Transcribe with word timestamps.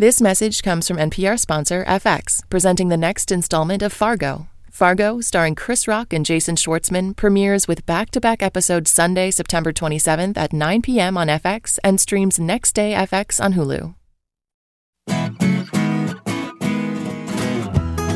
This 0.00 0.18
message 0.18 0.62
comes 0.62 0.88
from 0.88 0.96
NPR 0.96 1.38
sponsor 1.38 1.84
FX, 1.84 2.40
presenting 2.48 2.88
the 2.88 2.96
next 2.96 3.30
installment 3.30 3.82
of 3.82 3.92
Fargo. 3.92 4.48
Fargo, 4.70 5.20
starring 5.20 5.54
Chris 5.54 5.86
Rock 5.86 6.14
and 6.14 6.24
Jason 6.24 6.56
Schwartzman, 6.56 7.14
premieres 7.14 7.68
with 7.68 7.84
back 7.84 8.08
to 8.12 8.18
back 8.18 8.42
episodes 8.42 8.90
Sunday, 8.90 9.30
September 9.30 9.74
27th 9.74 10.38
at 10.38 10.54
9 10.54 10.80
p.m. 10.80 11.18
on 11.18 11.26
FX 11.26 11.78
and 11.84 12.00
streams 12.00 12.40
next 12.40 12.72
day 12.72 12.94
FX 12.94 13.44
on 13.44 13.52
Hulu. 13.52 13.94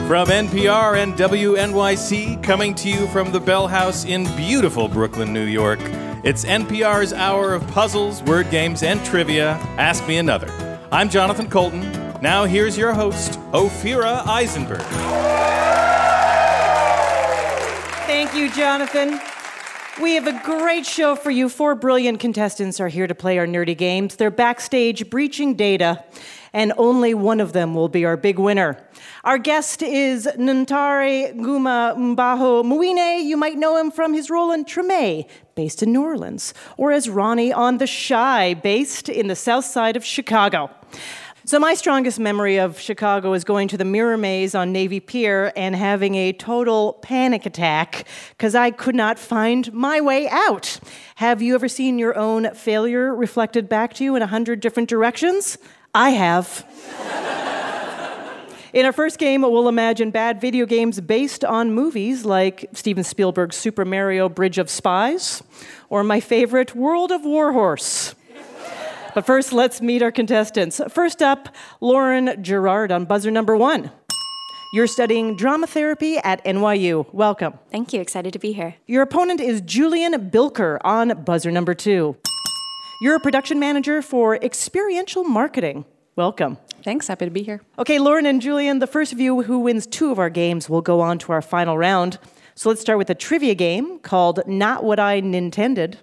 From 0.08 0.28
NPR 0.28 1.02
and 1.02 1.12
WNYC, 1.12 2.42
coming 2.42 2.74
to 2.76 2.88
you 2.88 3.06
from 3.08 3.30
the 3.30 3.40
Bell 3.40 3.68
House 3.68 4.06
in 4.06 4.24
beautiful 4.36 4.88
Brooklyn, 4.88 5.34
New 5.34 5.44
York, 5.44 5.80
it's 6.24 6.46
NPR's 6.46 7.12
hour 7.12 7.52
of 7.52 7.66
puzzles, 7.66 8.22
word 8.22 8.48
games, 8.50 8.82
and 8.82 9.04
trivia. 9.04 9.58
Ask 9.76 10.08
Me 10.08 10.16
Another. 10.16 10.63
I'm 10.94 11.10
Jonathan 11.10 11.50
Coulton. 11.50 11.80
Now 12.22 12.44
here's 12.44 12.78
your 12.78 12.92
host, 12.92 13.32
Ophira 13.50 14.24
Eisenberg. 14.28 14.80
Thank 18.06 18.32
you, 18.32 18.48
Jonathan. 18.52 19.20
We 20.00 20.14
have 20.14 20.28
a 20.28 20.40
great 20.44 20.86
show 20.86 21.16
for 21.16 21.32
you. 21.32 21.48
Four 21.48 21.74
brilliant 21.74 22.20
contestants 22.20 22.78
are 22.78 22.86
here 22.86 23.08
to 23.08 23.14
play 23.14 23.38
our 23.38 23.46
nerdy 23.46 23.76
games. 23.76 24.14
They're 24.14 24.30
backstage 24.30 25.10
breaching 25.10 25.56
data, 25.56 26.04
and 26.54 26.72
only 26.78 27.12
one 27.12 27.40
of 27.40 27.52
them 27.52 27.74
will 27.74 27.88
be 27.88 28.04
our 28.04 28.16
big 28.16 28.38
winner. 28.38 28.78
Our 29.24 29.38
guest 29.38 29.82
is 29.82 30.26
Ntare 30.38 31.36
Guma 31.36 31.96
Mbaho 31.96 32.62
Mwine. 32.64 33.24
You 33.24 33.36
might 33.36 33.58
know 33.58 33.76
him 33.76 33.90
from 33.90 34.14
his 34.14 34.30
role 34.30 34.52
in 34.52 34.64
Treme, 34.64 35.28
based 35.56 35.82
in 35.82 35.92
New 35.92 36.02
Orleans, 36.02 36.54
or 36.78 36.92
as 36.92 37.10
Ronnie 37.10 37.52
on 37.52 37.78
The 37.78 37.88
Chi, 38.08 38.54
based 38.54 39.08
in 39.08 39.26
the 39.26 39.36
south 39.36 39.64
side 39.64 39.96
of 39.96 40.04
Chicago. 40.04 40.70
So, 41.46 41.58
my 41.58 41.74
strongest 41.74 42.18
memory 42.18 42.56
of 42.56 42.80
Chicago 42.80 43.34
is 43.34 43.44
going 43.44 43.68
to 43.68 43.76
the 43.76 43.84
Mirror 43.84 44.16
Maze 44.16 44.54
on 44.54 44.72
Navy 44.72 44.98
Pier 44.98 45.52
and 45.54 45.76
having 45.76 46.14
a 46.14 46.32
total 46.32 46.94
panic 47.02 47.44
attack 47.44 48.06
because 48.30 48.54
I 48.54 48.70
could 48.70 48.94
not 48.94 49.18
find 49.18 49.70
my 49.70 50.00
way 50.00 50.26
out. 50.30 50.80
Have 51.16 51.42
you 51.42 51.54
ever 51.54 51.68
seen 51.68 51.98
your 51.98 52.16
own 52.16 52.54
failure 52.54 53.14
reflected 53.14 53.68
back 53.68 53.92
to 53.94 54.04
you 54.04 54.16
in 54.16 54.22
a 54.22 54.26
hundred 54.26 54.60
different 54.60 54.88
directions? 54.88 55.58
I 55.94 56.10
have. 56.10 56.66
In 58.72 58.84
our 58.84 58.92
first 58.92 59.20
game, 59.20 59.42
we'll 59.42 59.68
imagine 59.68 60.10
bad 60.10 60.40
video 60.40 60.66
games 60.66 61.00
based 61.00 61.44
on 61.44 61.72
movies 61.72 62.24
like 62.24 62.68
Steven 62.72 63.04
Spielberg's 63.04 63.54
Super 63.54 63.84
Mario 63.84 64.28
Bridge 64.28 64.58
of 64.58 64.68
Spies 64.68 65.44
or 65.88 66.02
my 66.02 66.18
favorite 66.18 66.74
World 66.74 67.12
of 67.12 67.24
Warhorse. 67.24 68.16
But 69.14 69.24
first, 69.24 69.52
let's 69.52 69.80
meet 69.80 70.02
our 70.02 70.10
contestants. 70.10 70.80
First 70.88 71.22
up, 71.22 71.54
Lauren 71.80 72.42
Gerard 72.42 72.90
on 72.90 73.04
buzzer 73.04 73.30
number 73.30 73.56
one. 73.56 73.92
You're 74.72 74.88
studying 74.88 75.36
drama 75.36 75.68
therapy 75.68 76.16
at 76.18 76.44
NYU. 76.44 77.06
Welcome. 77.14 77.60
Thank 77.70 77.92
you. 77.92 78.00
Excited 78.00 78.32
to 78.32 78.40
be 78.40 78.52
here. 78.52 78.74
Your 78.88 79.02
opponent 79.02 79.40
is 79.40 79.60
Julian 79.60 80.30
Bilker 80.30 80.78
on 80.82 81.22
buzzer 81.22 81.52
number 81.52 81.74
two. 81.74 82.16
You're 83.00 83.16
a 83.16 83.20
production 83.20 83.58
manager 83.58 84.02
for 84.02 84.36
experiential 84.36 85.24
marketing. 85.24 85.84
Welcome. 86.16 86.58
Thanks. 86.84 87.08
Happy 87.08 87.24
to 87.24 87.30
be 87.30 87.42
here. 87.42 87.60
Okay, 87.78 87.98
Lauren 87.98 88.24
and 88.24 88.40
Julian, 88.40 88.78
the 88.78 88.86
first 88.86 89.12
of 89.12 89.18
you 89.18 89.42
who 89.42 89.58
wins 89.58 89.86
two 89.86 90.12
of 90.12 90.18
our 90.18 90.30
games 90.30 90.70
will 90.70 90.82
go 90.82 91.00
on 91.00 91.18
to 91.20 91.32
our 91.32 91.42
final 91.42 91.76
round. 91.76 92.18
So 92.54 92.68
let's 92.68 92.80
start 92.80 92.98
with 92.98 93.10
a 93.10 93.14
trivia 93.14 93.54
game 93.54 93.98
called 93.98 94.46
Not 94.46 94.84
What 94.84 95.00
I 95.00 95.20
Nintended. 95.20 95.96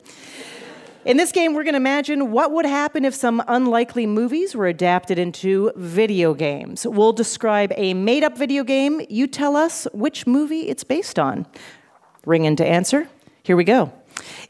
In 1.06 1.18
this 1.18 1.32
game, 1.32 1.54
we're 1.54 1.64
going 1.64 1.74
to 1.74 1.78
imagine 1.78 2.32
what 2.32 2.52
would 2.52 2.66
happen 2.66 3.06
if 3.06 3.16
some 3.16 3.42
unlikely 3.48 4.06
movies 4.06 4.54
were 4.54 4.68
adapted 4.68 5.18
into 5.18 5.72
video 5.76 6.34
games. 6.34 6.86
We'll 6.86 7.14
describe 7.14 7.72
a 7.76 7.94
made 7.94 8.24
up 8.24 8.38
video 8.38 8.64
game. 8.64 9.02
You 9.10 9.28
tell 9.28 9.56
us 9.56 9.88
which 9.94 10.28
movie 10.28 10.68
it's 10.68 10.84
based 10.84 11.18
on. 11.18 11.48
Ring 12.26 12.46
in 12.46 12.56
to 12.58 12.66
answer. 12.66 13.08
Here 13.44 13.56
we 13.56 13.64
go. 13.64 13.94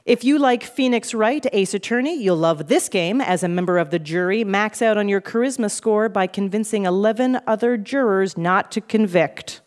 If 0.05 0.23
you 0.23 0.39
like 0.39 0.63
Phoenix 0.63 1.13
Wright, 1.13 1.45
Ace 1.53 1.73
Attorney, 1.73 2.21
you'll 2.21 2.37
love 2.37 2.67
this 2.67 2.89
game. 2.89 3.21
As 3.21 3.43
a 3.43 3.47
member 3.47 3.77
of 3.77 3.91
the 3.91 3.99
jury, 3.99 4.43
max 4.43 4.81
out 4.81 4.97
on 4.97 5.07
your 5.07 5.21
charisma 5.21 5.69
score 5.69 6.09
by 6.09 6.27
convincing 6.27 6.85
11 6.85 7.39
other 7.47 7.77
jurors 7.77 8.37
not 8.37 8.71
to 8.71 8.81
convict. 8.81 9.61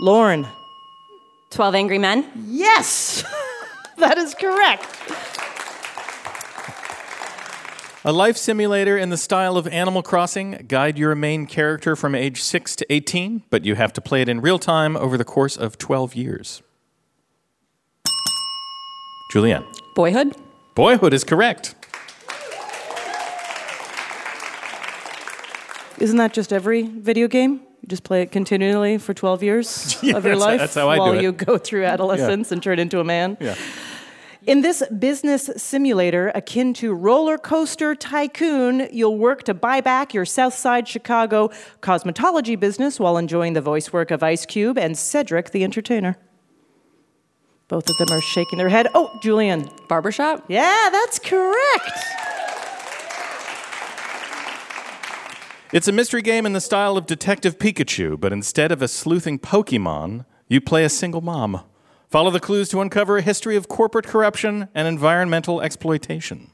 Lauren. 0.00 0.46
12 1.50 1.74
Angry 1.74 1.98
Men? 1.98 2.26
Yes! 2.46 3.24
that 3.98 4.18
is 4.18 4.34
correct. 4.34 4.86
A 8.04 8.12
life 8.12 8.36
simulator 8.36 8.98
in 8.98 9.10
the 9.10 9.16
style 9.16 9.56
of 9.56 9.68
Animal 9.68 10.02
Crossing. 10.02 10.64
Guide 10.66 10.98
your 10.98 11.14
main 11.14 11.46
character 11.46 11.94
from 11.94 12.16
age 12.16 12.42
6 12.42 12.74
to 12.76 12.92
18, 12.92 13.44
but 13.48 13.64
you 13.64 13.76
have 13.76 13.92
to 13.92 14.00
play 14.00 14.22
it 14.22 14.28
in 14.28 14.40
real 14.40 14.58
time 14.58 14.96
over 14.96 15.16
the 15.16 15.24
course 15.24 15.56
of 15.56 15.78
12 15.78 16.16
years. 16.16 16.62
Julianne. 19.32 19.64
Boyhood? 19.94 20.36
Boyhood 20.74 21.14
is 21.14 21.24
correct. 21.24 21.74
Isn't 25.98 26.18
that 26.18 26.34
just 26.34 26.52
every 26.52 26.82
video 26.82 27.28
game? 27.28 27.60
You 27.80 27.88
just 27.88 28.04
play 28.04 28.20
it 28.22 28.30
continually 28.30 28.98
for 28.98 29.14
12 29.14 29.42
years 29.42 29.96
Yeah, 30.02 30.16
of 30.18 30.26
your 30.26 30.36
life 30.36 30.60
that's 30.60 30.74
how 30.74 30.90
I 30.90 30.96
do 30.96 31.00
while 31.00 31.12
it. 31.14 31.22
you 31.22 31.32
go 31.32 31.56
through 31.56 31.84
adolescence 31.86 32.52
and 32.52 32.62
turn 32.62 32.78
into 32.78 33.00
a 33.00 33.04
man. 33.04 33.38
Yeah. 33.40 33.54
In 34.46 34.60
this 34.60 34.82
business 34.98 35.48
simulator 35.56 36.30
akin 36.34 36.74
to 36.74 36.92
roller 36.92 37.38
coaster 37.38 37.94
tycoon, 37.94 38.88
you'll 38.92 39.16
work 39.16 39.44
to 39.44 39.54
buy 39.54 39.80
back 39.80 40.12
your 40.12 40.26
Southside 40.26 40.86
Chicago 40.88 41.48
cosmetology 41.80 42.58
business 42.60 43.00
while 43.00 43.16
enjoying 43.16 43.54
the 43.54 43.60
voice 43.62 43.92
work 43.94 44.10
of 44.10 44.22
Ice 44.22 44.44
Cube 44.44 44.76
and 44.76 44.98
Cedric 44.98 45.52
the 45.52 45.64
Entertainer. 45.64 46.18
Both 47.72 47.88
of 47.88 47.96
them 47.96 48.08
are 48.10 48.20
shaking 48.20 48.58
their 48.58 48.68
head. 48.68 48.88
Oh, 48.92 49.18
Julian. 49.22 49.66
Barbershop? 49.88 50.44
Yeah, 50.46 50.90
that's 50.92 51.18
correct. 51.18 51.98
It's 55.72 55.88
a 55.88 55.92
mystery 55.92 56.20
game 56.20 56.44
in 56.44 56.52
the 56.52 56.60
style 56.60 56.98
of 56.98 57.06
Detective 57.06 57.56
Pikachu, 57.56 58.20
but 58.20 58.30
instead 58.30 58.72
of 58.72 58.82
a 58.82 58.88
sleuthing 58.88 59.38
Pokemon, 59.38 60.26
you 60.48 60.60
play 60.60 60.84
a 60.84 60.90
single 60.90 61.22
mom. 61.22 61.62
Follow 62.10 62.30
the 62.30 62.40
clues 62.40 62.68
to 62.68 62.82
uncover 62.82 63.16
a 63.16 63.22
history 63.22 63.56
of 63.56 63.68
corporate 63.68 64.06
corruption 64.06 64.68
and 64.74 64.86
environmental 64.86 65.62
exploitation. 65.62 66.50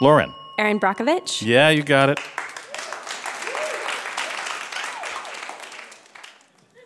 Lauren. 0.00 0.34
Erin 0.58 0.80
Brockovich? 0.80 1.46
Yeah, 1.46 1.68
you 1.68 1.84
got 1.84 2.10
it. 2.10 2.18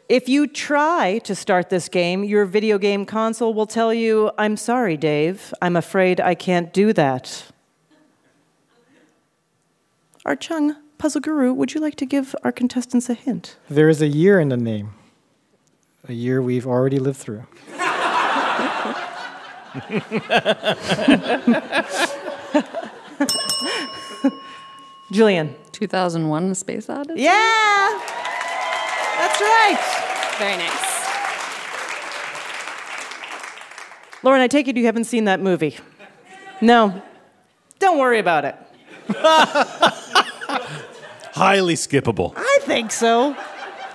If 0.08 0.28
you 0.28 0.46
try 0.46 1.18
to 1.24 1.34
start 1.34 1.68
this 1.68 1.88
game, 1.88 2.22
your 2.22 2.44
video 2.44 2.78
game 2.78 3.04
console 3.06 3.52
will 3.52 3.66
tell 3.66 3.92
you, 3.92 4.30
I'm 4.38 4.56
sorry, 4.56 4.96
Dave. 4.96 5.52
I'm 5.60 5.74
afraid 5.74 6.20
I 6.20 6.36
can't 6.36 6.72
do 6.72 6.92
that. 6.92 7.46
Art 10.24 10.40
Chung, 10.40 10.76
Puzzle 10.98 11.20
Guru, 11.20 11.52
would 11.52 11.74
you 11.74 11.80
like 11.80 11.96
to 11.96 12.06
give 12.06 12.36
our 12.44 12.52
contestants 12.52 13.10
a 13.10 13.14
hint? 13.14 13.56
There 13.68 13.88
is 13.88 14.00
a 14.00 14.06
year 14.06 14.38
in 14.38 14.48
the 14.48 14.56
name, 14.56 14.90
a 16.08 16.12
year 16.12 16.40
we've 16.40 16.68
already 16.68 17.00
lived 17.00 17.18
through. 17.18 17.44
Julian. 25.12 25.54
2001 25.72 26.48
The 26.48 26.54
Space 26.54 26.88
Odyssey? 26.88 27.22
Yeah! 27.22 28.00
That's 29.38 29.42
right. 29.42 29.78
Very 30.38 30.56
nice. 30.56 30.96
Lauren, 34.22 34.40
I 34.40 34.48
take 34.48 34.66
it 34.66 34.78
you 34.78 34.86
haven't 34.86 35.04
seen 35.04 35.24
that 35.24 35.40
movie. 35.40 35.76
No. 36.62 37.02
Don't 37.78 37.98
worry 37.98 38.18
about 38.18 38.46
it. 38.46 38.56
Highly 41.34 41.74
skippable. 41.74 42.32
I 42.34 42.58
think 42.62 42.90
so. 42.90 43.36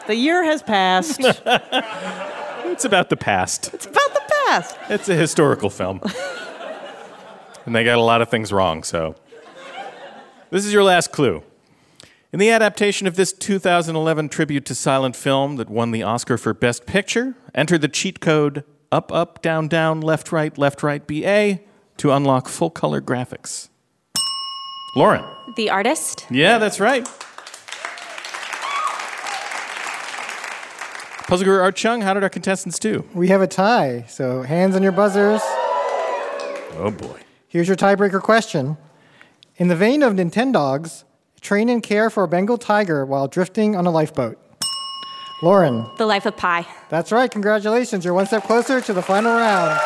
The 0.05 0.15
year 0.15 0.43
has 0.43 0.61
passed. 0.61 1.19
it's 1.19 1.41
It's 2.71 2.85
about 2.85 3.09
the 3.09 3.17
past. 3.17 3.73
It's 3.73 3.87
about 3.87 4.13
the 4.13 4.21
past. 4.45 4.77
It's 4.89 5.09
a 5.09 5.15
historical 5.15 5.71
film. 5.71 6.01
and 7.65 7.75
they 7.75 7.83
got 7.83 7.97
a 7.97 8.01
lot 8.01 8.21
of 8.21 8.29
things 8.29 8.53
wrong, 8.53 8.83
so. 8.83 9.15
This 10.51 10.65
is 10.65 10.71
your 10.73 10.83
last 10.83 11.11
clue. 11.11 11.43
In 12.33 12.39
the 12.39 12.49
adaptation 12.49 13.07
of 13.07 13.17
this 13.17 13.33
2011 13.33 14.29
tribute 14.29 14.63
to 14.63 14.73
silent 14.73 15.17
film 15.17 15.57
that 15.57 15.69
won 15.69 15.91
the 15.91 16.01
Oscar 16.03 16.37
for 16.37 16.53
Best 16.53 16.85
Picture, 16.85 17.35
enter 17.53 17.77
the 17.77 17.89
cheat 17.89 18.21
code 18.21 18.63
up, 18.89 19.11
up, 19.11 19.41
down, 19.41 19.67
down, 19.67 19.99
left, 19.99 20.31
right, 20.31 20.57
left, 20.57 20.81
right, 20.81 21.05
BA 21.05 21.59
to 21.97 22.11
unlock 22.11 22.47
full 22.47 22.69
color 22.69 23.01
graphics. 23.01 23.67
Lauren. 24.95 25.25
The 25.57 25.69
Artist? 25.69 26.25
Yeah, 26.31 26.57
that's 26.57 26.79
right. 26.79 27.03
Puzzle 31.27 31.43
Guru 31.43 31.61
Art 31.61 31.75
Chung, 31.75 31.99
how 31.99 32.13
did 32.13 32.23
our 32.23 32.29
contestants 32.29 32.79
do? 32.79 33.03
We 33.13 33.27
have 33.27 33.41
a 33.41 33.47
tie, 33.47 34.05
so 34.07 34.43
hands 34.43 34.77
on 34.77 34.83
your 34.83 34.93
buzzers. 34.93 35.41
Oh 36.77 36.95
boy. 36.97 37.19
Here's 37.49 37.67
your 37.67 37.75
tiebreaker 37.75 38.21
question. 38.21 38.77
In 39.57 39.67
the 39.67 39.75
vein 39.75 40.01
of 40.01 40.13
Nintendogs, 40.13 41.03
Train 41.41 41.69
and 41.69 41.81
care 41.81 42.11
for 42.11 42.23
a 42.23 42.27
Bengal 42.27 42.59
tiger 42.59 43.03
while 43.03 43.27
drifting 43.27 43.75
on 43.75 43.87
a 43.87 43.91
lifeboat. 43.91 44.37
Lauren. 45.41 45.87
The 45.97 46.05
Life 46.05 46.27
of 46.27 46.37
Pi. 46.37 46.67
That's 46.89 47.11
right. 47.11 47.29
Congratulations. 47.29 48.05
You're 48.05 48.13
one 48.13 48.27
step 48.27 48.43
closer 48.43 48.79
to 48.79 48.93
the 48.93 49.01
final 49.01 49.33
round. 49.33 49.81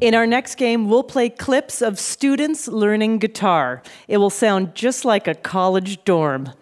In 0.00 0.14
our 0.14 0.28
next 0.28 0.54
game, 0.54 0.88
we'll 0.88 1.02
play 1.02 1.28
clips 1.28 1.82
of 1.82 1.98
students 1.98 2.68
learning 2.68 3.18
guitar. 3.18 3.82
It 4.06 4.18
will 4.18 4.30
sound 4.30 4.76
just 4.76 5.04
like 5.04 5.26
a 5.26 5.34
college 5.34 6.04
dorm. 6.04 6.52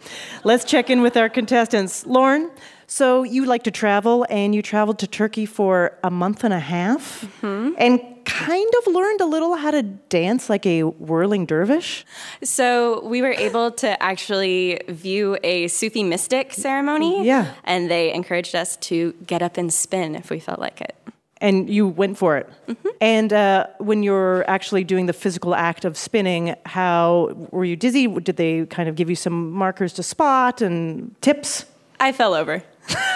Let's 0.42 0.64
check 0.64 0.88
in 0.88 1.02
with 1.02 1.18
our 1.18 1.28
contestants. 1.28 2.06
Lauren, 2.06 2.50
so 2.86 3.22
you 3.22 3.44
like 3.44 3.64
to 3.64 3.70
travel, 3.70 4.26
and 4.30 4.54
you 4.54 4.62
traveled 4.62 4.98
to 5.00 5.06
Turkey 5.06 5.46
for 5.46 5.98
a 6.04 6.10
month 6.10 6.44
and 6.44 6.54
a 6.54 6.60
half, 6.60 7.22
mm-hmm. 7.42 7.74
and 7.78 8.00
kind 8.26 8.72
of 8.78 8.92
learned 8.92 9.20
a 9.20 9.24
little 9.24 9.54
how 9.54 9.70
to 9.70 9.82
dance 9.82 10.50
like 10.50 10.66
a 10.66 10.82
whirling 10.82 11.46
dervish. 11.46 12.04
So 12.42 13.00
we 13.04 13.22
were 13.22 13.32
able 13.32 13.70
to 13.72 14.02
actually 14.02 14.80
view 14.88 15.38
a 15.42 15.68
Sufi 15.68 16.02
mystic 16.02 16.52
ceremony. 16.52 17.20
Mm, 17.20 17.24
yeah. 17.24 17.54
And 17.64 17.90
they 17.90 18.12
encouraged 18.12 18.54
us 18.54 18.76
to 18.78 19.14
get 19.26 19.42
up 19.42 19.56
and 19.56 19.72
spin 19.72 20.14
if 20.14 20.28
we 20.28 20.40
felt 20.40 20.58
like 20.58 20.80
it. 20.80 20.96
And 21.40 21.70
you 21.70 21.86
went 21.86 22.18
for 22.18 22.36
it. 22.36 22.50
Mm-hmm. 22.66 22.88
And 23.00 23.32
uh, 23.32 23.66
when 23.78 24.02
you're 24.02 24.48
actually 24.50 24.84
doing 24.84 25.06
the 25.06 25.12
physical 25.12 25.54
act 25.54 25.84
of 25.84 25.96
spinning, 25.96 26.56
how 26.64 27.48
were 27.50 27.64
you 27.64 27.76
dizzy? 27.76 28.06
Did 28.06 28.36
they 28.36 28.66
kind 28.66 28.88
of 28.88 28.96
give 28.96 29.08
you 29.08 29.16
some 29.16 29.52
markers 29.52 29.92
to 29.94 30.02
spot 30.02 30.62
and 30.62 31.14
tips? 31.20 31.66
I 32.00 32.12
fell 32.12 32.34
over. 32.34 32.62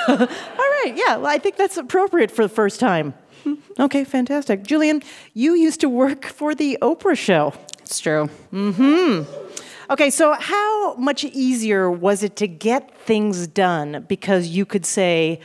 All 0.08 0.16
right, 0.16 0.92
yeah, 0.94 1.16
well, 1.16 1.26
I 1.26 1.38
think 1.38 1.56
that's 1.56 1.76
appropriate 1.76 2.30
for 2.30 2.42
the 2.42 2.48
first 2.48 2.80
time. 2.80 3.14
Okay, 3.78 4.04
fantastic. 4.04 4.64
Julian, 4.64 5.02
you 5.34 5.54
used 5.54 5.80
to 5.80 5.88
work 5.88 6.24
for 6.26 6.54
the 6.54 6.78
Oprah 6.82 7.16
show. 7.16 7.54
It's 7.80 8.00
true. 8.00 8.28
Mm 8.52 8.74
hmm. 8.74 9.50
Okay, 9.90 10.10
so 10.10 10.34
how 10.34 10.94
much 10.94 11.24
easier 11.24 11.90
was 11.90 12.22
it 12.22 12.36
to 12.36 12.46
get 12.46 12.96
things 13.00 13.46
done 13.46 14.04
because 14.08 14.48
you 14.48 14.64
could 14.64 14.86
say, 14.86 15.40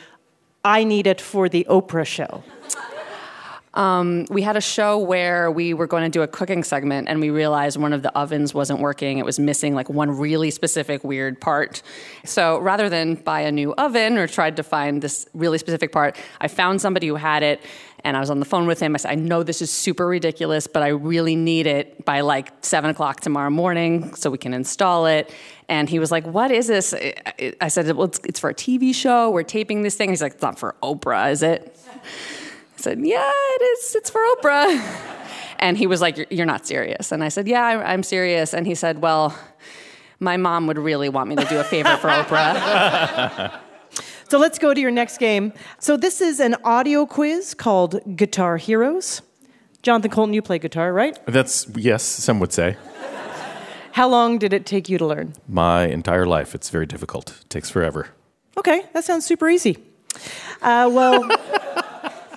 I 0.64 0.84
need 0.84 1.08
it 1.08 1.20
for 1.22 1.50
the 1.50 1.66
Oprah 1.70 2.06
show? 2.06 2.44
Um, 3.76 4.26
we 4.30 4.42
had 4.42 4.56
a 4.56 4.62
show 4.62 4.98
where 4.98 5.52
we 5.52 5.74
were 5.74 5.86
going 5.86 6.04
to 6.04 6.10
do 6.10 6.22
a 6.22 6.28
cooking 6.28 6.64
segment 6.64 7.10
and 7.10 7.20
we 7.20 7.30
realized 7.30 7.78
one 7.78 7.92
of 7.92 8.04
the 8.04 8.18
ovens 8.18 8.54
wasn't 8.54 8.80
working. 8.80 9.18
It 9.18 9.26
was 9.26 9.38
missing 9.38 9.76
like 9.76 9.90
one 9.90 10.18
really 10.18 10.50
specific 10.50 11.04
weird 11.04 11.42
part. 11.42 11.82
So 12.24 12.58
rather 12.60 12.88
than 12.88 13.16
buy 13.16 13.42
a 13.42 13.52
new 13.52 13.74
oven 13.74 14.18
or 14.18 14.28
tried 14.28 14.56
to 14.58 14.64
find 14.64 15.02
this 15.02 15.28
really 15.34 15.58
specific 15.58 15.92
part, 15.92 16.18
I 16.40 16.48
found 16.48 16.80
somebody 16.82 17.08
who 17.08 17.16
had 17.16 17.44
it 17.44 17.62
and 18.06 18.16
I 18.16 18.20
was 18.20 18.30
on 18.30 18.40
the 18.40 18.46
phone 18.46 18.68
with 18.68 18.80
him. 18.80 18.94
I 18.94 18.98
said, 18.98 19.12
I 19.12 19.16
know 19.16 19.44
this 19.44 19.62
is 19.62 19.72
super 19.72 20.06
ridiculous, 20.08 20.68
but 20.68 20.84
I 20.84 20.90
really 20.90 21.36
need 21.36 21.66
it 21.66 22.06
by 22.06 22.22
like 22.22 22.54
seven 22.64 22.92
o'clock 22.92 23.20
tomorrow 23.20 23.50
morning 23.50 24.14
so 24.14 24.30
we 24.30 24.38
can 24.38 24.54
install 24.54 25.08
it. 25.08 25.34
And 25.68 25.90
he 25.90 25.98
was 25.98 26.12
like, 26.12 26.24
What 26.26 26.52
is 26.52 26.68
this? 26.68 26.94
I- 26.94 27.68
said, 27.68 27.92
Well, 27.96 28.12
it's 28.24 28.40
for 28.40 28.52
a 28.52 28.54
TV 28.54 28.94
show. 28.94 29.32
We're 29.32 29.42
taping 29.44 29.82
this 29.82 29.96
thing. 29.96 30.12
He's 30.12 30.22
like, 30.22 30.34
It's 30.34 30.44
not 30.44 30.60
for 30.60 30.76
Oprah, 30.84 31.32
is 31.32 31.42
it? 31.42 31.76
I 32.78 32.82
said, 32.82 33.00
Yeah, 33.06 33.30
it 33.32 33.62
is. 33.64 33.96
It's 33.96 34.10
for 34.10 34.22
Oprah. 34.36 35.12
And 35.60 35.78
he 35.78 35.88
was 35.88 36.02
like, 36.02 36.18
You're, 36.18 36.28
you're 36.30 36.46
not 36.46 36.66
serious. 36.68 37.12
And 37.12 37.24
I 37.24 37.30
said, 37.30 37.48
Yeah, 37.48 37.64
I, 37.64 37.94
I'm 37.94 38.04
serious. 38.04 38.54
And 38.54 38.68
he 38.68 38.76
said, 38.76 39.02
Well, 39.02 39.38
my 40.20 40.38
mom 40.38 40.68
would 40.68 40.78
really 40.78 41.10
want 41.10 41.30
me 41.30 41.36
to 41.36 41.46
do 41.46 41.60
a 41.60 41.64
favor 41.64 41.96
for 41.98 42.10
Oprah. 42.10 43.60
So 44.28 44.40
let's 44.40 44.58
go 44.58 44.74
to 44.74 44.82
your 44.82 44.90
next 44.90 45.20
game. 45.20 45.54
So 45.80 45.98
this 45.98 46.20
is 46.20 46.40
an 46.40 46.56
audio 46.64 47.06
quiz 47.06 47.54
called 47.54 48.02
Guitar 48.18 48.58
Heroes. 48.58 49.22
Jonathan 49.84 50.10
Coulton, 50.10 50.34
you 50.34 50.42
play 50.42 50.58
guitar, 50.58 50.92
right? 50.92 51.16
That's, 51.28 51.68
yes, 51.76 52.02
some 52.02 52.40
would 52.40 52.52
say. 52.52 52.76
How 53.92 54.10
long 54.10 54.40
did 54.40 54.52
it 54.52 54.66
take 54.66 54.90
you 54.90 54.98
to 54.98 55.06
learn? 55.06 55.36
My 55.48 55.86
entire 55.86 56.26
life. 56.26 56.56
It's 56.56 56.72
very 56.72 56.88
difficult. 56.88 57.40
It 57.42 57.50
takes 57.52 57.70
forever. 57.70 58.10
Okay, 58.58 58.84
that 58.94 59.04
sounds 59.06 59.26
super 59.26 59.48
easy. 59.48 59.78
Uh, 60.62 60.90
well, 60.92 61.22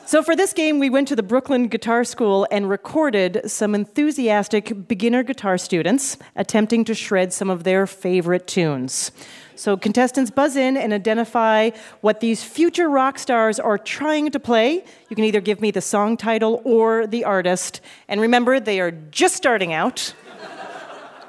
so 0.08 0.22
for 0.22 0.34
this 0.34 0.54
game, 0.54 0.78
we 0.78 0.88
went 0.88 1.06
to 1.08 1.16
the 1.16 1.22
Brooklyn 1.22 1.68
Guitar 1.68 2.02
School 2.02 2.46
and 2.50 2.70
recorded 2.70 3.42
some 3.44 3.74
enthusiastic 3.74 4.88
beginner 4.88 5.22
guitar 5.22 5.58
students 5.58 6.16
attempting 6.34 6.86
to 6.86 6.94
shred 6.94 7.30
some 7.30 7.50
of 7.50 7.64
their 7.64 7.86
favorite 7.86 8.46
tunes. 8.46 9.12
So 9.54 9.76
contestants 9.76 10.30
buzz 10.30 10.56
in 10.56 10.78
and 10.78 10.94
identify 10.94 11.72
what 12.00 12.20
these 12.20 12.42
future 12.42 12.88
rock 12.88 13.18
stars 13.18 13.60
are 13.60 13.76
trying 13.76 14.30
to 14.30 14.40
play. 14.40 14.82
You 15.10 15.14
can 15.14 15.26
either 15.26 15.42
give 15.42 15.60
me 15.60 15.72
the 15.72 15.82
song 15.82 16.16
title 16.16 16.62
or 16.64 17.06
the 17.06 17.24
artist. 17.24 17.82
And 18.08 18.22
remember, 18.22 18.60
they 18.60 18.80
are 18.80 18.92
just 18.92 19.36
starting 19.36 19.74
out. 19.74 20.14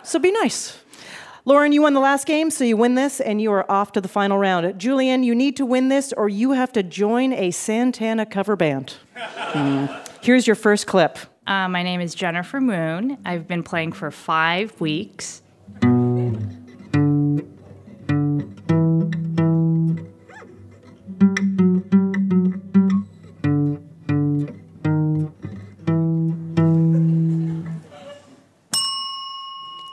So 0.04 0.20
be 0.20 0.32
nice. 0.32 0.80
Lauren, 1.50 1.72
you 1.72 1.82
won 1.82 1.96
the 1.96 2.00
last 2.00 2.28
game, 2.28 2.52
so 2.52 2.64
you 2.64 2.78
win 2.78 2.94
this, 2.94 3.20
and 3.20 3.42
you 3.42 3.52
are 3.52 3.66
off 3.72 3.92
to 3.94 4.02
the 4.02 4.08
final 4.08 4.38
round. 4.38 4.78
Julian, 4.80 5.24
you 5.24 5.34
need 5.34 5.58
to 5.58 5.66
win 5.66 5.90
this, 5.90 6.14
or 6.14 6.30
you 6.30 6.52
have 6.52 6.72
to 6.74 6.84
join 6.84 7.34
a 7.34 7.50
Santana 7.50 8.24
cover 8.28 8.56
band. 8.56 8.98
Here's 10.22 10.46
your 10.46 10.56
first 10.56 10.86
clip. 10.86 11.18
Uh, 11.48 11.68
my 11.68 11.82
name 11.82 12.02
is 12.02 12.14
Jennifer 12.14 12.62
Moon. 12.62 13.18
I've 13.26 13.48
been 13.48 13.64
playing 13.64 13.94
for 13.94 14.12
five 14.12 14.80
weeks. 14.80 15.42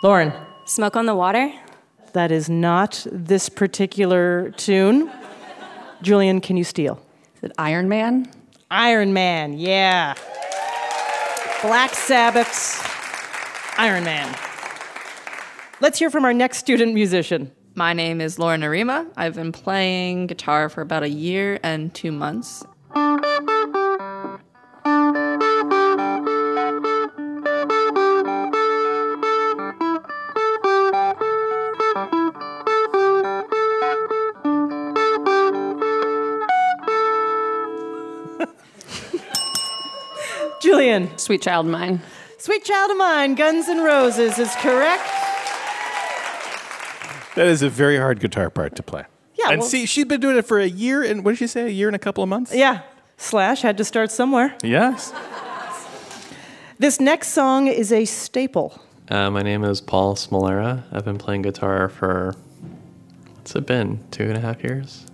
Lauren, 0.02 0.34
Smoke 0.66 0.96
on 0.96 1.06
the 1.06 1.14
water? 1.14 1.52
that 2.16 2.32
is 2.32 2.48
not 2.48 3.06
this 3.12 3.50
particular 3.50 4.50
tune. 4.56 5.12
Julian, 6.00 6.40
can 6.40 6.56
you 6.56 6.64
steal? 6.64 6.98
Is 7.36 7.42
it 7.44 7.52
Iron 7.58 7.90
Man? 7.90 8.30
Iron 8.70 9.12
Man, 9.12 9.58
yeah. 9.58 10.14
Black 11.60 11.94
Sabbath's 11.94 12.82
Iron 13.78 14.04
Man. 14.04 14.34
Let's 15.80 15.98
hear 15.98 16.08
from 16.08 16.24
our 16.24 16.32
next 16.32 16.56
student 16.56 16.94
musician. 16.94 17.52
My 17.74 17.92
name 17.92 18.22
is 18.22 18.38
Lauren 18.38 18.64
Arima. 18.64 19.06
I've 19.14 19.34
been 19.34 19.52
playing 19.52 20.28
guitar 20.28 20.70
for 20.70 20.80
about 20.80 21.02
a 21.02 21.10
year 21.10 21.60
and 21.62 21.92
two 21.94 22.12
months. 22.12 22.64
Sweet 41.26 41.42
Child 41.42 41.66
of 41.66 41.72
Mine. 41.72 42.00
Sweet 42.38 42.62
Child 42.64 42.92
of 42.92 42.98
Mine, 42.98 43.34
Guns 43.34 43.68
N' 43.68 43.82
Roses 43.82 44.38
is 44.38 44.54
correct. 44.60 45.02
That 47.34 47.48
is 47.48 47.62
a 47.62 47.68
very 47.68 47.96
hard 47.96 48.20
guitar 48.20 48.48
part 48.48 48.76
to 48.76 48.82
play. 48.84 49.02
Yeah, 49.34 49.46
And 49.50 49.58
well- 49.58 49.68
see, 49.68 49.86
she'd 49.86 50.06
been 50.06 50.20
doing 50.20 50.36
it 50.36 50.46
for 50.46 50.60
a 50.60 50.68
year, 50.68 51.02
and 51.02 51.24
what 51.24 51.32
did 51.32 51.38
she 51.38 51.48
say? 51.48 51.66
A 51.66 51.68
year 51.68 51.88
and 51.88 51.96
a 51.96 51.98
couple 51.98 52.22
of 52.22 52.28
months? 52.30 52.54
Yeah, 52.54 52.82
Slash 53.16 53.62
had 53.62 53.76
to 53.78 53.84
start 53.84 54.12
somewhere. 54.12 54.54
Yes. 54.62 55.12
This 56.78 57.00
next 57.00 57.30
song 57.30 57.66
is 57.66 57.90
a 57.90 58.04
staple. 58.04 58.80
Uh, 59.10 59.28
my 59.28 59.42
name 59.42 59.64
is 59.64 59.80
Paul 59.80 60.14
Smolera. 60.14 60.84
I've 60.92 61.04
been 61.04 61.18
playing 61.18 61.42
guitar 61.42 61.88
for, 61.88 62.36
what's 63.34 63.56
it 63.56 63.66
been, 63.66 63.98
two 64.12 64.22
and 64.28 64.36
a 64.36 64.40
half 64.40 64.62
years? 64.62 65.06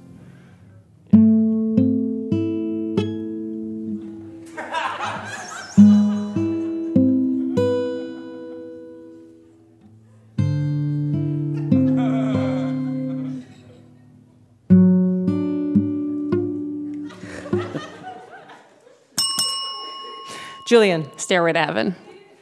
Julian, 20.73 21.07
Stairway 21.19 21.53
to 21.53 21.59
Heaven. 21.59 21.97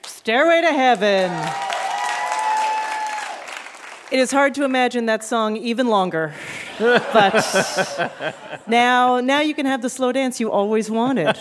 Stairway 0.06 0.60
to 0.60 0.72
Heaven. 0.72 1.32
It 4.12 4.20
is 4.20 4.30
hard 4.30 4.54
to 4.54 4.62
imagine 4.62 5.06
that 5.06 5.24
song 5.24 5.56
even 5.56 5.88
longer. 5.88 6.32
But 6.78 7.34
now, 8.68 9.18
now 9.18 9.40
you 9.40 9.52
can 9.52 9.66
have 9.66 9.82
the 9.82 9.90
slow 9.90 10.12
dance 10.12 10.38
you 10.38 10.48
always 10.48 10.88
wanted. 10.88 11.36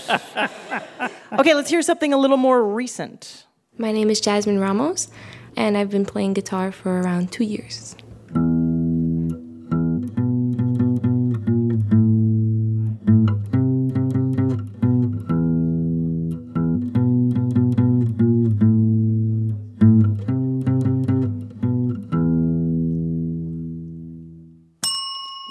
Okay, 1.34 1.54
let's 1.54 1.70
hear 1.70 1.84
something 1.84 2.12
a 2.12 2.18
little 2.18 2.38
more 2.38 2.64
recent. 2.64 3.46
My 3.78 3.92
name 3.92 4.10
is 4.10 4.20
Jasmine 4.20 4.60
Ramos, 4.60 5.10
and 5.56 5.78
I've 5.78 5.92
been 5.92 6.08
playing 6.08 6.34
guitar 6.34 6.72
for 6.72 7.02
around 7.02 7.32
two 7.32 7.44
years. 7.44 7.96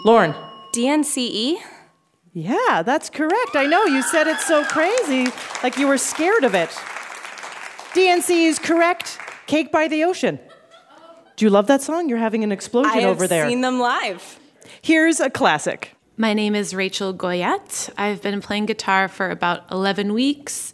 Lauren. 0.09 0.35
DNCE? 0.73 1.59
Yeah, 2.33 2.83
that's 2.83 3.11
correct. 3.11 3.55
I 3.55 3.67
know 3.67 3.85
you 3.85 4.00
said 4.00 4.27
it 4.27 4.41
so 4.41 4.65
crazy, 4.65 5.31
like 5.62 5.77
you 5.77 5.87
were 5.87 5.99
scared 5.99 6.45
of 6.45 6.55
it. 6.55 6.71
DNC 7.93 8.31
is 8.47 8.59
correct. 8.59 9.19
Cake 9.47 9.71
by 9.71 9.87
the 9.87 10.05
Ocean. 10.05 10.38
Do 11.37 11.45
you 11.45 11.50
love 11.50 11.67
that 11.67 11.83
song? 11.83 12.09
You're 12.09 12.17
having 12.17 12.43
an 12.43 12.53
explosion 12.53 12.91
I 12.91 13.05
over 13.05 13.27
there. 13.27 13.45
I've 13.45 13.50
seen 13.50 13.61
them 13.61 13.81
live. 13.81 14.41
Here's 14.81 15.21
a 15.21 15.29
classic. 15.29 15.95
My 16.17 16.33
name 16.33 16.55
is 16.55 16.75
Rachel 16.75 17.12
Goyette. 17.12 17.91
I've 17.99 18.23
been 18.23 18.41
playing 18.41 18.65
guitar 18.65 19.09
for 19.09 19.29
about 19.29 19.71
11 19.71 20.15
weeks. 20.15 20.73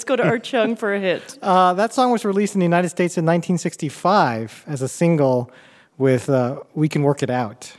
Let's 0.00 0.08
go 0.08 0.16
to 0.16 0.24
Art 0.24 0.44
Chung 0.44 0.76
for 0.76 0.94
a 0.94 0.98
hit. 0.98 1.38
Uh, 1.42 1.74
that 1.74 1.92
song 1.92 2.10
was 2.10 2.24
released 2.24 2.54
in 2.54 2.58
the 2.58 2.64
United 2.64 2.88
States 2.88 3.18
in 3.18 3.26
1965 3.26 4.64
as 4.66 4.80
a 4.80 4.88
single 4.88 5.50
with 5.98 6.30
uh, 6.30 6.60
We 6.74 6.88
Can 6.88 7.02
Work 7.02 7.22
It 7.22 7.28
Out. 7.28 7.70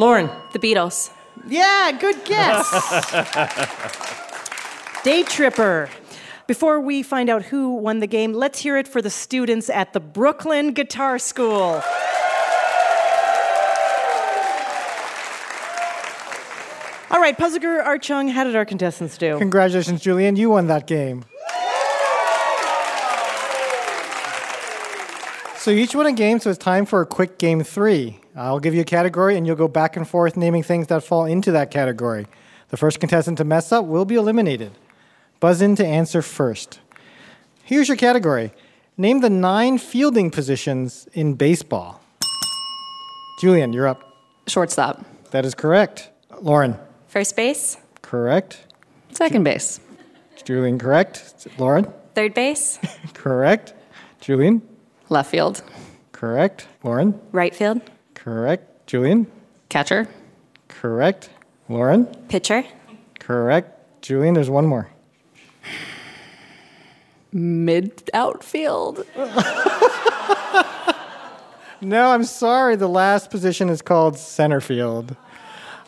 Lauren. 0.00 0.28
The 0.52 0.58
Beatles. 0.58 1.12
Yeah, 1.46 1.92
good 1.92 2.24
guess. 2.24 2.66
Day 5.04 5.22
Tripper. 5.22 5.90
Before 6.48 6.80
we 6.80 7.04
find 7.04 7.30
out 7.30 7.42
who 7.42 7.74
won 7.74 8.00
the 8.00 8.08
game, 8.08 8.32
let's 8.32 8.58
hear 8.58 8.76
it 8.76 8.88
for 8.88 9.00
the 9.00 9.10
students 9.10 9.70
at 9.70 9.92
the 9.92 10.00
Brooklyn 10.00 10.72
Guitar 10.72 11.20
School. 11.20 11.80
All 17.10 17.20
right, 17.20 17.36
Puzzler 17.36 17.82
Art 17.82 18.02
Chung, 18.02 18.28
how 18.28 18.44
did 18.44 18.54
our 18.54 18.66
contestants 18.66 19.16
do? 19.16 19.38
Congratulations, 19.38 20.02
Julian. 20.02 20.36
You 20.36 20.50
won 20.50 20.66
that 20.66 20.86
game. 20.86 21.24
So 25.56 25.70
you 25.70 25.82
each 25.82 25.94
won 25.94 26.06
a 26.06 26.12
game, 26.12 26.38
so 26.38 26.50
it's 26.50 26.58
time 26.58 26.86
for 26.86 27.00
a 27.00 27.06
quick 27.06 27.38
game 27.38 27.62
three. 27.62 28.20
I'll 28.36 28.60
give 28.60 28.74
you 28.74 28.82
a 28.82 28.84
category, 28.84 29.36
and 29.36 29.46
you'll 29.46 29.56
go 29.56 29.68
back 29.68 29.96
and 29.96 30.06
forth 30.06 30.36
naming 30.36 30.62
things 30.62 30.86
that 30.88 31.02
fall 31.02 31.24
into 31.24 31.50
that 31.52 31.70
category. 31.70 32.26
The 32.68 32.76
first 32.76 33.00
contestant 33.00 33.38
to 33.38 33.44
mess 33.44 33.72
up 33.72 33.86
will 33.86 34.04
be 34.04 34.14
eliminated. 34.14 34.72
Buzz 35.40 35.62
in 35.62 35.76
to 35.76 35.86
answer 35.86 36.20
first. 36.20 36.80
Here's 37.64 37.88
your 37.88 37.96
category 37.96 38.52
Name 38.96 39.20
the 39.20 39.30
nine 39.30 39.78
fielding 39.78 40.30
positions 40.30 41.08
in 41.12 41.34
baseball. 41.34 42.02
Julian, 43.40 43.72
you're 43.72 43.86
up. 43.86 44.02
Shortstop. 44.46 45.04
That 45.30 45.44
is 45.44 45.54
correct. 45.54 46.10
Lauren, 46.40 46.76
First 47.08 47.36
base. 47.36 47.76
correct. 48.02 48.64
Second 49.12 49.42
base. 49.44 49.80
Julian, 50.44 50.78
correct. 50.78 51.46
Lauren, 51.58 51.86
Third 52.14 52.34
base. 52.34 52.78
correct. 53.14 53.74
Julian, 54.20 54.62
Left 55.08 55.30
field. 55.30 55.62
correct. 56.12 56.66
Lauren, 56.84 57.18
right 57.32 57.54
field. 57.54 57.80
correct. 58.14 58.86
Julian, 58.86 59.26
Catcher. 59.68 60.08
correct. 60.68 61.30
Lauren, 61.68 62.06
Pitcher. 62.28 62.64
correct. 63.18 64.02
Julian, 64.02 64.34
there's 64.34 64.50
one 64.50 64.66
more. 64.66 64.88
Mid 67.32 68.10
outfield. 68.14 69.04
No, 71.80 72.10
I'm 72.10 72.24
sorry. 72.24 72.74
The 72.74 72.88
last 72.88 73.30
position 73.30 73.68
is 73.68 73.82
called 73.82 74.18
center 74.18 74.60
field. 74.60 75.14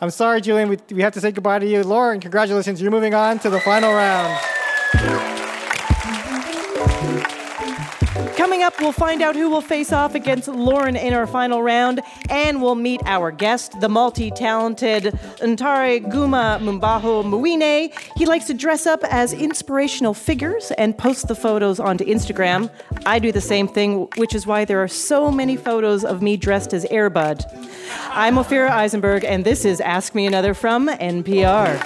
I'm 0.01 0.11
sorry, 0.11 0.41
Julian. 0.41 0.69
We, 0.69 0.79
we 0.93 1.03
have 1.03 1.13
to 1.15 1.21
say 1.21 1.31
goodbye 1.31 1.59
to 1.59 1.67
you. 1.67 1.83
Lauren, 1.85 2.21
congratulations. 2.21 2.81
You're 2.81 2.91
moving 2.91 3.15
on 3.15 3.39
to 3.41 3.51
the 3.51 3.61
final 3.61 3.93
round. 3.93 5.40
Coming 8.61 8.75
up, 8.75 8.81
we'll 8.83 8.93
find 8.93 9.23
out 9.23 9.37
who 9.37 9.49
will 9.49 9.63
face 9.63 9.91
off 9.91 10.15
against 10.15 10.47
Lauren 10.47 10.95
in 10.95 11.15
our 11.15 11.27
final 11.27 11.63
round, 11.63 12.03
and 12.29 12.61
we'll 12.61 12.75
meet 12.75 13.01
our 13.07 13.31
guest, 13.31 13.81
the 13.81 13.89
multi 13.89 14.31
talented 14.31 15.05
Ntare 15.41 16.07
Guma 16.07 16.61
Mbaho 16.61 17.25
Mwine. 17.25 17.91
He 18.17 18.27
likes 18.27 18.45
to 18.49 18.53
dress 18.53 18.87
up 18.87 19.03
as 19.05 19.33
inspirational 19.33 20.13
figures 20.13 20.73
and 20.73 20.99
post 20.99 21.27
the 21.27 21.35
photos 21.35 21.81
onto 21.81 22.05
Instagram. 22.05 22.71
I 23.07 23.19
do 23.19 23.33
the 23.33 23.41
same 23.41 23.67
thing, 23.67 24.09
which 24.17 24.35
is 24.35 24.47
why 24.47 24.67
there 24.67 24.83
are 24.83 24.89
so 24.89 25.31
many 25.31 25.57
photos 25.57 26.05
of 26.05 26.21
me 26.21 26.37
dressed 26.37 26.75
as 26.75 26.85
Airbud. 26.85 27.43
I'm 28.11 28.35
Ophira 28.35 28.69
Eisenberg, 28.69 29.25
and 29.25 29.43
this 29.43 29.65
is 29.65 29.81
Ask 29.81 30.15
Me 30.15 30.27
Another 30.27 30.53
from 30.53 30.87
NPR. 30.87 31.81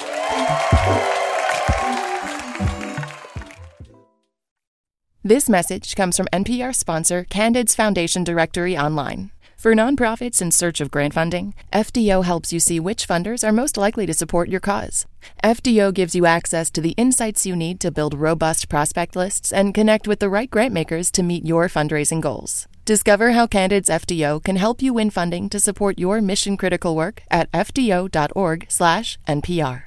This 5.26 5.48
message 5.48 5.96
comes 5.96 6.18
from 6.18 6.26
NPR 6.34 6.74
sponsor 6.74 7.24
Candid's 7.24 7.74
Foundation 7.74 8.24
Directory 8.24 8.76
Online. 8.76 9.30
For 9.56 9.74
nonprofits 9.74 10.42
in 10.42 10.50
search 10.50 10.82
of 10.82 10.90
grant 10.90 11.14
funding, 11.14 11.54
FDO 11.72 12.24
helps 12.24 12.52
you 12.52 12.60
see 12.60 12.78
which 12.78 13.08
funders 13.08 13.42
are 13.42 13.50
most 13.50 13.78
likely 13.78 14.04
to 14.04 14.12
support 14.12 14.50
your 14.50 14.60
cause. 14.60 15.06
FDO 15.42 15.94
gives 15.94 16.14
you 16.14 16.26
access 16.26 16.70
to 16.72 16.82
the 16.82 16.92
insights 16.98 17.46
you 17.46 17.56
need 17.56 17.80
to 17.80 17.90
build 17.90 18.12
robust 18.12 18.68
prospect 18.68 19.16
lists 19.16 19.50
and 19.50 19.72
connect 19.72 20.06
with 20.06 20.18
the 20.18 20.28
right 20.28 20.50
grantmakers 20.50 21.10
to 21.12 21.22
meet 21.22 21.46
your 21.46 21.70
fundraising 21.70 22.20
goals. 22.20 22.68
Discover 22.84 23.32
how 23.32 23.46
Candid's 23.46 23.88
FDO 23.88 24.44
can 24.44 24.56
help 24.56 24.82
you 24.82 24.92
win 24.92 25.08
funding 25.08 25.48
to 25.48 25.58
support 25.58 25.98
your 25.98 26.20
mission 26.20 26.58
critical 26.58 26.94
work 26.94 27.22
at 27.30 27.50
fdo.org/npr. 27.50 29.82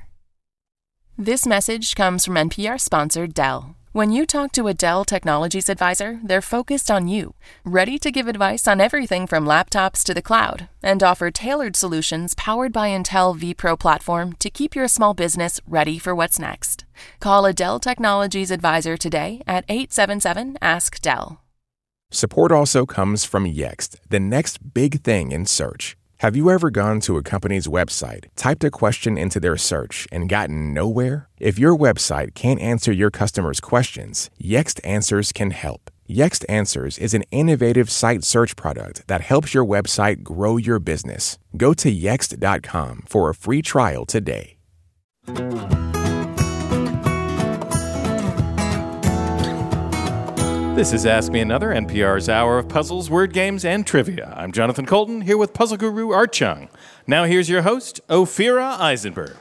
This 1.19 1.45
message 1.45 1.95
comes 1.95 2.25
from 2.25 2.37
NPR 2.37 2.79
sponsor 2.79 3.27
Dell. 3.27 3.76
When 3.97 4.11
you 4.11 4.27
talk 4.27 4.51
to 4.51 4.67
a 4.67 4.75
Dell 4.75 5.05
Technologies 5.05 5.69
advisor, 5.69 6.19
they're 6.23 6.39
focused 6.39 6.91
on 6.91 7.07
you, 7.07 7.33
ready 7.65 7.97
to 7.97 8.11
give 8.11 8.27
advice 8.27 8.67
on 8.67 8.79
everything 8.79 9.25
from 9.25 9.47
laptops 9.47 10.03
to 10.03 10.13
the 10.13 10.21
cloud, 10.21 10.69
and 10.83 11.01
offer 11.01 11.31
tailored 11.31 11.75
solutions 11.75 12.35
powered 12.35 12.71
by 12.71 12.89
Intel 12.89 13.35
vPro 13.35 13.75
platform 13.79 14.33
to 14.33 14.51
keep 14.51 14.75
your 14.75 14.87
small 14.87 15.15
business 15.15 15.59
ready 15.67 15.97
for 15.97 16.13
what's 16.13 16.37
next. 16.37 16.85
Call 17.19 17.47
a 17.47 17.53
Dell 17.53 17.79
Technologies 17.79 18.51
advisor 18.51 18.97
today 18.97 19.41
at 19.47 19.65
877 19.67 20.59
Ask 20.61 21.01
Dell. 21.01 21.41
Support 22.11 22.51
also 22.51 22.85
comes 22.85 23.25
from 23.25 23.45
Yext, 23.45 23.95
the 24.07 24.19
next 24.19 24.75
big 24.75 25.01
thing 25.01 25.31
in 25.31 25.47
search. 25.47 25.97
Have 26.21 26.35
you 26.35 26.49
ever 26.49 26.71
gone 26.71 26.99
to 27.01 27.17
a 27.17 27.21
company's 27.21 27.67
website, 27.67 28.25
typed 28.35 28.63
a 28.63 28.71
question 28.71 29.19
into 29.19 29.39
their 29.39 29.55
search, 29.55 30.07
and 30.11 30.27
gotten 30.27 30.73
nowhere? 30.73 31.29
If 31.39 31.59
your 31.59 31.77
website 31.77 32.33
can't 32.33 32.59
answer 32.59 32.91
your 32.91 33.11
customers' 33.11 33.59
questions, 33.59 34.31
Yext 34.41 34.79
Answers 34.83 35.31
can 35.31 35.51
help. 35.51 35.91
Yext 36.09 36.43
Answers 36.49 36.97
is 36.97 37.13
an 37.13 37.23
innovative 37.29 37.91
site 37.91 38.23
search 38.23 38.55
product 38.55 39.07
that 39.07 39.21
helps 39.21 39.53
your 39.53 39.63
website 39.63 40.23
grow 40.23 40.57
your 40.57 40.79
business. 40.79 41.37
Go 41.55 41.75
to 41.75 41.93
yext.com 41.93 43.03
for 43.05 43.29
a 43.29 43.35
free 43.35 43.61
trial 43.61 44.03
today. 44.03 44.57
This 50.77 50.93
is 50.93 51.07
Ask 51.07 51.31
Me 51.31 51.39
Another, 51.39 51.69
NPR's 51.69 52.29
hour 52.29 52.59
of 52.59 52.69
puzzles, 52.69 53.09
word 53.09 53.33
games, 53.33 53.65
and 53.65 53.83
trivia. 53.83 54.31
I'm 54.37 54.51
Jonathan 54.51 54.85
Coulton, 54.85 55.21
here 55.21 55.35
with 55.35 55.51
puzzle 55.51 55.75
guru 55.75 56.11
Art 56.11 56.31
Chung. 56.31 56.69
Now 57.07 57.23
here's 57.23 57.49
your 57.49 57.63
host, 57.63 57.99
Ophira 58.09 58.79
Eisenberg. 58.79 59.35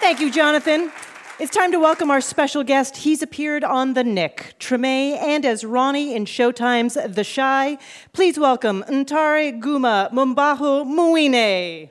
Thank 0.00 0.20
you, 0.20 0.30
Jonathan. 0.30 0.92
It's 1.40 1.50
time 1.50 1.72
to 1.72 1.80
welcome 1.80 2.08
our 2.08 2.20
special 2.20 2.62
guest. 2.62 2.98
He's 2.98 3.20
appeared 3.20 3.64
on 3.64 3.94
The 3.94 4.04
Knick, 4.04 4.54
Treme, 4.60 4.84
and 5.20 5.44
as 5.44 5.64
Ronnie 5.64 6.14
in 6.14 6.24
Showtime's 6.24 6.94
The 6.94 7.24
Chi. 7.24 7.78
Please 8.12 8.38
welcome 8.38 8.84
Ntare 8.88 9.60
Guma 9.60 10.12
Mbaho 10.12 10.84
Mwine. 10.86 11.90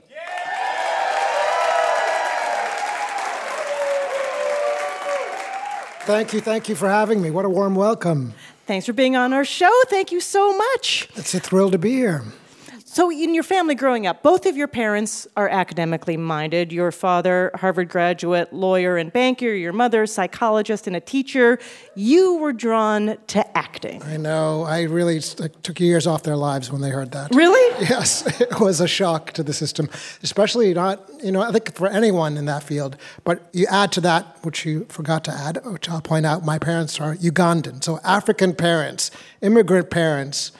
Thank 6.05 6.33
you, 6.33 6.41
thank 6.41 6.67
you 6.67 6.75
for 6.75 6.89
having 6.89 7.22
me. 7.22 7.31
What 7.31 7.45
a 7.45 7.50
warm 7.50 7.75
welcome. 7.75 8.33
Thanks 8.65 8.86
for 8.86 8.91
being 8.93 9.15
on 9.15 9.31
our 9.31 9.45
show. 9.45 9.72
Thank 9.88 10.12
you 10.12 10.19
so 10.19 10.55
much. 10.57 11.07
It's 11.15 11.33
a 11.33 11.39
thrill 11.39 11.72
to 11.72 11.77
be 11.77 11.91
here. 11.91 12.24
So, 12.93 13.09
in 13.09 13.33
your 13.33 13.41
family 13.41 13.73
growing 13.73 14.05
up, 14.05 14.21
both 14.21 14.45
of 14.45 14.55
your 14.55 14.67
parents 14.67 15.25
are 15.35 15.50
academically 15.50 16.15
minded. 16.15 16.71
Your 16.71 16.91
father, 16.91 17.50
Harvard 17.55 17.89
graduate, 17.89 18.53
lawyer, 18.53 18.97
and 18.97 19.12
banker. 19.12 19.51
Your 19.51 19.73
mother, 19.73 20.05
psychologist 20.05 20.85
and 20.85 20.95
a 20.95 21.00
teacher. 21.00 21.57
You 21.95 22.35
were 22.35 22.53
drawn 22.53 23.17
to 23.25 23.57
acting. 23.57 24.03
I 24.03 24.17
know. 24.17 24.62
I 24.62 24.83
really 24.83 25.21
took 25.21 25.79
years 25.79 26.05
off 26.05 26.21
their 26.21 26.35
lives 26.35 26.71
when 26.71 26.81
they 26.81 26.91
heard 26.91 27.12
that. 27.13 27.33
Really? 27.33 27.63
Yes. 27.93 28.39
It 28.39 28.59
was 28.59 28.79
a 28.79 28.88
shock 28.88 29.31
to 29.33 29.43
the 29.43 29.53
system, 29.53 29.89
especially 30.21 30.73
not, 30.73 31.03
you 31.23 31.31
know, 31.31 31.41
I 31.41 31.51
think 31.51 31.75
for 31.75 31.88
anyone 31.88 32.38
in 32.38 32.45
that 32.45 32.62
field. 32.62 32.95
But 33.23 33.41
you 33.53 33.65
add 33.71 33.91
to 33.93 34.01
that, 34.01 34.38
which 34.43 34.65
you 34.65 34.85
forgot 34.89 35.23
to 35.25 35.31
add, 35.31 35.59
which 35.65 35.89
I'll 35.89 36.01
point 36.01 36.27
out, 36.27 36.45
my 36.45 36.59
parents 36.59 37.01
are 37.01 37.15
Ugandan. 37.15 37.83
So, 37.83 38.00
African 38.03 38.53
parents, 38.53 39.09
immigrant 39.41 39.89
parents, 39.89 40.51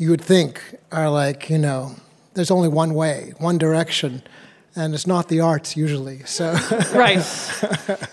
you 0.00 0.08
would 0.08 0.22
think 0.22 0.62
are 0.90 1.10
like, 1.10 1.50
you 1.50 1.58
know, 1.58 1.94
there's 2.32 2.50
only 2.50 2.68
one 2.68 2.94
way, 2.94 3.34
one 3.36 3.58
direction, 3.58 4.22
and 4.74 4.94
it's 4.94 5.06
not 5.06 5.28
the 5.28 5.40
arts 5.40 5.76
usually. 5.76 6.20
So 6.24 6.52
right, 6.94 7.22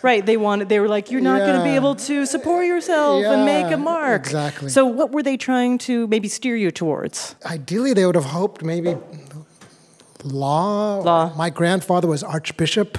right. 0.01 0.25
They 0.25 0.36
wanted. 0.36 0.67
They 0.67 0.82
were 0.82 0.89
like, 0.89 1.12
you're 1.12 1.22
not 1.22 1.39
going 1.39 1.58
to 1.58 1.63
be 1.63 1.75
able 1.75 1.96
to 1.96 2.25
support 2.25 2.65
yourself 2.65 3.24
and 3.24 3.46
make 3.46 3.72
a 3.72 3.77
mark. 3.77 4.20
exactly. 4.20 4.70
So, 4.70 4.86
what 4.86 5.12
were 5.13 5.24
they 5.24 5.38
trying 5.38 5.77
to 5.79 6.08
maybe 6.08 6.27
steer 6.27 6.58
you 6.58 6.72
towards? 6.72 7.36
ideally, 7.46 7.94
they 7.94 8.06
would 8.06 8.15
have 8.15 8.25
hoped 8.25 8.63
maybe 8.63 8.98
law. 10.25 11.00
Law. 11.00 11.34
My 11.38 11.50
grandfather 11.50 12.08
was 12.10 12.22
Archbishop 12.22 12.98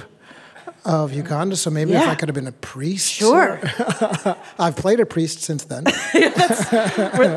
of 0.85 1.13
Uganda, 1.13 1.55
so 1.55 1.69
maybe 1.69 1.93
if 1.93 2.01
I 2.07 2.15
could 2.15 2.29
have 2.29 2.35
been 2.35 2.47
a 2.47 2.51
priest. 2.53 3.11
Sure. 3.11 3.59
I've 4.59 4.75
played 4.75 4.99
a 4.99 5.05
priest 5.05 5.41
since 5.41 5.65
then. 5.65 5.83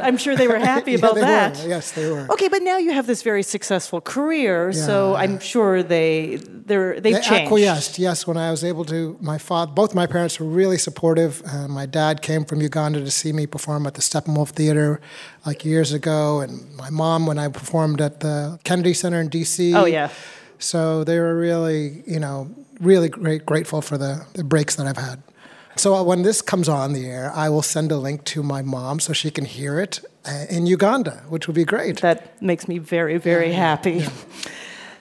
I'm 0.02 0.16
sure 0.16 0.36
they 0.36 0.48
were 0.48 0.58
happy 0.58 0.92
Yeah, 0.92 0.98
about 0.98 1.14
they 1.16 1.20
that. 1.22 1.58
Were. 1.58 1.68
Yes, 1.68 1.92
they 1.92 2.10
were. 2.10 2.26
Okay, 2.30 2.48
but 2.48 2.62
now 2.62 2.78
you 2.78 2.92
have 2.92 3.06
this 3.06 3.22
very 3.22 3.42
successful 3.42 4.00
career, 4.00 4.72
so 4.72 5.12
Yeah. 5.12 5.20
I'm 5.22 5.38
sure 5.40 5.82
they 5.82 6.36
they're 6.66 6.94
they've 7.00 7.14
they 7.14 7.20
changed. 7.20 7.32
acquiesced. 7.32 7.98
Yes, 7.98 8.26
when 8.26 8.36
I 8.36 8.50
was 8.50 8.62
able 8.64 8.84
to, 8.86 9.16
my 9.20 9.38
father, 9.38 9.72
both 9.72 9.94
my 9.94 10.06
parents 10.06 10.38
were 10.38 10.46
really 10.46 10.78
supportive. 10.78 11.42
Uh, 11.46 11.68
my 11.68 11.86
dad 11.86 12.22
came 12.22 12.44
from 12.44 12.60
Uganda 12.60 13.00
to 13.00 13.10
see 13.10 13.32
me 13.32 13.46
perform 13.46 13.86
at 13.86 13.94
the 13.94 14.00
Steppenwolf 14.02 14.50
Theater, 14.50 15.00
like 15.44 15.64
years 15.64 15.92
ago, 15.92 16.40
and 16.40 16.74
my 16.76 16.90
mom 16.90 17.26
when 17.26 17.38
I 17.38 17.48
performed 17.48 18.00
at 18.00 18.20
the 18.20 18.58
Kennedy 18.64 18.94
Center 18.94 19.20
in 19.20 19.28
D.C. 19.28 19.74
Oh, 19.74 19.84
yeah. 19.84 20.10
So 20.58 21.02
they 21.02 21.18
were 21.18 21.36
really, 21.36 22.04
you 22.06 22.20
know, 22.20 22.48
really 22.82 23.08
great, 23.08 23.46
grateful 23.46 23.80
for 23.80 23.96
the, 23.96 24.26
the 24.34 24.44
breaks 24.44 24.76
that 24.76 24.86
I've 24.86 24.98
had. 24.98 25.22
So 25.76 25.94
uh, 25.94 26.02
when 26.02 26.22
this 26.22 26.42
comes 26.42 26.68
on 26.68 26.92
the 26.92 27.06
air, 27.06 27.32
I 27.34 27.48
will 27.48 27.62
send 27.62 27.90
a 27.92 27.96
link 27.96 28.24
to 28.24 28.42
my 28.42 28.60
mom 28.60 29.00
so 29.00 29.14
she 29.14 29.30
can 29.30 29.46
hear 29.46 29.80
it 29.80 30.00
uh, 30.26 30.44
in 30.50 30.66
Uganda, 30.66 31.24
which 31.28 31.46
would 31.46 31.56
be 31.56 31.64
great. 31.64 32.00
That 32.02 32.40
makes 32.42 32.68
me 32.68 32.78
very 32.78 33.16
very 33.16 33.52
happy. 33.52 34.04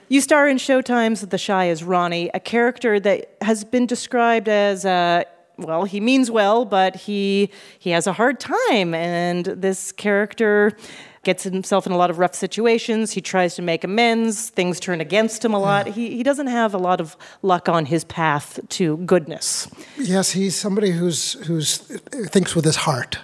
You 0.08 0.20
star 0.20 0.48
in 0.48 0.58
Showtime's 0.58 1.22
The 1.22 1.38
Chi 1.38 1.68
as 1.68 1.82
Ronnie, 1.82 2.30
a 2.34 2.40
character 2.40 3.00
that 3.00 3.34
has 3.40 3.64
been 3.64 3.86
described 3.86 4.48
as 4.48 4.84
uh, 4.84 5.24
well, 5.58 5.84
he 5.84 6.00
means 6.00 6.30
well, 6.30 6.64
but 6.64 6.96
he 6.96 7.50
he 7.78 7.90
has 7.90 8.06
a 8.06 8.12
hard 8.12 8.40
time, 8.40 8.94
and 8.94 9.44
this 9.44 9.92
character 9.92 10.72
gets 11.22 11.44
himself 11.44 11.86
in 11.86 11.92
a 11.92 11.96
lot 11.96 12.10
of 12.10 12.18
rough 12.18 12.34
situations. 12.34 13.12
He 13.12 13.20
tries 13.20 13.54
to 13.54 13.62
make 13.62 13.84
amends. 13.84 14.50
Things 14.50 14.80
turn 14.80 15.00
against 15.00 15.44
him 15.44 15.54
a 15.54 15.58
lot. 15.58 15.86
He 15.86 16.16
he 16.16 16.22
doesn't 16.22 16.48
have 16.48 16.74
a 16.74 16.78
lot 16.78 17.00
of 17.00 17.16
luck 17.42 17.68
on 17.68 17.86
his 17.86 18.04
path 18.04 18.58
to 18.70 18.96
goodness. 18.98 19.68
Yes, 19.98 20.32
he's 20.32 20.54
somebody 20.56 20.90
who's 20.90 21.34
who's 21.46 21.78
thinks 21.78 22.54
with 22.54 22.64
his 22.64 22.76
heart. 22.76 23.18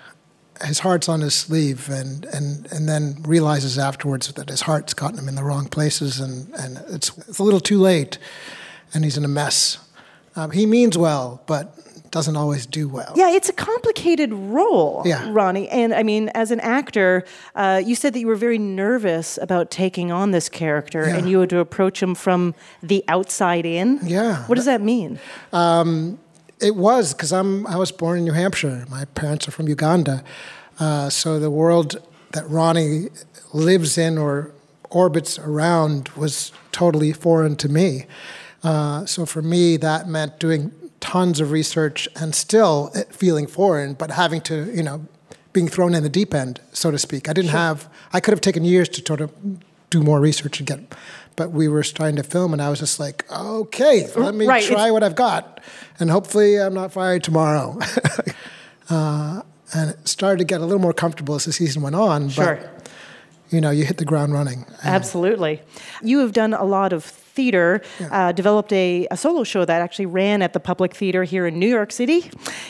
His 0.64 0.80
heart's 0.80 1.08
on 1.08 1.20
his 1.20 1.34
sleeve, 1.34 1.88
and, 1.88 2.24
and, 2.24 2.66
and 2.72 2.88
then 2.88 3.22
realizes 3.22 3.78
afterwards 3.78 4.32
that 4.32 4.48
his 4.48 4.62
heart's 4.62 4.92
gotten 4.92 5.16
him 5.16 5.28
in 5.28 5.36
the 5.36 5.44
wrong 5.44 5.68
places, 5.68 6.18
and, 6.18 6.52
and 6.54 6.82
it's, 6.88 7.16
it's 7.28 7.38
a 7.38 7.44
little 7.44 7.60
too 7.60 7.78
late, 7.78 8.18
and 8.92 9.04
he's 9.04 9.16
in 9.16 9.24
a 9.24 9.28
mess. 9.28 9.78
Um, 10.34 10.50
he 10.50 10.66
means 10.66 10.98
well, 10.98 11.44
but 11.46 11.78
doesn't 12.10 12.36
always 12.36 12.66
do 12.66 12.88
well. 12.88 13.12
Yeah, 13.16 13.30
it's 13.30 13.48
a 13.48 13.52
complicated 13.52 14.32
role, 14.32 15.02
Yeah. 15.04 15.28
Ronnie. 15.30 15.68
And 15.68 15.94
I 15.94 16.02
mean, 16.02 16.30
as 16.34 16.50
an 16.50 16.60
actor, 16.60 17.24
uh, 17.54 17.82
you 17.84 17.94
said 17.94 18.12
that 18.14 18.20
you 18.20 18.26
were 18.26 18.36
very 18.36 18.58
nervous 18.58 19.38
about 19.40 19.70
taking 19.70 20.10
on 20.10 20.30
this 20.30 20.48
character 20.48 21.06
Yeah. 21.06 21.16
and 21.16 21.28
you 21.28 21.40
had 21.40 21.50
to 21.50 21.58
approach 21.58 22.02
him 22.02 22.14
from 22.14 22.54
the 22.82 23.04
outside 23.08 23.66
in. 23.66 24.00
Yeah. 24.02 24.44
What 24.46 24.54
does 24.56 24.64
that 24.64 24.80
mean? 24.80 25.18
Um, 25.52 26.18
it 26.60 26.74
was 26.76 27.12
because 27.12 27.32
I'm 27.32 27.66
I 27.66 27.76
was 27.76 27.92
born 27.92 28.18
in 28.18 28.24
New 28.24 28.32
Hampshire. 28.32 28.84
My 28.90 29.04
parents 29.14 29.46
are 29.46 29.52
from 29.52 29.68
Uganda, 29.68 30.24
uh, 30.80 31.08
so 31.10 31.38
the 31.38 31.50
world 31.50 32.00
that 32.32 32.48
Ronnie 32.50 33.08
lives 33.52 33.96
in 33.96 34.18
or 34.18 34.50
orbits 34.90 35.38
around 35.38 36.08
was 36.16 36.50
totally 36.72 37.12
foreign 37.12 37.54
to 37.56 37.68
me. 37.68 38.06
Uh, 38.64 39.06
so 39.06 39.24
for 39.24 39.40
me, 39.42 39.76
that 39.76 40.08
meant 40.08 40.40
doing 40.40 40.72
tons 41.00 41.40
of 41.40 41.50
research 41.50 42.08
and 42.16 42.34
still 42.34 42.90
feeling 43.10 43.46
foreign, 43.46 43.94
but 43.94 44.10
having 44.12 44.40
to 44.42 44.70
you 44.74 44.82
know 44.82 45.06
being 45.52 45.68
thrown 45.68 45.94
in 45.94 46.02
the 46.02 46.08
deep 46.10 46.34
end, 46.34 46.60
so 46.72 46.90
to 46.90 46.98
speak. 46.98 47.28
I 47.28 47.32
didn't 47.32 47.50
have. 47.50 47.88
I 48.12 48.20
could 48.20 48.32
have 48.32 48.40
taken 48.40 48.64
years 48.64 48.88
to 48.90 49.02
sort 49.06 49.20
of 49.20 49.32
do 49.90 50.02
more 50.02 50.20
research 50.20 50.60
and 50.60 50.66
get. 50.66 50.80
But 51.36 51.52
we 51.52 51.68
were 51.68 51.84
starting 51.84 52.16
to 52.16 52.22
film, 52.24 52.52
and 52.52 52.60
I 52.60 52.68
was 52.68 52.80
just 52.80 52.98
like, 52.98 53.24
okay, 53.32 54.08
let 54.16 54.34
me 54.34 54.44
Right, 54.46 54.62
try 54.64 54.74
it's- 54.74 54.92
what 54.92 55.02
I've 55.04 55.14
got, 55.14 55.60
and 56.00 56.10
hopefully 56.10 56.56
I'm 56.60 56.74
not 56.74 56.92
fired 56.92 57.22
tomorrow. 57.22 57.78
uh, 58.90 59.42
and 59.72 59.90
it 59.90 60.08
started 60.08 60.38
to 60.38 60.44
get 60.44 60.60
a 60.60 60.64
little 60.64 60.80
more 60.80 60.92
comfortable 60.92 61.34
as 61.34 61.44
the 61.44 61.52
season 61.52 61.82
went 61.82 61.94
on. 61.94 62.28
Sure. 62.28 62.56
But, 62.56 62.88
you 63.50 63.60
know, 63.60 63.70
you 63.70 63.84
hit 63.84 63.98
the 63.98 64.04
ground 64.04 64.32
running. 64.32 64.66
Absolutely. 64.82 65.62
You 66.02 66.18
have 66.20 66.32
done 66.32 66.54
a 66.54 66.64
lot 66.64 66.92
of 66.92 67.02
theater, 67.38 67.80
uh, 68.10 68.32
developed 68.32 68.72
a, 68.72 69.06
a 69.12 69.16
solo 69.16 69.44
show 69.44 69.64
that 69.64 69.80
actually 69.80 70.06
ran 70.06 70.42
at 70.42 70.52
the 70.52 70.60
Public 70.70 70.92
Theater 71.00 71.22
here 71.22 71.46
in 71.46 71.54
New 71.62 71.72
York 71.78 71.92
City 71.92 72.20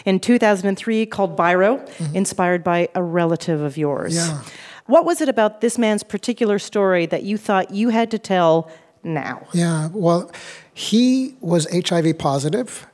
in 0.04 0.20
2003 0.20 1.06
called 1.06 1.36
Biro, 1.38 1.72
inspired 2.14 2.62
by 2.62 2.88
a 2.94 3.02
relative 3.02 3.60
of 3.62 3.78
yours. 3.78 4.14
Yeah. 4.14 4.42
What 4.84 5.04
was 5.06 5.20
it 5.22 5.28
about 5.28 5.62
this 5.62 5.78
man's 5.78 6.02
particular 6.02 6.58
story 6.58 7.06
that 7.06 7.22
you 7.22 7.38
thought 7.38 7.70
you 7.70 7.88
had 7.88 8.10
to 8.10 8.18
tell 8.18 8.70
now? 9.02 9.46
Yeah, 9.54 9.88
well, 9.92 10.30
he 10.74 11.34
was 11.40 11.66
HIV 11.72 12.18
positive, 12.18 12.86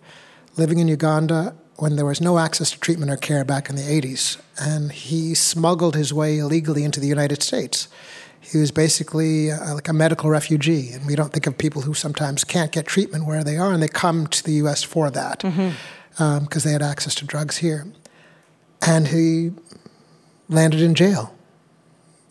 living 0.57 0.79
in 0.79 0.87
Uganda 0.87 1.55
when 1.77 1.97
there 1.97 2.07
was 2.07 2.21
no 2.21 2.39
access 2.39 2.71
to 2.71 2.79
treatment 2.79 3.11
or 3.11 3.17
care 3.17 3.45
back 3.45 3.69
in 3.69 3.75
the 3.75 3.83
80s. 3.83 4.41
And 4.59 4.93
he 4.93 5.35
smuggled 5.35 5.97
his 5.97 6.13
way 6.13 6.39
illegally 6.39 6.85
into 6.85 7.01
the 7.01 7.09
United 7.09 7.43
States. 7.43 7.89
He 8.45 8.59
was 8.59 8.71
basically 8.71 9.51
uh, 9.51 9.75
like 9.75 9.89
a 9.89 9.93
medical 9.93 10.31
refugee. 10.31 10.91
And 10.93 11.07
we 11.07 11.17
don't 11.17 11.33
think 11.33 11.47
of 11.47 11.57
people 11.57 11.83
who 11.83 11.95
sometimes 11.95 12.45
can't 12.45 12.71
get 12.71 12.87
treatment 12.87 13.27
where 13.27 13.43
they 13.43 13.57
are, 13.57 13.73
and 13.73 13.83
they 13.83 13.89
come 13.89 14.27
to 14.29 14.43
the 14.45 14.53
US 14.65 14.83
for 14.83 15.11
that 15.11 15.39
because 16.19 16.65
they 16.65 16.73
had 16.73 16.83
access 16.83 17.15
to 17.17 17.25
drugs 17.25 17.59
here. 17.59 17.87
And 18.87 19.09
he 19.09 19.53
landed 20.49 20.81
in 20.81 20.95
jail. 20.95 21.35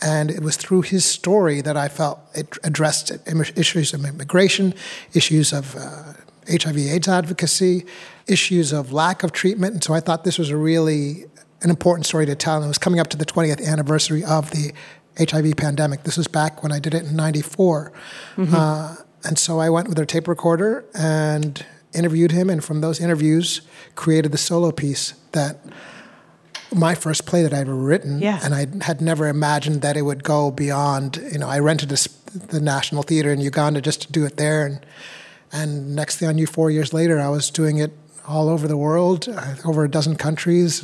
And 0.01 0.29
it 0.29 0.41
was 0.41 0.57
through 0.57 0.81
his 0.83 1.05
story 1.05 1.61
that 1.61 1.77
I 1.77 1.87
felt 1.87 2.19
it 2.35 2.57
addressed 2.63 3.11
im- 3.25 3.41
issues 3.55 3.93
of 3.93 4.03
immigration, 4.05 4.73
issues 5.13 5.53
of 5.53 5.75
uh, 5.75 6.13
HIV/AIDS 6.47 7.07
advocacy, 7.07 7.85
issues 8.27 8.73
of 8.73 8.91
lack 8.91 9.23
of 9.23 9.31
treatment. 9.31 9.73
And 9.75 9.83
so 9.83 9.93
I 9.93 10.01
thought 10.01 10.25
this 10.25 10.37
was 10.37 10.49
a 10.49 10.57
really 10.57 11.25
an 11.61 11.69
important 11.69 12.05
story 12.05 12.25
to 12.25 12.35
tell. 12.35 12.57
And 12.57 12.65
it 12.65 12.67
was 12.67 12.77
coming 12.77 12.99
up 12.99 13.07
to 13.09 13.17
the 13.17 13.25
20th 13.25 13.65
anniversary 13.65 14.23
of 14.25 14.51
the 14.51 14.73
HIV 15.17 15.55
pandemic. 15.57 16.03
This 16.03 16.17
was 16.17 16.27
back 16.27 16.63
when 16.63 16.71
I 16.71 16.79
did 16.79 16.93
it 16.93 17.03
in 17.05 17.15
'94, 17.15 17.91
uh, 18.37 18.95
and 19.23 19.37
so 19.37 19.59
I 19.59 19.69
went 19.69 19.87
with 19.87 19.99
a 19.99 20.05
tape 20.05 20.27
recorder 20.27 20.85
and 20.93 21.65
interviewed 21.93 22.31
him. 22.31 22.49
And 22.49 22.63
from 22.63 22.81
those 22.81 22.99
interviews, 22.99 23.61
created 23.95 24.31
the 24.31 24.37
solo 24.37 24.71
piece 24.71 25.13
that 25.33 25.59
my 26.73 26.95
first 26.95 27.25
play 27.27 27.43
that 27.43 27.53
I'd 27.53 27.61
ever 27.61 27.75
written, 27.75 28.19
Yeah. 28.19 28.39
and 28.43 28.55
I 28.55 28.65
had 28.83 28.99
never 29.01 29.27
imagined 29.27 29.81
that 29.83 29.95
it 29.95 30.01
would 30.01 30.23
go 30.23 30.49
beyond. 30.49 31.17
You 31.31 31.37
know, 31.39 31.47
I 31.47 31.59
rented 31.59 31.91
a, 31.91 31.97
the 32.47 32.59
National 32.59 33.03
Theater 33.03 33.31
in 33.31 33.39
Uganda 33.39 33.79
just 33.81 34.01
to 34.03 34.11
do 34.11 34.25
it 34.25 34.37
there, 34.37 34.65
and 34.65 34.79
and 35.51 35.95
next 35.95 36.17
thing 36.17 36.27
I 36.29 36.31
knew, 36.31 36.47
four 36.47 36.71
years 36.71 36.91
later, 36.93 37.19
I 37.19 37.29
was 37.29 37.51
doing 37.51 37.77
it 37.77 37.91
all 38.27 38.49
over 38.49 38.67
the 38.67 38.77
world, 38.77 39.27
uh, 39.29 39.53
over 39.65 39.83
a 39.83 39.89
dozen 39.89 40.15
countries, 40.15 40.83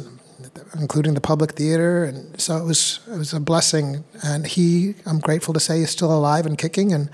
including 0.80 1.14
the 1.14 1.22
Public 1.22 1.54
Theater, 1.54 2.04
and 2.04 2.40
so 2.40 2.58
it 2.58 2.66
was 2.66 3.00
it 3.08 3.18
was 3.18 3.34
a 3.34 3.40
blessing. 3.40 4.04
And 4.24 4.46
he, 4.46 4.96
I'm 5.06 5.20
grateful 5.20 5.54
to 5.54 5.60
say, 5.60 5.82
is 5.82 5.90
still 5.90 6.12
alive 6.12 6.46
and 6.46 6.58
kicking, 6.58 6.94
and 6.94 7.10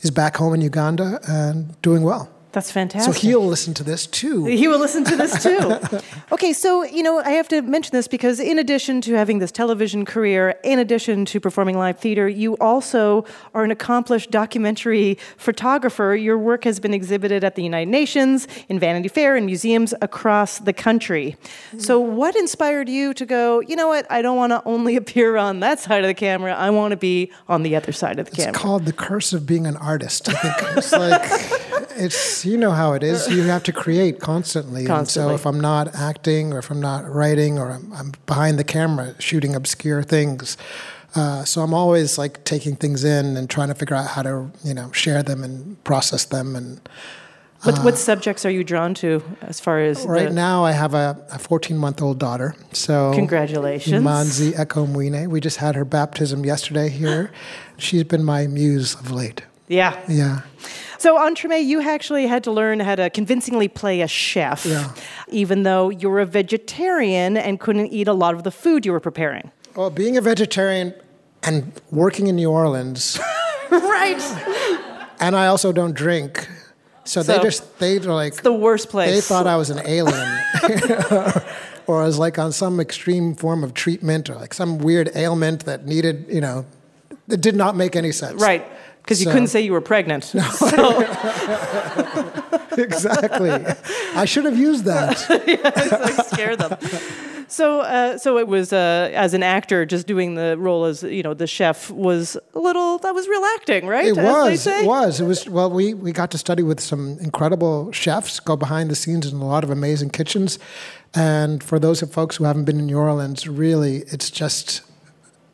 is 0.00 0.10
back 0.10 0.36
home 0.36 0.54
in 0.54 0.60
Uganda 0.60 1.20
and 1.28 1.80
doing 1.82 2.02
well. 2.02 2.28
That's 2.54 2.70
fantastic. 2.70 3.12
So 3.12 3.20
he'll 3.20 3.44
listen 3.44 3.74
to 3.74 3.82
this 3.82 4.06
too. 4.06 4.44
He 4.44 4.68
will 4.68 4.78
listen 4.78 5.02
to 5.04 5.16
this 5.16 5.42
too. 5.42 5.76
okay, 6.32 6.52
so, 6.52 6.84
you 6.84 7.02
know, 7.02 7.18
I 7.18 7.30
have 7.30 7.48
to 7.48 7.62
mention 7.62 7.90
this 7.90 8.06
because 8.06 8.38
in 8.38 8.60
addition 8.60 9.00
to 9.02 9.14
having 9.14 9.40
this 9.40 9.50
television 9.50 10.04
career, 10.04 10.54
in 10.62 10.78
addition 10.78 11.24
to 11.24 11.40
performing 11.40 11.76
live 11.76 11.98
theater, 11.98 12.28
you 12.28 12.56
also 12.58 13.24
are 13.54 13.64
an 13.64 13.72
accomplished 13.72 14.30
documentary 14.30 15.18
photographer. 15.36 16.14
Your 16.14 16.38
work 16.38 16.62
has 16.62 16.78
been 16.78 16.94
exhibited 16.94 17.42
at 17.42 17.56
the 17.56 17.64
United 17.64 17.90
Nations, 17.90 18.46
in 18.68 18.78
Vanity 18.78 19.08
Fair, 19.08 19.34
and 19.34 19.46
museums 19.46 19.92
across 20.00 20.60
the 20.60 20.72
country. 20.72 21.36
So, 21.78 21.98
what 21.98 22.36
inspired 22.36 22.88
you 22.88 23.14
to 23.14 23.26
go, 23.26 23.58
you 23.62 23.74
know 23.74 23.88
what, 23.88 24.06
I 24.08 24.22
don't 24.22 24.36
want 24.36 24.52
to 24.52 24.62
only 24.64 24.94
appear 25.02 25.36
on 25.36 25.58
that 25.58 25.80
side 25.80 26.04
of 26.04 26.06
the 26.06 26.14
camera, 26.14 26.54
I 26.54 26.70
want 26.70 26.92
to 26.92 26.96
be 26.96 27.32
on 27.48 27.64
the 27.64 27.74
other 27.74 27.90
side 27.90 28.20
of 28.20 28.26
the 28.26 28.30
It's 28.30 28.44
camera? 28.44 28.50
It's 28.50 28.58
called 28.62 28.84
the 28.84 28.92
curse 28.92 29.32
of 29.32 29.44
being 29.44 29.66
an 29.66 29.76
artist. 29.76 30.28
I 30.28 30.34
think 30.34 30.76
it's 30.76 30.92
like 30.92 31.63
it's 31.96 32.44
you 32.44 32.56
know 32.56 32.70
how 32.70 32.92
it 32.92 33.02
is. 33.02 33.28
You 33.28 33.42
have 33.42 33.62
to 33.64 33.72
create 33.72 34.20
constantly. 34.20 34.86
And 34.86 35.08
so 35.08 35.30
if 35.30 35.46
I'm 35.46 35.60
not 35.60 35.94
acting, 35.94 36.52
or 36.52 36.58
if 36.58 36.70
I'm 36.70 36.80
not 36.80 37.08
writing, 37.10 37.58
or 37.58 37.70
I'm, 37.70 37.92
I'm 37.92 38.12
behind 38.26 38.58
the 38.58 38.64
camera 38.64 39.14
shooting 39.20 39.54
obscure 39.54 40.02
things, 40.02 40.56
uh, 41.14 41.44
so 41.44 41.62
I'm 41.62 41.72
always 41.74 42.18
like 42.18 42.44
taking 42.44 42.76
things 42.76 43.04
in 43.04 43.36
and 43.36 43.48
trying 43.48 43.68
to 43.68 43.74
figure 43.74 43.96
out 43.96 44.08
how 44.08 44.22
to 44.22 44.50
you 44.64 44.74
know 44.74 44.90
share 44.92 45.22
them 45.22 45.42
and 45.44 45.82
process 45.84 46.24
them 46.24 46.56
and. 46.56 46.80
What, 47.62 47.78
what 47.82 47.96
subjects 47.96 48.44
are 48.44 48.50
you 48.50 48.62
drawn 48.62 48.92
to 48.96 49.22
as 49.40 49.58
far 49.58 49.80
as 49.80 50.04
Right 50.04 50.28
the- 50.28 50.34
now, 50.34 50.64
I 50.66 50.72
have 50.72 50.92
a 50.92 51.14
14 51.40 51.78
month 51.78 52.02
old 52.02 52.18
daughter. 52.18 52.54
So 52.72 53.12
Congratulations. 53.14 54.04
Manzi 54.04 54.52
Ekomwine. 54.52 55.28
We 55.28 55.40
just 55.40 55.56
had 55.56 55.74
her 55.74 55.86
baptism 55.86 56.44
yesterday 56.44 56.90
here. 56.90 57.32
She's 57.78 58.04
been 58.04 58.22
my 58.22 58.46
muse 58.48 58.92
of 58.96 59.10
late. 59.10 59.44
Yeah. 59.66 59.98
Yeah. 60.06 60.42
So, 60.98 61.26
in 61.26 61.34
Treme, 61.34 61.64
you 61.64 61.80
actually 61.82 62.26
had 62.26 62.44
to 62.44 62.50
learn 62.50 62.80
how 62.80 62.94
to 62.94 63.10
convincingly 63.10 63.68
play 63.68 64.00
a 64.00 64.08
chef, 64.08 64.64
Yeah. 64.66 64.92
even 65.28 65.62
though 65.62 65.90
you 65.90 66.08
were 66.08 66.20
a 66.20 66.26
vegetarian 66.26 67.36
and 67.36 67.58
couldn't 67.60 67.92
eat 67.92 68.08
a 68.08 68.12
lot 68.12 68.34
of 68.34 68.42
the 68.42 68.50
food 68.50 68.86
you 68.86 68.92
were 68.92 69.00
preparing. 69.00 69.50
Well, 69.74 69.90
being 69.90 70.16
a 70.16 70.20
vegetarian 70.20 70.94
and 71.42 71.72
working 71.90 72.28
in 72.28 72.36
New 72.36 72.50
Orleans, 72.50 73.18
right. 73.70 74.20
and 75.20 75.36
I 75.36 75.46
also 75.48 75.72
don't 75.72 75.94
drink. 75.94 76.48
So, 77.04 77.22
they 77.22 77.38
just, 77.40 77.78
they 77.78 77.98
were 77.98 78.14
like, 78.14 78.42
the 78.42 78.52
worst 78.52 78.88
place. 78.88 79.10
They 79.10 79.20
thought 79.20 79.46
I 79.46 79.56
was 79.56 79.68
an 79.70 79.82
alien. 79.84 80.40
or 81.86 82.02
I 82.02 82.06
was 82.06 82.18
like 82.18 82.38
on 82.38 82.52
some 82.52 82.80
extreme 82.80 83.34
form 83.34 83.62
of 83.62 83.74
treatment 83.74 84.30
or 84.30 84.36
like 84.36 84.54
some 84.54 84.78
weird 84.78 85.10
ailment 85.14 85.66
that 85.66 85.86
needed, 85.86 86.26
you 86.28 86.40
know, 86.40 86.64
it 87.28 87.40
did 87.40 87.56
not 87.56 87.76
make 87.76 87.96
any 87.96 88.12
sense. 88.12 88.40
Right. 88.40 88.64
Because 89.04 89.20
you 89.20 89.24
So- 89.26 89.32
couldn't 89.32 89.48
say 89.48 89.60
you 89.60 89.72
were 89.72 89.82
pregnant. 89.82 90.24
So, 90.54 91.00
exactly. 92.78 93.50
I 94.16 94.24
should 94.24 94.44
have 94.46 94.56
used 94.58 94.84
that. 94.86 95.26
like 96.16 96.26
scare 96.26 96.56
them. 96.56 96.76
So, 97.48 97.80
uh, 97.80 98.16
so 98.18 98.38
it 98.38 98.48
was 98.48 98.72
uh, 98.72 99.10
as 99.14 99.34
an 99.34 99.42
actor, 99.42 99.84
just 99.84 100.06
doing 100.06 100.34
the 100.34 100.56
role 100.58 100.86
as 100.86 101.02
you 101.02 101.22
know 101.22 101.34
the 101.34 101.46
chef 101.46 101.90
was 101.90 102.36
a 102.54 102.58
little. 102.58 102.98
That 102.98 103.14
was 103.14 103.28
real 103.28 103.44
acting, 103.56 103.86
right? 103.86 104.06
It 104.06 104.16
was. 104.16 104.66
It 104.66 104.86
was. 104.86 105.20
It 105.20 105.26
was. 105.26 105.48
Well, 105.48 105.70
we 105.70 105.92
we 105.94 106.10
got 106.12 106.30
to 106.32 106.38
study 106.38 106.62
with 106.62 106.80
some 106.80 107.18
incredible 107.20 107.92
chefs, 107.92 108.40
go 108.40 108.56
behind 108.56 108.90
the 108.90 108.96
scenes 108.96 109.26
in 109.30 109.36
a 109.40 109.46
lot 109.46 109.62
of 109.64 109.70
amazing 109.70 110.10
kitchens, 110.10 110.58
and 111.14 111.62
for 111.62 111.78
those 111.78 112.00
of 112.02 112.10
folks 112.10 112.36
who 112.36 112.44
haven't 112.44 112.64
been 112.64 112.78
in 112.78 112.86
New 112.86 112.98
Orleans, 112.98 113.46
really, 113.46 113.98
it's 114.08 114.30
just 114.30 114.80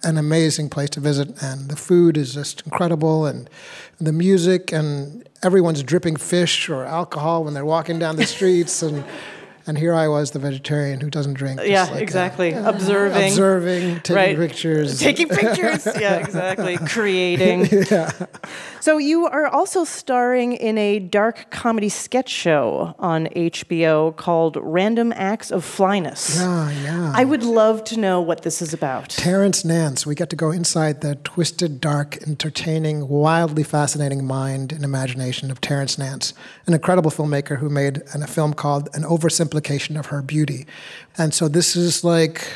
an 0.03 0.17
amazing 0.19 0.71
place 0.71 0.91
to 0.91 1.01
visit, 1.01 1.43
and 1.43 1.69
the 1.69 1.77
food 1.77 2.17
is 2.17 2.35
just 2.35 2.63
incredible, 2.63 3.27
and 3.27 3.49
the 4.01 4.13
music, 4.13 4.73
and 4.73 5.29
everyone's 5.43 5.83
dripping 5.83 6.17
fish 6.17 6.69
or 6.69 6.85
alcohol 6.85 7.45
when 7.45 7.55
they're 7.55 7.65
walking 7.65 7.99
down 7.99 8.17
the 8.17 8.27
streets, 8.37 8.83
and. 8.83 9.05
And 9.67 9.77
here 9.79 9.95
I 9.95 10.09
was, 10.09 10.31
the 10.33 10.39
vegetarian 10.39 11.01
who 11.01 11.11
doesn't 11.11 11.35
drink. 11.35 11.59
just 11.61 11.71
Yeah, 11.71 11.85
like, 11.85 12.03
exactly. 12.03 12.53
Observing. 12.53 13.29
observing, 13.33 14.01
taking 14.01 14.17
Right. 14.17 14.37
pictures, 14.37 14.99
Taking 14.99 15.29
pictures. 15.41 15.87
yeah, 16.01 16.17
exactly. 16.17 16.77
Creating. 16.89 17.69
yeah. 17.91 18.11
So 18.81 18.97
you 18.99 19.27
are 19.27 19.47
also 19.47 19.85
starring 19.85 20.55
in 20.55 20.79
a 20.79 20.99
dark 20.99 21.51
comedy 21.51 21.89
sketch 21.91 22.31
show 22.31 22.95
on 22.99 23.27
HBO 23.37 24.17
called 24.17 24.57
Random 24.61 25.13
Acts 25.15 25.51
of 25.51 25.65
Flyness. 25.65 26.37
Yeah, 26.39 26.71
yeah. 26.83 27.13
I 27.15 27.25
would 27.25 27.43
love 27.43 27.85
to 27.85 27.99
know 27.99 28.21
what 28.21 28.43
this 28.43 28.63
is 28.63 28.73
about. 28.73 29.11
Terrence 29.11 29.65
Nance. 29.65 30.07
We 30.07 30.15
get 30.15 30.31
to 30.31 30.37
go 30.37 30.51
inside 30.51 31.03
the 31.03 31.17
twisted, 31.17 31.81
dark, 31.81 32.17
entertaining, 32.27 33.09
wildly 33.09 33.63
fascinating 33.63 34.25
mind 34.25 34.73
and 34.73 34.83
imagination 34.85 35.51
of 35.51 35.61
Terrence 35.61 35.99
Nance, 35.99 36.33
an 36.67 36.73
incredible 36.75 37.11
filmmaker 37.11 37.59
who 37.59 37.69
made 37.69 38.03
an, 38.15 38.23
a 38.23 38.27
film 38.27 38.55
called 38.55 38.89
An 38.95 39.05
Oversimplification 39.51 39.99
of 39.99 40.07
Her 40.07 40.23
Beauty. 40.23 40.67
And 41.19 41.35
so 41.35 41.49
this 41.49 41.77
is 41.77 42.05
like 42.05 42.47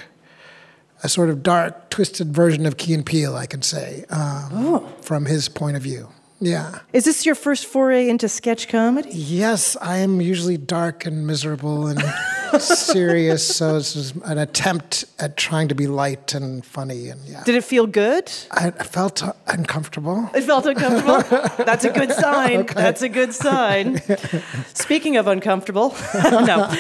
a 1.03 1.09
sort 1.09 1.29
of 1.29 1.43
dark, 1.43 1.91
twisted 1.91 2.35
version 2.35 2.67
of 2.67 2.77
Key 2.77 2.95
and 2.95 3.05
Peele, 3.05 3.37
I 3.37 3.47
can 3.47 3.63
say, 3.63 4.05
um, 4.11 4.87
from 5.03 5.27
his 5.27 5.49
point 5.49 5.77
of 5.77 5.83
view. 5.83 6.09
Yeah. 6.45 6.79
Is 6.93 7.05
this 7.05 7.25
your 7.25 7.35
first 7.35 7.67
foray 7.67 8.09
into 8.09 8.29
sketch 8.29 8.69
comedy? 8.69 9.11
Yes, 9.13 9.77
I 9.81 9.99
am 9.99 10.21
usually 10.21 10.59
dark 10.59 11.07
and 11.07 11.27
miserable 11.27 11.87
and 11.87 12.03
serious, 12.61 13.57
so 13.57 13.75
this 13.79 13.97
is 13.97 14.13
an 14.25 14.39
attempt 14.39 15.07
at 15.19 15.37
trying 15.37 15.69
to 15.69 15.75
be 15.75 15.87
light 15.87 16.35
and 16.35 16.65
funny. 16.65 17.09
And 17.09 17.21
yeah, 17.25 17.43
Did 17.45 17.55
it 17.55 17.65
feel 17.65 17.87
good? 17.87 18.31
I, 18.51 18.69
I 18.69 18.85
felt 18.85 19.23
uncomfortable. 19.47 20.31
It 20.35 20.43
felt 20.43 20.67
uncomfortable. 20.67 21.23
That's 21.65 21.85
a 21.85 21.91
good 21.91 22.13
sign. 22.13 22.67
That's 22.67 23.03
a 23.03 23.09
good 23.09 23.33
sign. 23.33 24.01
Speaking 24.75 25.17
of 25.17 25.27
uncomfortable, 25.27 25.95
no. 26.15 26.71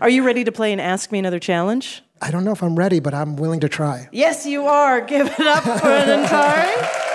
Are 0.00 0.10
you 0.10 0.22
ready 0.22 0.44
to 0.44 0.52
play 0.52 0.72
an 0.72 0.80
Ask 0.80 1.10
Me 1.10 1.18
Another 1.18 1.40
challenge? 1.40 2.02
I 2.20 2.30
don't 2.30 2.44
know 2.44 2.52
if 2.52 2.62
I'm 2.62 2.76
ready, 2.76 3.00
but 3.00 3.14
I'm 3.14 3.36
willing 3.36 3.60
to 3.60 3.68
try. 3.68 4.08
Yes, 4.12 4.46
you 4.46 4.66
are. 4.66 5.00
Give 5.00 5.26
it 5.26 5.40
up 5.40 5.62
for 5.64 5.88
Ntare. 5.88 7.13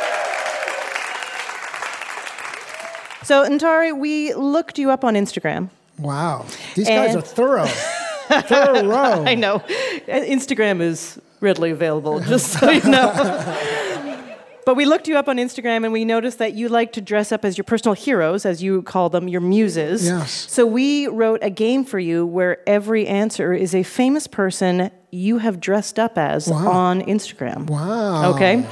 So, 3.30 3.48
Ntare, 3.48 3.96
we 3.96 4.34
looked 4.34 4.80
you 4.80 4.90
up 4.90 5.04
on 5.04 5.14
Instagram. 5.14 5.70
Wow, 6.00 6.48
these 6.74 6.88
guys 6.88 7.16
are 7.16 7.22
thorough. 7.22 7.68
thorough. 8.48 9.24
I 9.24 9.36
know. 9.36 9.60
Instagram 10.08 10.82
is 10.82 11.20
readily 11.40 11.70
available, 11.70 12.22
just 12.22 12.48
so 12.54 12.72
you 12.72 12.82
know. 12.90 13.06
But 14.66 14.76
we 14.76 14.86
looked 14.86 15.08
you 15.08 15.18
up 15.18 15.28
on 15.28 15.38
Instagram 15.38 15.84
and 15.84 15.92
we 15.92 16.06
noticed 16.06 16.38
that 16.38 16.54
you 16.54 16.70
like 16.70 16.94
to 16.94 17.02
dress 17.02 17.32
up 17.32 17.44
as 17.44 17.58
your 17.58 17.64
personal 17.64 17.96
heroes, 17.96 18.46
as 18.46 18.62
you 18.62 18.84
call 18.84 19.10
them, 19.10 19.28
your 19.28 19.42
muses. 19.42 20.06
Yes. 20.06 20.32
So 20.32 20.64
we 20.68 21.08
wrote 21.08 21.40
a 21.42 21.50
game 21.50 21.84
for 21.84 21.98
you 21.98 22.24
where 22.24 22.58
every 22.70 23.08
answer 23.08 23.52
is 23.52 23.74
a 23.74 23.82
famous 23.82 24.28
person 24.28 24.92
you 25.10 25.40
have 25.40 25.60
dressed 25.60 25.98
up 25.98 26.20
as 26.20 26.48
Wow. 26.48 26.68
on 26.70 27.02
Instagram. 27.02 27.68
Wow. 27.68 28.34
Okay. 28.36 28.64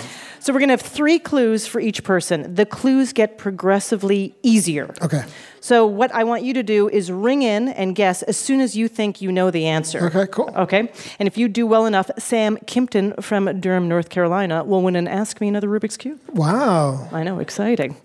So 0.47 0.53
we're 0.53 0.59
going 0.59 0.69
to 0.69 0.75
have 0.75 0.81
three 0.81 1.19
clues 1.19 1.67
for 1.67 1.81
each 1.81 2.05
person. 2.05 2.55
The 2.55 2.65
clues 2.65 3.11
get 3.11 3.37
progressively 3.37 4.33
easier. 4.43 4.95
Okay. 5.01 5.25
So 5.59 5.85
what 5.85 6.09
I 6.15 6.23
want 6.23 6.43
you 6.43 6.53
to 6.53 6.63
do 6.63 6.87
is 6.87 7.11
ring 7.11 7.41
in 7.41 7.67
and 7.67 7.93
guess 7.93 8.23
as 8.23 8.37
soon 8.37 8.61
as 8.61 8.73
you 8.73 8.87
think 8.87 9.21
you 9.21 9.29
know 9.29 9.51
the 9.51 9.65
answer. 9.65 10.05
Okay, 10.05 10.25
cool. 10.31 10.49
Okay. 10.55 10.89
And 11.19 11.27
if 11.27 11.37
you 11.37 11.49
do 11.49 11.67
well 11.67 11.85
enough, 11.85 12.09
Sam 12.17 12.55
Kimpton 12.59 13.21
from 13.21 13.59
Durham, 13.59 13.89
North 13.89 14.07
Carolina 14.07 14.63
will 14.63 14.81
win 14.81 14.95
an 14.95 15.05
Ask 15.05 15.41
Me 15.41 15.49
Another 15.49 15.67
Rubik's 15.67 15.97
Cube. 15.97 16.21
Wow. 16.29 17.09
I 17.11 17.23
know, 17.23 17.39
exciting. 17.39 17.97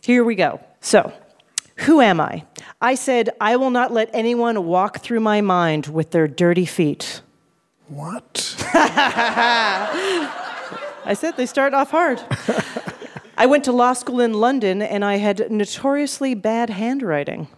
Here 0.00 0.24
we 0.24 0.36
go. 0.36 0.58
So, 0.80 1.12
who 1.76 2.00
am 2.00 2.18
I? 2.18 2.44
I 2.80 2.94
said, 2.94 3.28
I 3.42 3.56
will 3.56 3.68
not 3.68 3.92
let 3.92 4.08
anyone 4.14 4.64
walk 4.64 5.00
through 5.00 5.20
my 5.20 5.42
mind 5.42 5.88
with 5.88 6.12
their 6.12 6.26
dirty 6.26 6.64
feet. 6.64 7.20
What? 7.88 8.56
I 11.04 11.14
said 11.14 11.36
they 11.36 11.46
start 11.46 11.74
off 11.74 11.90
hard. 11.90 12.20
I 13.36 13.46
went 13.46 13.64
to 13.64 13.72
law 13.72 13.94
school 13.94 14.20
in 14.20 14.34
London 14.34 14.82
and 14.82 15.04
I 15.04 15.16
had 15.16 15.50
notoriously 15.50 16.34
bad 16.34 16.70
handwriting. 16.70 17.48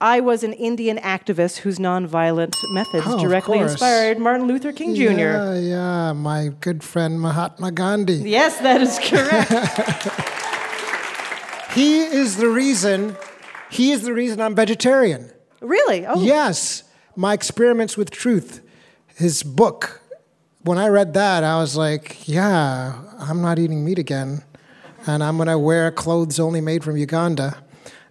I 0.00 0.20
was 0.20 0.44
an 0.44 0.52
Indian 0.52 0.96
activist 0.98 1.58
whose 1.58 1.78
nonviolent 1.78 2.54
methods 2.72 3.04
Oh, 3.06 3.20
directly 3.20 3.58
inspired 3.58 4.18
Martin 4.18 4.46
Luther 4.46 4.72
King 4.72 4.94
Jr. 4.94 5.02
Yeah, 5.02 5.54
yeah, 5.58 6.12
my 6.12 6.48
good 6.60 6.84
friend 6.84 7.20
Mahatma 7.20 7.72
Gandhi. 7.72 8.14
Yes, 8.14 8.58
that 8.58 8.80
is 8.82 8.98
correct. 9.02 10.24
He 11.74 12.00
is 12.00 12.38
the 12.38 12.48
reason. 12.48 13.16
He 13.70 13.92
is 13.92 14.02
the 14.02 14.12
reason 14.12 14.40
I'm 14.40 14.54
vegetarian. 14.54 15.30
really? 15.60 16.04
Oh, 16.06 16.20
Yes, 16.20 16.82
my 17.14 17.34
experiments 17.34 17.96
with 17.96 18.10
truth, 18.10 18.62
his 19.14 19.42
book. 19.42 19.97
When 20.68 20.76
I 20.76 20.88
read 20.88 21.14
that, 21.14 21.44
I 21.44 21.56
was 21.56 21.78
like, 21.78 22.28
yeah, 22.28 23.00
I'm 23.18 23.40
not 23.40 23.58
eating 23.58 23.86
meat 23.86 23.98
again, 23.98 24.44
and 25.06 25.24
I'm 25.24 25.38
going 25.38 25.48
to 25.48 25.58
wear 25.58 25.90
clothes 25.90 26.38
only 26.38 26.60
made 26.60 26.84
from 26.84 26.98
Uganda. 26.98 27.56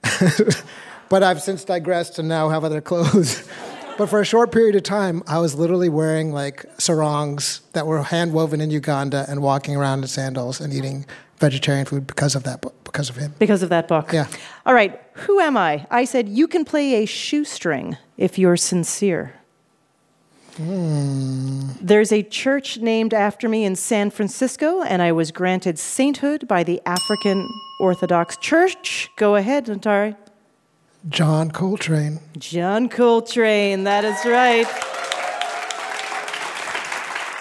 but 1.08 1.22
I've 1.22 1.40
since 1.40 1.64
digressed 1.64 2.18
and 2.18 2.28
now 2.28 2.50
have 2.50 2.64
other 2.64 2.82
clothes. 2.82 3.48
but 4.00 4.08
for 4.08 4.22
a 4.22 4.26
short 4.26 4.52
period 4.52 4.76
of 4.76 4.82
time, 4.82 5.22
I 5.28 5.38
was 5.38 5.54
literally 5.54 5.88
wearing 5.88 6.32
like 6.32 6.66
sarongs 6.80 7.62
that 7.74 7.86
were 7.86 8.02
hand 8.02 8.34
woven 8.34 8.60
in 8.60 8.72
Uganda 8.72 9.28
and 9.30 9.44
walking 9.44 9.76
around 9.76 10.02
in 10.02 10.08
sandals 10.08 10.60
and 10.60 10.74
eating 10.74 11.06
vegetarian 11.38 11.86
food 11.86 12.08
because 12.08 12.34
of 12.34 12.42
that 12.46 12.62
book, 12.62 12.74
because 12.86 13.08
of 13.08 13.18
him. 13.18 13.36
because 13.38 13.62
of 13.62 13.70
that 13.70 13.88
book. 13.88 14.12
Yeah. 14.12 14.26
All 14.66 14.74
right, 14.74 15.00
who 15.14 15.40
am 15.40 15.58
I? 15.58 15.86
I 15.92 16.06
said, 16.06 16.28
you 16.28 16.48
can 16.48 16.66
play 16.66 17.04
a 17.04 17.06
shoestring 17.06 17.98
if 18.18 18.40
you're 18.40 18.58
sincere. 18.58 19.36
There's 20.60 22.12
a 22.12 22.24
church 22.24 22.78
named 22.80 23.14
after 23.14 23.48
me 23.48 23.64
in 23.64 23.76
San 23.76 24.10
Francisco, 24.10 24.82
and 24.82 25.02
I 25.02 25.12
was 25.12 25.32
granted 25.32 25.78
sainthood 25.78 26.48
by 26.48 26.64
the 26.64 26.82
African 26.86 27.48
Orthodox 27.80 28.38
Church. 28.38 29.10
Go 29.18 29.36
ahead, 29.36 29.66
Ntare. 29.66 30.16
John 31.10 31.52
Coltrane. 31.52 32.20
John 32.38 32.90
Coltrane, 32.90 33.84
that 33.84 34.04
is 34.04 34.26
right. 34.26 34.68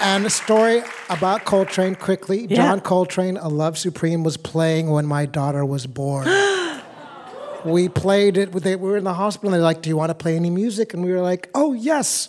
And 0.00 0.26
a 0.26 0.30
story 0.30 0.82
about 1.08 1.46
Coltrane 1.46 1.94
quickly. 1.94 2.46
Yeah. 2.46 2.56
John 2.56 2.80
Coltrane, 2.80 3.38
A 3.38 3.48
Love 3.48 3.78
Supreme, 3.78 4.24
was 4.24 4.36
playing 4.36 4.90
when 4.90 5.06
my 5.06 5.24
daughter 5.24 5.64
was 5.64 5.86
born. 5.86 6.28
we 7.64 7.88
played 7.88 8.36
it. 8.36 8.52
They, 8.52 8.76
we 8.76 8.90
were 8.90 8.98
in 8.98 9.04
the 9.04 9.14
hospital, 9.14 9.48
and 9.48 9.54
they're 9.54 9.62
like, 9.62 9.80
Do 9.80 9.88
you 9.88 9.96
want 9.96 10.10
to 10.10 10.14
play 10.14 10.36
any 10.36 10.50
music? 10.50 10.92
And 10.92 11.02
we 11.02 11.12
were 11.12 11.22
like, 11.22 11.48
Oh, 11.54 11.72
yes. 11.72 12.28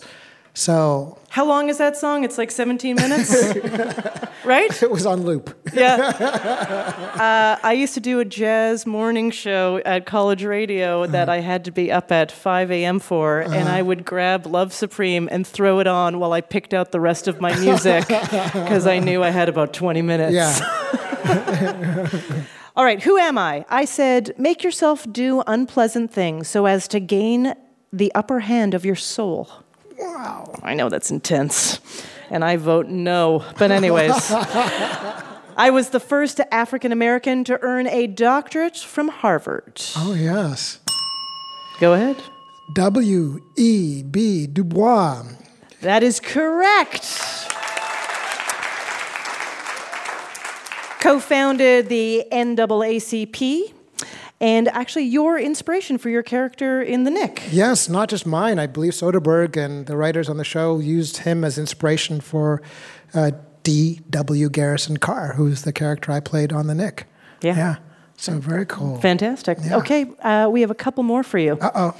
So 0.58 1.16
How 1.28 1.44
long 1.46 1.68
is 1.68 1.78
that 1.78 1.96
song? 1.96 2.24
It's 2.24 2.36
like 2.36 2.50
17 2.50 2.96
minutes, 2.96 3.30
right? 4.44 4.82
it 4.82 4.90
was 4.90 5.06
on 5.06 5.22
loop. 5.22 5.56
Uh, 5.76 7.56
I 7.62 7.72
used 7.78 7.94
to 7.94 8.00
do 8.00 8.18
a 8.18 8.24
jazz 8.24 8.84
morning 8.84 9.30
show 9.30 9.80
at 9.86 10.04
college 10.04 10.42
radio 10.42 11.06
that 11.06 11.28
I 11.28 11.38
had 11.38 11.64
to 11.66 11.70
be 11.70 11.92
up 11.92 12.10
at 12.10 12.32
5 12.32 12.72
a.m. 12.72 12.98
for, 12.98 13.38
and 13.40 13.54
Uh-huh. 13.54 13.76
I 13.76 13.82
would 13.82 14.04
grab 14.04 14.46
Love 14.46 14.72
Supreme 14.72 15.28
and 15.30 15.46
throw 15.46 15.78
it 15.78 15.86
on 15.86 16.18
while 16.18 16.32
I 16.32 16.40
picked 16.40 16.74
out 16.74 16.90
the 16.90 16.98
rest 17.00 17.28
of 17.28 17.40
my 17.40 17.54
music 17.60 18.08
because 18.08 18.86
I 18.88 18.98
knew 18.98 19.22
I 19.22 19.30
had 19.30 19.48
about 19.48 19.72
20 19.72 20.02
minutes. 20.02 20.34
Yeah. 20.34 20.58
All 22.76 22.84
right, 22.84 23.00
who 23.02 23.16
am 23.16 23.38
I? 23.38 23.64
I 23.68 23.84
said, 23.84 24.34
make 24.38 24.64
yourself 24.64 25.06
do 25.12 25.42
unpleasant 25.46 26.12
things 26.12 26.48
so 26.48 26.66
as 26.66 26.88
to 26.88 26.98
gain 26.98 27.54
the 27.92 28.10
upper 28.16 28.40
hand 28.40 28.74
of 28.74 28.84
your 28.84 28.96
soul. 28.96 29.48
Wow. 29.98 30.54
I 30.62 30.74
know 30.74 30.88
that's 30.88 31.10
intense, 31.10 31.80
and 32.30 32.44
I 32.44 32.56
vote 32.56 32.86
no. 32.86 33.44
But, 33.58 33.70
anyways, 33.70 34.30
I 34.30 35.70
was 35.70 35.90
the 35.90 36.00
first 36.00 36.40
African 36.52 36.92
American 36.92 37.44
to 37.44 37.58
earn 37.62 37.86
a 37.86 38.06
doctorate 38.06 38.76
from 38.76 39.08
Harvard. 39.08 39.80
Oh, 39.96 40.14
yes. 40.14 40.78
Go 41.80 41.94
ahead. 41.94 42.16
W 42.74 43.40
E 43.56 44.02
B 44.02 44.46
Dubois. 44.46 45.24
That 45.80 46.02
is 46.02 46.20
correct. 46.20 47.04
Co 51.00 51.20
founded 51.20 51.88
the 51.88 52.26
NAACP, 52.32 53.72
and 54.40 54.68
actually 54.68 55.04
your 55.04 55.38
inspiration 55.38 55.98
for 55.98 56.10
your 56.10 56.22
character 56.22 56.80
in 56.80 57.04
The 57.04 57.10
Knick. 57.10 57.42
Yes, 57.50 57.88
not 57.88 58.08
just 58.08 58.26
mine. 58.26 58.58
I 58.58 58.66
believe 58.66 58.92
Soderbergh 58.92 59.56
and 59.56 59.86
the 59.86 59.96
writers 59.96 60.28
on 60.28 60.36
the 60.36 60.44
show 60.44 60.78
used 60.78 61.18
him 61.18 61.44
as 61.44 61.58
inspiration 61.58 62.20
for 62.20 62.62
uh, 63.14 63.32
D.W. 63.64 64.48
Garrison 64.50 64.96
Carr, 64.98 65.34
who's 65.34 65.62
the 65.62 65.72
character 65.72 66.12
I 66.12 66.20
played 66.20 66.52
on 66.52 66.68
The 66.68 66.74
Knick. 66.74 67.06
Yeah. 67.42 67.56
Yeah. 67.56 67.76
So 68.16 68.38
very 68.38 68.66
cool. 68.66 69.00
Fantastic. 69.00 69.58
Okay, 69.70 70.06
uh, 70.22 70.48
we 70.50 70.60
have 70.60 70.72
a 70.72 70.74
couple 70.74 71.04
more 71.04 71.22
for 71.22 71.38
you. 71.38 71.56
Uh 71.60 71.92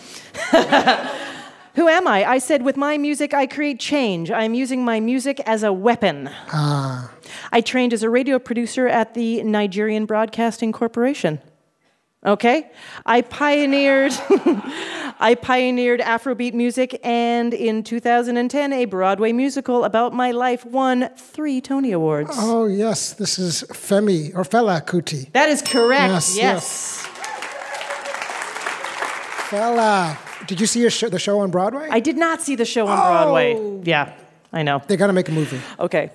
oh. 0.52 1.14
Who 1.76 1.86
am 1.86 2.08
I? 2.08 2.24
I 2.24 2.38
said, 2.38 2.62
with 2.62 2.76
my 2.76 2.98
music, 2.98 3.32
I 3.32 3.46
create 3.46 3.78
change. 3.78 4.32
I'm 4.32 4.52
using 4.52 4.84
my 4.84 4.98
music 4.98 5.38
as 5.46 5.62
a 5.62 5.72
weapon. 5.72 6.28
Ah. 6.52 7.12
I 7.52 7.60
trained 7.60 7.92
as 7.92 8.02
a 8.02 8.10
radio 8.10 8.40
producer 8.40 8.88
at 8.88 9.14
the 9.14 9.44
Nigerian 9.44 10.04
Broadcasting 10.04 10.72
Corporation. 10.72 11.40
Okay? 12.26 12.70
I 13.06 13.22
pioneered 13.22 14.12
I 15.20 15.36
pioneered 15.40 16.00
Afrobeat 16.00 16.52
music 16.52 16.98
and 17.04 17.54
in 17.54 17.82
2010 17.82 18.72
a 18.72 18.84
Broadway 18.86 19.32
musical 19.32 19.84
about 19.84 20.12
my 20.12 20.32
life 20.32 20.64
won 20.64 21.10
3 21.16 21.60
Tony 21.60 21.92
Awards. 21.92 22.30
Oh, 22.34 22.66
yes. 22.66 23.12
This 23.14 23.38
is 23.38 23.64
Femi 23.70 24.34
or 24.34 24.42
Fela 24.42 24.84
Kuti. 24.84 25.32
That 25.32 25.48
is 25.48 25.62
correct. 25.62 26.12
Yes, 26.12 26.36
yes. 26.36 27.06
Fela. 29.48 30.16
Did 30.46 30.60
you 30.60 30.66
see 30.66 30.84
a 30.86 30.90
show, 30.90 31.08
the 31.08 31.18
show 31.18 31.40
on 31.40 31.50
Broadway? 31.50 31.88
I 31.90 32.00
did 32.00 32.16
not 32.16 32.40
see 32.40 32.54
the 32.54 32.64
show 32.64 32.86
on 32.86 32.96
Broadway. 32.98 33.54
Oh. 33.56 33.82
Yeah, 33.84 34.12
I 34.52 34.62
know. 34.62 34.82
They 34.86 34.96
got 34.96 35.08
to 35.08 35.12
make 35.12 35.28
a 35.28 35.32
movie. 35.32 35.60
Okay. 35.78 36.10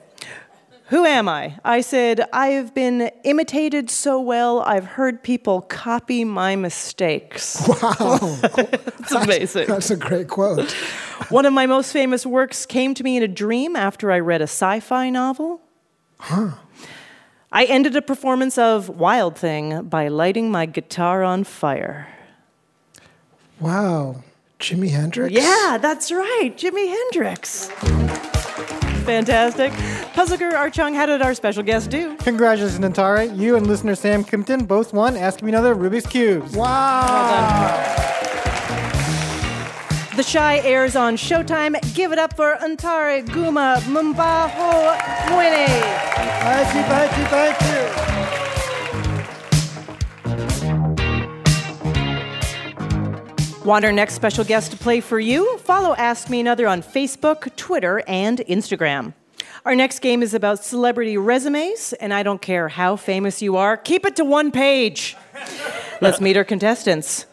Who 0.94 1.06
am 1.06 1.28
I? 1.28 1.56
I 1.66 1.82
said, 1.82 2.30
I 2.32 2.50
have 2.50 2.76
been 2.76 3.10
imitated 3.24 3.90
so 3.90 4.22
well, 4.22 4.60
I've 4.60 4.86
heard 4.86 5.24
people 5.24 5.62
copy 5.62 6.24
my 6.24 6.56
mistakes. 6.56 7.68
Wow. 7.68 8.38
It's 9.00 9.12
amazing. 9.12 9.66
That's 9.70 9.90
a 9.90 9.96
great 9.96 10.28
quote. 10.28 10.72
One 11.30 11.48
of 11.48 11.54
my 11.54 11.66
most 11.66 11.92
famous 11.92 12.28
works 12.28 12.68
came 12.68 12.94
to 12.94 13.04
me 13.04 13.18
in 13.18 13.24
a 13.24 13.28
dream 13.28 13.76
after 13.76 14.12
I 14.12 14.20
read 14.20 14.42
a 14.42 14.44
sci 14.44 14.82
fi 14.82 15.10
novel. 15.10 15.62
Huh. 16.20 16.52
I 17.52 17.66
ended 17.66 17.96
a 17.96 18.02
performance 18.04 18.60
of 18.60 18.88
Wild 18.88 19.36
Thing 19.36 19.88
by 19.88 20.10
lighting 20.10 20.52
my 20.52 20.68
guitar 20.68 21.24
on 21.24 21.44
fire. 21.44 22.08
Wow. 23.60 24.24
Jimi 24.60 24.92
Hendrix? 24.92 25.34
Yeah, 25.34 25.80
that's 25.82 26.12
right, 26.12 26.54
Jimi 26.56 26.88
Hendrix. 26.88 27.72
Fantastic. 29.04 29.72
Puzzleker 30.14 30.54
Art 30.54 30.74
Chung, 30.74 30.94
how 30.94 31.06
did 31.06 31.22
our 31.22 31.34
special 31.34 31.64
guest 31.64 31.90
do? 31.90 32.16
Congratulations, 32.18 32.80
Ntare. 32.80 33.38
You 33.38 33.56
and 33.56 33.68
listener 33.68 33.96
Sam 33.96 34.24
Kimpton 34.24 34.68
both 34.68 34.94
won 34.94 35.18
Ask 35.18 35.42
Me 35.42 35.50
Another 35.50 35.76
Rubik's 35.76 36.08
Cubes. 36.08 36.54
Wow. 36.56 37.80
The 40.16 40.24
Chi 40.24 40.60
airs 40.60 40.96
on 40.96 41.18
Showtime. 41.18 41.76
Give 41.96 42.12
it 42.12 42.20
up 42.20 42.36
for 42.36 42.56
Ntare 42.62 43.26
Guma 43.26 43.78
Mbaho 43.82 44.96
Mwine. 45.28 45.66
Thank 45.68 46.76
you, 46.76 46.84
thank 46.84 47.18
you, 47.18 47.26
thank 47.26 48.38
you. 48.38 48.43
Want 53.66 53.86
our 53.86 53.94
next 53.94 54.16
special 54.16 54.44
guest 54.44 54.72
to 54.72 54.78
play 54.78 55.00
for 55.00 55.22
you? 55.22 55.58
Follow 55.60 55.96
Ask 55.96 56.30
Me 56.30 56.42
Another 56.42 56.68
on 56.68 56.84
Facebook, 56.84 57.56
Twitter, 57.56 58.04
and 58.08 58.40
Instagram. 58.40 59.14
Our 59.64 59.74
next 59.74 60.00
game 60.00 60.22
is 60.22 60.34
about 60.34 60.66
celebrity 60.66 61.18
resumes, 61.18 61.94
and 61.94 62.14
I 62.14 62.24
don't 62.24 62.42
care 62.42 62.68
how 62.68 62.98
famous 62.98 63.42
you 63.42 63.56
are, 63.56 63.78
keep 63.78 64.06
it 64.06 64.18
to 64.18 64.26
one 64.26 64.52
page. 64.52 65.16
Let's 66.02 66.20
meet 66.20 66.36
our 66.36 66.44
contestants. 66.44 67.26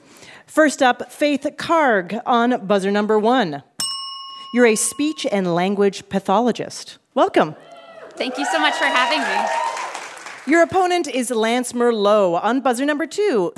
First 0.46 0.84
up, 0.84 1.10
Faith 1.10 1.44
Karg 1.56 2.22
on 2.24 2.64
buzzer 2.64 2.92
number 2.92 3.18
one. 3.18 3.64
You're 4.54 4.66
a 4.66 4.76
speech 4.76 5.26
and 5.32 5.52
language 5.52 6.08
pathologist. 6.08 6.98
Welcome. 7.14 7.56
Thank 8.10 8.38
you 8.38 8.46
so 8.52 8.60
much 8.60 8.74
for 8.74 8.84
having 8.84 9.18
me. 9.18 10.52
Your 10.52 10.62
opponent 10.62 11.08
is 11.08 11.32
Lance 11.32 11.72
Merlot 11.72 12.40
on 12.44 12.60
buzzer 12.60 12.84
number 12.84 13.08
two. 13.08 13.52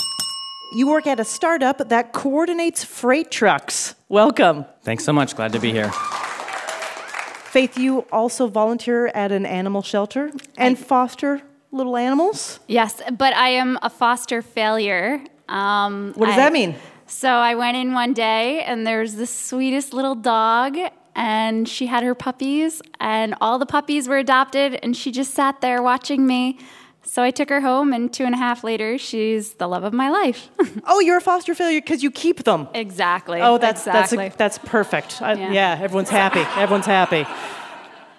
You 0.75 0.89
work 0.89 1.07
at 1.07 1.21
a 1.21 1.25
startup 1.25 1.89
that 1.91 2.13
coordinates 2.13 2.83
freight 2.83 3.31
trucks. 3.31 3.95
Welcome. 4.09 4.65
Thanks 4.83 5.05
so 5.05 5.13
much. 5.13 5.37
Glad 5.37 5.53
to 5.53 5.59
be 5.61 5.71
here. 5.71 5.91
Faith, 5.91 7.77
you 7.77 8.07
also 8.11 8.47
volunteer 8.47 9.09
at 9.09 9.33
an 9.33 9.45
animal 9.45 9.83
shelter 9.83 10.31
and 10.57 10.79
foster 10.79 11.43
little 11.71 11.97
animals. 11.99 12.61
Yes, 12.69 13.03
but 13.19 13.35
I 13.37 13.51
am 13.51 13.79
a 13.83 13.91
foster 13.91 14.41
failure. 14.41 15.21
Um, 15.49 16.13
What 16.17 16.27
does 16.27 16.35
I- 16.37 16.39
that 16.39 16.53
mean? 16.53 16.75
So 17.07 17.29
I 17.29 17.55
went 17.57 17.77
in 17.77 17.93
one 17.93 18.15
day, 18.15 18.63
and 18.63 18.87
there's 18.87 19.17
the 19.17 19.27
sweetest 19.27 19.93
little 19.93 20.15
dog, 20.15 20.79
and 21.15 21.69
she 21.69 21.85
had 21.87 22.03
her 22.05 22.15
puppies, 22.15 22.81
and 22.99 23.35
all 23.43 23.59
the 23.59 23.67
puppies 23.67 24.09
were 24.09 24.17
adopted, 24.17 24.79
and 24.83 24.97
she 24.97 25.11
just 25.13 25.35
sat 25.35 25.61
there 25.61 25.83
watching 25.83 26.27
me. 26.27 26.59
So 27.05 27.23
I 27.23 27.31
took 27.31 27.49
her 27.51 27.61
home, 27.61 27.93
and 27.93 28.13
two 28.13 28.25
and 28.25 28.35
a 28.35 28.39
half 28.39 28.63
later, 28.65 28.97
she's 28.97 29.55
the 29.55 29.67
love 29.67 29.85
of 29.85 29.93
my 29.93 30.09
life. 30.11 30.49
Oh, 30.87 31.01
you're 31.01 31.19
a 31.19 31.21
foster 31.21 31.55
failure 31.55 31.81
because 31.81 32.03
you 32.03 32.11
keep 32.11 32.45
them. 32.45 32.69
exactly. 32.75 33.41
Oh, 33.41 33.57
that's 33.59 33.83
exactly. 33.87 34.17
that's 34.19 34.35
a, 34.35 34.39
that's 34.39 34.59
perfect. 34.59 35.23
I- 35.23 35.35
Yeah. 35.35 35.53
yeah, 35.53 35.79
everyone's 35.81 36.11
happy. 36.11 36.41
Everyone's 36.61 36.87
happy. 36.87 37.25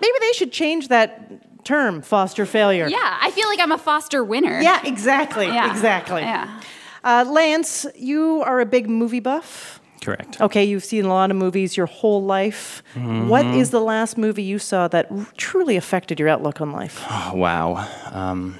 Maybe 0.02 0.17
they 0.19 0.32
should 0.34 0.52
change 0.52 0.88
that 0.89 1.63
term, 1.65 2.02
foster 2.02 2.46
failure. 2.46 2.88
yeah, 2.88 3.17
I 3.22 3.32
feel 3.32 3.48
like 3.48 3.60
I'm 3.60 3.72
a 3.72 3.78
foster 3.78 4.24
winner. 4.24 4.60
Yeah, 4.62 4.82
exactly. 4.86 5.46
Yeah. 5.48 5.72
Exactly. 5.72 6.22
Yeah. 6.22 6.62
Uh, 7.04 7.26
Lance, 7.28 7.86
you 7.96 8.41
are 8.46 8.60
a 8.60 8.65
big 8.65 8.89
movie 8.89 9.19
buff. 9.22 9.80
Correct. 10.02 10.41
Okay, 10.41 10.63
you've 10.65 10.84
seen 10.84 11.06
a 11.06 11.10
lot 11.10 11.32
of 11.32 11.38
movies 11.38 11.78
your 11.78 11.86
whole 11.86 12.22
life. 12.24 12.84
What 12.96 13.46
Mhm. 13.46 13.58
is 13.58 13.69
the 13.72 13.80
last 13.82 14.17
movie 14.17 14.43
you 14.43 14.60
saw 14.60 14.88
that 14.89 15.08
r- 15.10 15.26
truly 15.38 15.78
affected 15.78 16.19
your 16.19 16.28
outlook 16.30 16.60
on 16.62 16.72
life? 16.72 17.04
Oh, 17.10 17.32
wow. 17.36 17.88
Um, 18.12 18.60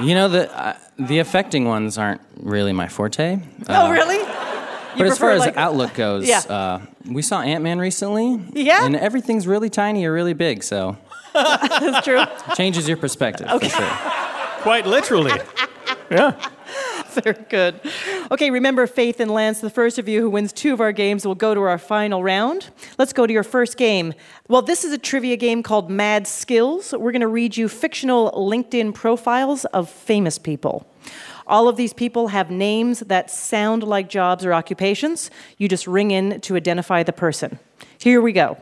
you 0.00 0.14
know 0.14 0.28
the 0.28 0.50
uh, 0.58 0.76
the 0.98 1.18
affecting 1.18 1.64
ones 1.66 1.98
aren't 1.98 2.20
really 2.40 2.72
my 2.72 2.88
forte. 2.88 3.38
oh, 3.68 3.86
Uh, 3.86 3.90
really? 3.90 4.18
But 4.96 5.06
as 5.06 5.18
far 5.18 5.28
prefer, 5.30 5.32
as 5.34 5.40
like- 5.40 5.56
outlook 5.56 5.94
goes, 5.94 6.26
Yeah. 6.28 6.40
uh, 6.48 6.80
we 7.06 7.22
saw 7.22 7.40
Ant 7.40 7.62
Man 7.62 7.78
recently. 7.78 8.40
Yeah? 8.52 8.84
And 8.84 8.96
everything's 8.96 9.46
really 9.46 9.70
tiny 9.70 10.04
or 10.06 10.12
really 10.12 10.32
big, 10.34 10.64
so 10.64 10.96
That's 11.34 12.04
true. 12.04 12.24
changes 12.56 12.88
your 12.88 12.96
perspective 12.96 13.48
for 13.48 13.68
sure. 13.68 13.90
Quite 14.62 14.86
literally. 14.86 15.32
yeah. 16.10 16.32
Very 17.22 17.44
good. 17.48 17.80
Okay, 18.30 18.50
remember 18.50 18.86
Faith 18.86 19.20
and 19.20 19.30
Lance, 19.30 19.60
the 19.60 19.70
first 19.70 19.98
of 19.98 20.08
you 20.08 20.20
who 20.20 20.30
wins 20.30 20.52
two 20.52 20.72
of 20.72 20.80
our 20.80 20.92
games 20.92 21.26
will 21.26 21.34
go 21.34 21.54
to 21.54 21.60
our 21.60 21.78
final 21.78 22.22
round. 22.22 22.70
Let's 22.98 23.12
go 23.12 23.26
to 23.26 23.32
your 23.32 23.42
first 23.42 23.76
game. 23.76 24.14
Well, 24.48 24.62
this 24.62 24.84
is 24.84 24.92
a 24.92 24.98
trivia 24.98 25.36
game 25.36 25.62
called 25.62 25.90
Mad 25.90 26.26
Skills. 26.26 26.92
We're 26.92 27.12
going 27.12 27.20
to 27.20 27.28
read 27.28 27.56
you 27.56 27.68
fictional 27.68 28.30
LinkedIn 28.32 28.94
profiles 28.94 29.64
of 29.66 29.88
famous 29.88 30.38
people. 30.38 30.86
All 31.46 31.66
of 31.68 31.76
these 31.76 31.94
people 31.94 32.28
have 32.28 32.50
names 32.50 33.00
that 33.00 33.30
sound 33.30 33.82
like 33.82 34.10
jobs 34.10 34.44
or 34.44 34.52
occupations. 34.52 35.30
You 35.56 35.68
just 35.68 35.86
ring 35.86 36.10
in 36.10 36.40
to 36.42 36.56
identify 36.56 37.02
the 37.02 37.12
person. 37.12 37.58
Here 37.98 38.20
we 38.20 38.32
go. 38.32 38.58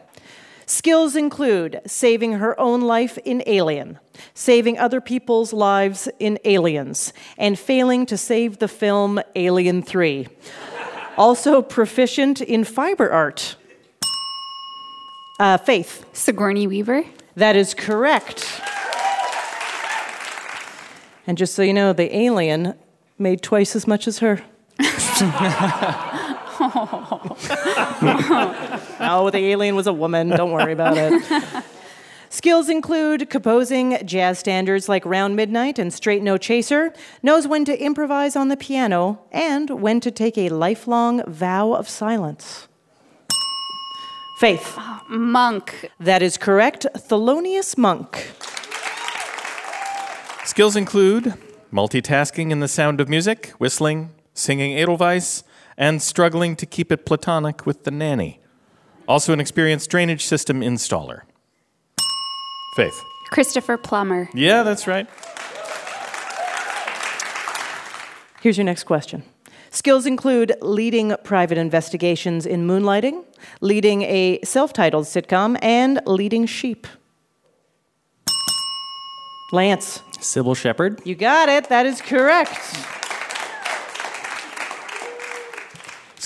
Skills 0.66 1.14
include 1.14 1.80
saving 1.86 2.32
her 2.34 2.58
own 2.58 2.80
life 2.80 3.18
in 3.24 3.42
Alien, 3.46 4.00
saving 4.34 4.78
other 4.78 5.00
people's 5.00 5.52
lives 5.52 6.08
in 6.18 6.40
Aliens, 6.44 7.12
and 7.38 7.56
failing 7.56 8.04
to 8.06 8.16
save 8.16 8.58
the 8.58 8.66
film 8.66 9.20
Alien 9.36 9.80
3. 9.80 10.26
also 11.16 11.62
proficient 11.62 12.40
in 12.40 12.64
fiber 12.64 13.10
art. 13.10 13.54
Uh, 15.38 15.56
Faith. 15.56 16.04
Sigourney 16.12 16.66
Weaver. 16.66 17.04
That 17.36 17.54
is 17.54 17.72
correct. 17.72 18.60
And 21.28 21.38
just 21.38 21.54
so 21.54 21.62
you 21.62 21.74
know, 21.74 21.92
the 21.92 22.14
alien 22.16 22.74
made 23.18 23.42
twice 23.42 23.76
as 23.76 23.86
much 23.86 24.08
as 24.08 24.18
her. 24.18 24.42
oh, 29.00 29.30
the 29.32 29.38
alien 29.38 29.76
was 29.76 29.86
a 29.86 29.92
woman. 29.92 30.28
Don't 30.28 30.52
worry 30.52 30.72
about 30.72 30.98
it. 30.98 31.64
Skills 32.28 32.68
include 32.68 33.30
composing 33.30 33.96
jazz 34.04 34.38
standards 34.38 34.86
like 34.86 35.02
Round 35.06 35.36
Midnight 35.36 35.78
and 35.78 35.90
Straight 35.90 36.22
No 36.22 36.36
Chaser, 36.36 36.92
knows 37.22 37.46
when 37.46 37.64
to 37.64 37.82
improvise 37.82 38.36
on 38.36 38.48
the 38.48 38.58
piano, 38.58 39.20
and 39.32 39.80
when 39.80 40.00
to 40.00 40.10
take 40.10 40.36
a 40.36 40.50
lifelong 40.50 41.22
vow 41.26 41.72
of 41.72 41.88
silence. 41.88 42.68
Faith. 44.38 44.74
Ah, 44.76 45.02
monk. 45.08 45.90
That 45.98 46.20
is 46.20 46.36
correct. 46.36 46.86
Thelonious 46.94 47.78
Monk. 47.78 48.32
Skills 50.44 50.76
include 50.76 51.32
multitasking 51.72 52.50
in 52.50 52.60
the 52.60 52.68
sound 52.68 53.00
of 53.00 53.08
music, 53.08 53.54
whistling, 53.56 54.10
singing 54.34 54.78
Edelweiss, 54.78 55.42
and 55.76 56.00
struggling 56.02 56.56
to 56.56 56.66
keep 56.66 56.90
it 56.90 57.04
platonic 57.04 57.66
with 57.66 57.84
the 57.84 57.90
nanny. 57.90 58.40
Also, 59.08 59.32
an 59.32 59.40
experienced 59.40 59.90
drainage 59.90 60.24
system 60.24 60.60
installer. 60.60 61.22
Faith. 62.76 63.00
Christopher 63.30 63.76
Plummer. 63.76 64.28
Yeah, 64.34 64.62
that's 64.62 64.86
right. 64.86 65.08
Here's 68.40 68.56
your 68.56 68.64
next 68.64 68.84
question. 68.84 69.22
Skills 69.70 70.06
include 70.06 70.54
leading 70.62 71.14
private 71.24 71.58
investigations 71.58 72.46
in 72.46 72.66
moonlighting, 72.66 73.24
leading 73.60 74.02
a 74.02 74.40
self 74.42 74.72
titled 74.72 75.04
sitcom, 75.04 75.58
and 75.62 76.00
leading 76.06 76.46
sheep. 76.46 76.86
Lance. 79.52 80.02
Cybill 80.18 80.56
Shepherd. 80.56 81.00
You 81.04 81.14
got 81.14 81.48
it. 81.48 81.68
That 81.68 81.86
is 81.86 82.00
correct. 82.00 82.58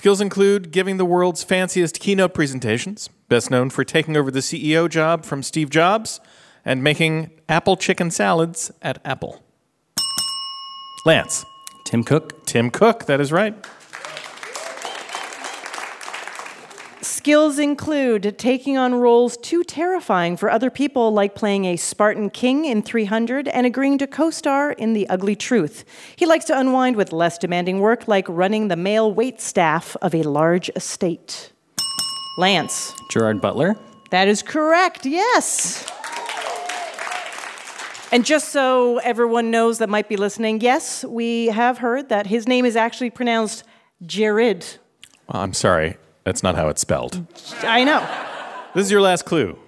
Skills 0.00 0.22
include 0.22 0.70
giving 0.70 0.96
the 0.96 1.04
world's 1.04 1.42
fanciest 1.42 2.00
keynote 2.00 2.32
presentations, 2.32 3.10
best 3.28 3.50
known 3.50 3.68
for 3.68 3.84
taking 3.84 4.16
over 4.16 4.30
the 4.30 4.38
CEO 4.40 4.88
job 4.88 5.26
from 5.26 5.42
Steve 5.42 5.68
Jobs 5.68 6.20
and 6.64 6.82
making 6.82 7.30
apple 7.50 7.76
chicken 7.76 8.10
salads 8.10 8.72
at 8.80 8.98
Apple. 9.04 9.42
Lance. 11.04 11.44
Tim 11.84 12.02
Cook. 12.02 12.46
Tim 12.46 12.70
Cook, 12.70 13.04
that 13.04 13.20
is 13.20 13.30
right. 13.30 13.54
Skills 17.20 17.58
include 17.58 18.38
taking 18.38 18.78
on 18.78 18.94
roles 18.94 19.36
too 19.36 19.62
terrifying 19.62 20.38
for 20.38 20.50
other 20.50 20.70
people, 20.70 21.12
like 21.12 21.34
playing 21.34 21.66
a 21.66 21.76
Spartan 21.76 22.30
king 22.30 22.64
in 22.64 22.80
300 22.80 23.46
and 23.48 23.66
agreeing 23.66 23.98
to 23.98 24.06
co 24.06 24.30
star 24.30 24.72
in 24.72 24.94
The 24.94 25.06
Ugly 25.10 25.36
Truth. 25.36 25.84
He 26.16 26.24
likes 26.24 26.46
to 26.46 26.58
unwind 26.58 26.96
with 26.96 27.12
less 27.12 27.36
demanding 27.36 27.80
work, 27.80 28.08
like 28.08 28.24
running 28.26 28.68
the 28.68 28.76
male 28.76 29.12
wait 29.12 29.38
staff 29.38 29.98
of 30.00 30.14
a 30.14 30.22
large 30.22 30.70
estate. 30.74 31.52
Lance. 32.38 32.94
Gerard 33.10 33.42
Butler. 33.42 33.76
That 34.08 34.26
is 34.26 34.42
correct, 34.42 35.04
yes. 35.04 35.86
And 38.10 38.24
just 38.24 38.48
so 38.48 38.96
everyone 39.00 39.50
knows 39.50 39.76
that 39.80 39.90
might 39.90 40.08
be 40.08 40.16
listening, 40.16 40.62
yes, 40.62 41.04
we 41.04 41.48
have 41.48 41.76
heard 41.76 42.08
that 42.08 42.28
his 42.28 42.48
name 42.48 42.64
is 42.64 42.76
actually 42.76 43.10
pronounced 43.10 43.64
Jared. 44.06 44.64
Well, 45.28 45.42
I'm 45.42 45.52
sorry, 45.52 45.98
that's 46.24 46.42
not 46.42 46.54
how 46.56 46.68
it's 46.68 46.80
spelled. 46.80 47.26
I 47.62 47.84
know. 47.84 48.06
This 48.74 48.86
is 48.86 48.90
your 48.90 49.00
last 49.00 49.24
clue. 49.24 49.58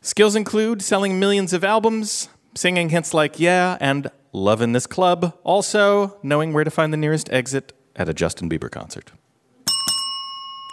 Skills 0.00 0.36
include 0.36 0.80
selling 0.82 1.18
millions 1.18 1.52
of 1.52 1.64
albums, 1.64 2.28
singing 2.54 2.90
hits 2.90 3.12
like 3.12 3.38
Yeah 3.40 3.76
and 3.80 4.10
Love 4.32 4.60
in 4.62 4.72
This 4.72 4.86
Club, 4.86 5.36
also 5.42 6.18
knowing 6.22 6.52
where 6.52 6.64
to 6.64 6.70
find 6.70 6.92
the 6.92 6.96
nearest 6.96 7.30
exit 7.32 7.72
at 7.96 8.08
a 8.08 8.14
Justin 8.14 8.48
Bieber 8.48 8.70
concert. 8.70 9.12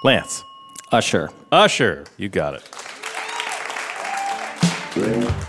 Lance. 0.03 0.43
Usher. 0.91 1.31
Usher. 1.51 2.05
You 2.17 2.29
got 2.29 2.53
it. 2.53 2.69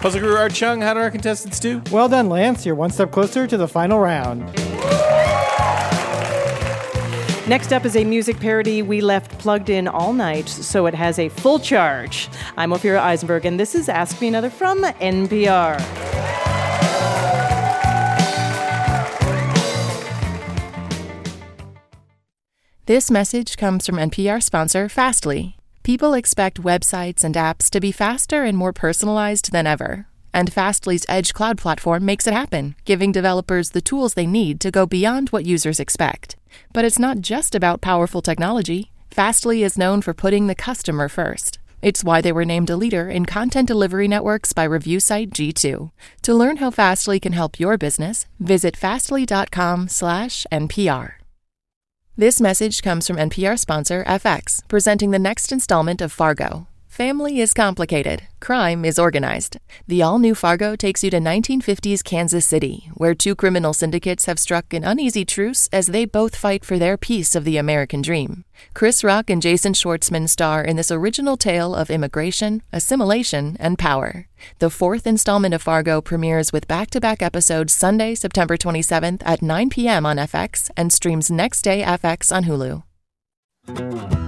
Puzzle 0.01 0.21
Guru 0.21 0.35
Art 0.35 0.53
Chung, 0.53 0.81
how 0.81 0.95
did 0.95 1.01
our 1.01 1.11
contestants 1.11 1.61
do? 1.61 1.83
Well 1.93 2.09
done, 2.09 2.29
Lance. 2.29 2.67
You're 2.67 2.75
one 2.75 2.91
step 2.91 3.13
closer 3.13 3.47
to 3.47 3.57
the 3.57 3.69
final 3.69 4.01
round. 4.01 4.43
Next 7.49 7.73
up 7.73 7.85
is 7.85 7.95
a 7.95 8.03
music 8.03 8.41
parody 8.41 8.83
we 8.83 9.01
left 9.01 9.39
plugged 9.39 9.71
in 9.71 9.87
all 9.87 10.13
night, 10.13 10.49
so 10.49 10.87
it 10.87 10.95
has 10.95 11.17
a 11.21 11.29
full 11.29 11.61
charge. 11.61 12.29
I'm 12.57 12.71
Ophira 12.71 12.99
Eisenberg, 12.99 13.45
and 13.45 13.61
this 13.61 13.77
is 13.77 13.89
Ask 13.89 14.21
Me 14.21 14.27
Another 14.27 14.51
from 14.51 14.83
NPR. 14.83 15.79
This 22.87 23.13
message 23.13 23.57
comes 23.57 23.87
from 23.87 23.95
NPR 23.95 24.43
sponsor 24.43 24.89
Fastly. 24.89 25.57
People 25.85 26.15
expect 26.15 26.61
websites 26.61 27.23
and 27.23 27.37
apps 27.37 27.71
to 27.71 27.79
be 27.79 27.93
faster 27.93 28.43
and 28.43 28.59
more 28.59 28.73
personalized 28.73 29.53
than 29.53 29.69
ever. 29.69 30.09
And 30.35 30.53
Fastly's 30.53 31.07
Edge 31.09 31.33
Cloud 31.33 31.59
platform 31.59 32.05
makes 32.05 32.27
it 32.27 32.35
happen, 32.35 32.75
giving 32.85 33.13
developers 33.13 33.71
the 33.71 33.81
tools 33.81 34.15
they 34.15 34.27
need 34.27 34.61
to 34.63 34.73
go 34.73 34.85
beyond 34.85 35.29
what 35.29 35.47
users 35.47 35.79
expect. 35.79 36.36
But 36.73 36.85
it's 36.85 36.99
not 36.99 37.21
just 37.21 37.55
about 37.55 37.81
powerful 37.81 38.23
technology. 38.23 38.91
Fastly 39.11 39.63
is 39.63 39.79
known 39.79 40.03
for 40.03 40.15
putting 40.15 40.47
the 40.47 40.55
customer 40.55 41.09
first. 41.09 41.59
It's 41.83 42.03
why 42.03 42.21
they 42.21 42.33
were 42.33 42.45
named 42.45 42.71
a 42.71 42.77
leader 42.77 43.09
in 43.11 43.27
content 43.27 43.69
delivery 43.69 44.09
networks 44.09 44.53
by 44.53 44.65
review 44.65 45.01
site 45.01 45.31
G2. 45.31 45.91
To 46.23 46.35
learn 46.35 46.57
how 46.57 46.71
Fastly 46.71 47.21
can 47.21 47.33
help 47.33 47.61
your 47.61 47.79
business, 47.79 48.27
visit 48.41 48.77
fastly.com/npr. 48.77 51.11
This 52.19 52.41
message 52.41 52.83
comes 52.83 53.07
from 53.07 53.19
NPR 53.19 53.59
sponsor 53.59 54.03
FX, 54.07 54.63
presenting 54.69 55.11
the 55.11 55.19
next 55.19 55.53
installment 55.53 56.01
of 56.01 56.13
Fargo. 56.13 56.67
Family 56.97 57.41
is 57.41 57.53
complicated, 57.53 58.23
crime 58.41 58.83
is 58.83 58.99
organized. 58.99 59.59
The 59.87 60.01
all 60.01 60.19
new 60.19 60.35
Fargo 60.35 60.75
takes 60.77 61.05
you 61.05 61.11
to 61.11 61.19
1950s 61.19 62.03
Kansas 62.03 62.47
City, 62.47 62.91
where 62.95 63.15
two 63.15 63.35
criminal 63.35 63.75
syndicates 63.75 64.25
have 64.25 64.39
struck 64.39 64.73
an 64.73 64.83
uneasy 64.83 65.23
truce 65.27 65.69
as 65.75 65.89
they 65.89 66.07
both 66.07 66.35
fight 66.35 66.65
for 66.65 66.79
their 66.79 66.97
piece 66.97 67.35
of 67.35 67.45
the 67.45 67.59
American 67.59 68.01
dream. 68.01 68.47
Chris 68.73 69.05
Rock 69.05 69.29
and 69.29 69.43
Jason 69.43 69.75
Schwartzman 69.75 70.27
star 70.27 70.65
in 70.65 70.77
this 70.77 70.91
original 70.91 71.37
tale 71.37 71.75
of 71.75 71.91
immigration, 71.91 72.63
assimilation, 72.73 73.59
and 73.61 73.79
power. 73.79 74.27
The 74.59 74.71
fourth 74.71 75.07
installment 75.07 75.53
of 75.53 75.61
Fargo 75.61 76.01
premieres 76.01 76.51
with 76.51 76.67
back 76.67 76.89
to 76.93 76.99
back 76.99 77.21
episodes 77.21 77.75
Sunday, 77.75 78.15
September 78.15 78.57
27th 78.57 79.21
at 79.27 79.43
9 79.43 79.69
p.m. 79.69 80.07
on 80.07 80.17
FX 80.17 80.71
and 80.79 80.91
streams 80.91 81.31
next 81.31 81.61
day 81.61 81.83
FX 81.83 82.35
on 82.35 82.45
Hulu. 82.45 84.26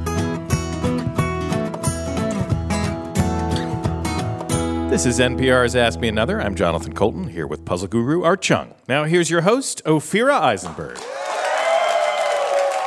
This 4.88 5.04
is 5.04 5.18
NPR's 5.18 5.76
Ask 5.76 6.00
Me 6.00 6.08
Another. 6.08 6.40
I'm 6.40 6.54
Jonathan 6.54 6.94
Coulton 6.94 7.28
here 7.28 7.46
with 7.46 7.66
puzzle 7.66 7.88
guru 7.88 8.22
Art 8.22 8.40
Chung. 8.40 8.74
Now, 8.88 9.04
here's 9.04 9.28
your 9.28 9.42
host, 9.42 9.82
Ophira 9.84 10.40
Eisenberg. 10.40 10.96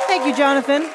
Thank 0.08 0.26
you, 0.26 0.34
Jonathan. 0.36 0.90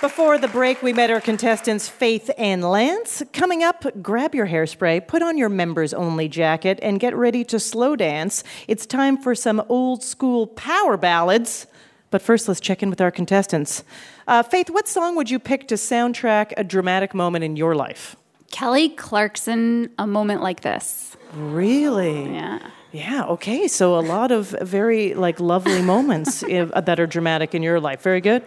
Before 0.00 0.38
the 0.38 0.48
break, 0.48 0.82
we 0.82 0.92
met 0.92 1.12
our 1.12 1.20
contestants 1.20 1.88
Faith 1.88 2.28
and 2.36 2.68
Lance. 2.68 3.22
Coming 3.32 3.62
up, 3.62 3.84
grab 4.02 4.34
your 4.34 4.48
hairspray, 4.48 5.06
put 5.06 5.22
on 5.22 5.38
your 5.38 5.48
members 5.48 5.94
only 5.94 6.28
jacket, 6.28 6.80
and 6.82 6.98
get 6.98 7.14
ready 7.14 7.44
to 7.44 7.60
slow 7.60 7.94
dance. 7.94 8.42
It's 8.66 8.84
time 8.84 9.18
for 9.18 9.36
some 9.36 9.62
old 9.68 10.02
school 10.02 10.48
power 10.48 10.96
ballads. 10.96 11.68
But 12.10 12.20
first, 12.20 12.48
let's 12.48 12.60
check 12.60 12.82
in 12.82 12.90
with 12.90 13.00
our 13.00 13.12
contestants. 13.12 13.84
Uh, 14.26 14.42
Faith, 14.42 14.70
what 14.70 14.88
song 14.88 15.14
would 15.14 15.30
you 15.30 15.38
pick 15.38 15.68
to 15.68 15.76
soundtrack 15.76 16.52
a 16.56 16.64
dramatic 16.64 17.14
moment 17.14 17.44
in 17.44 17.54
your 17.54 17.76
life? 17.76 18.16
Kelly 18.52 18.90
Clarkson, 18.90 19.90
A 19.98 20.06
Moment 20.06 20.42
Like 20.42 20.60
This. 20.60 21.16
Really? 21.34 22.32
Yeah. 22.32 22.60
Yeah, 22.92 23.24
okay. 23.24 23.66
So 23.66 23.98
a 23.98 24.04
lot 24.04 24.30
of 24.30 24.54
very 24.60 25.14
like 25.14 25.40
lovely 25.40 25.80
moments 25.82 26.42
if, 26.48 26.70
that 26.70 27.00
are 27.00 27.06
dramatic 27.06 27.54
in 27.54 27.62
your 27.62 27.80
life. 27.80 28.02
Very 28.02 28.20
good. 28.20 28.44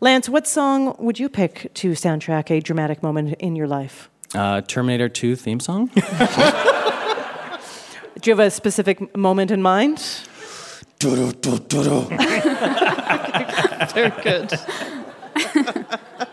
Lance, 0.00 0.28
what 0.28 0.48
song 0.48 0.96
would 0.98 1.20
you 1.20 1.28
pick 1.28 1.70
to 1.74 1.90
soundtrack 1.92 2.50
a 2.50 2.60
dramatic 2.60 3.02
moment 3.02 3.34
in 3.38 3.54
your 3.54 3.68
life? 3.68 4.10
Uh, 4.34 4.62
Terminator 4.62 5.08
2 5.08 5.36
theme 5.36 5.60
song. 5.60 5.86
Do 5.94 6.02
you 8.30 8.36
have 8.36 8.40
a 8.40 8.50
specific 8.50 9.14
moment 9.16 9.50
in 9.50 9.60
mind? 9.60 9.98
Very 11.00 11.20
good. 14.22 14.54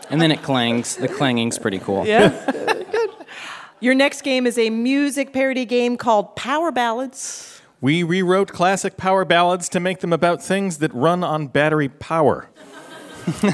and 0.08 0.20
then 0.22 0.32
it 0.32 0.42
clangs. 0.42 0.96
The 0.96 1.08
clanging's 1.08 1.58
pretty 1.58 1.78
cool. 1.78 2.06
Yeah. 2.06 2.30
Your 3.82 3.94
next 3.96 4.22
game 4.22 4.46
is 4.46 4.56
a 4.58 4.70
music 4.70 5.32
parody 5.32 5.64
game 5.64 5.96
called 5.96 6.36
Power 6.36 6.70
Ballads. 6.70 7.60
We 7.80 8.04
rewrote 8.04 8.52
classic 8.52 8.96
power 8.96 9.24
ballads 9.24 9.68
to 9.70 9.80
make 9.80 9.98
them 9.98 10.12
about 10.12 10.40
things 10.40 10.78
that 10.78 10.94
run 10.94 11.24
on 11.24 11.48
battery 11.48 11.88
power. 11.88 12.48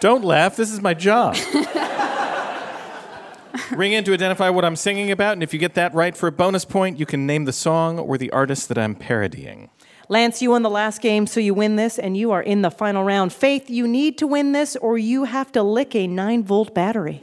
Don't 0.00 0.22
laugh, 0.22 0.56
this 0.56 0.70
is 0.70 0.82
my 0.82 0.92
job. 0.92 1.36
Ring 3.70 3.92
in 3.92 4.04
to 4.04 4.12
identify 4.12 4.50
what 4.50 4.66
I'm 4.66 4.76
singing 4.76 5.10
about, 5.10 5.32
and 5.32 5.42
if 5.42 5.54
you 5.54 5.58
get 5.58 5.72
that 5.76 5.94
right 5.94 6.14
for 6.14 6.26
a 6.26 6.32
bonus 6.32 6.66
point, 6.66 6.98
you 6.98 7.06
can 7.06 7.26
name 7.26 7.46
the 7.46 7.52
song 7.52 7.98
or 7.98 8.18
the 8.18 8.30
artist 8.30 8.68
that 8.68 8.76
I'm 8.76 8.94
parodying. 8.94 9.70
Lance, 10.10 10.42
you 10.42 10.50
won 10.50 10.60
the 10.60 10.68
last 10.68 11.00
game, 11.00 11.26
so 11.26 11.40
you 11.40 11.54
win 11.54 11.76
this, 11.76 11.98
and 11.98 12.14
you 12.14 12.30
are 12.32 12.42
in 12.42 12.60
the 12.60 12.70
final 12.70 13.04
round. 13.04 13.32
Faith, 13.32 13.70
you 13.70 13.88
need 13.88 14.18
to 14.18 14.26
win 14.26 14.52
this, 14.52 14.76
or 14.76 14.98
you 14.98 15.24
have 15.24 15.50
to 15.52 15.62
lick 15.62 15.94
a 15.94 16.06
9 16.06 16.44
volt 16.44 16.74
battery. 16.74 17.22